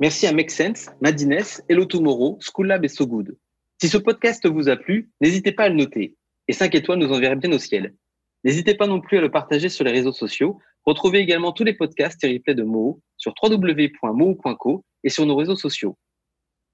Merci 0.00 0.26
à 0.26 0.32
Make 0.32 0.50
Sense, 0.50 0.88
Madines, 1.02 1.42
Hello 1.68 1.84
Tomorrow, 1.84 2.38
School 2.40 2.68
Lab 2.68 2.86
et 2.86 2.88
So 2.88 3.06
Good. 3.06 3.36
Si 3.82 3.90
ce 3.90 3.98
podcast 3.98 4.48
vous 4.48 4.70
a 4.70 4.76
plu, 4.76 5.10
n'hésitez 5.20 5.52
pas 5.52 5.64
à 5.64 5.68
le 5.68 5.74
noter. 5.74 6.16
Et 6.48 6.54
5 6.54 6.74
étoiles 6.74 7.00
nous 7.00 7.12
enverraient 7.12 7.36
bien 7.36 7.52
au 7.52 7.58
ciel. 7.58 7.94
N'hésitez 8.44 8.74
pas 8.74 8.86
non 8.86 9.02
plus 9.02 9.18
à 9.18 9.20
le 9.20 9.30
partager 9.30 9.68
sur 9.68 9.84
les 9.84 9.92
réseaux 9.92 10.12
sociaux 10.12 10.58
Retrouvez 10.86 11.18
également 11.18 11.52
tous 11.52 11.64
les 11.64 11.74
podcasts 11.74 12.22
et 12.24 12.34
replays 12.34 12.54
de 12.54 12.62
Moho 12.62 13.00
sur 13.16 13.34
www.moho.co 13.42 14.84
et 15.02 15.08
sur 15.08 15.26
nos 15.26 15.36
réseaux 15.36 15.56
sociaux. 15.56 15.96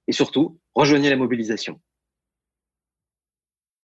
Et 0.08 0.12
surtout, 0.12 0.58
rejoignez 0.74 1.10
la 1.10 1.16
mobilisation. 1.16 1.80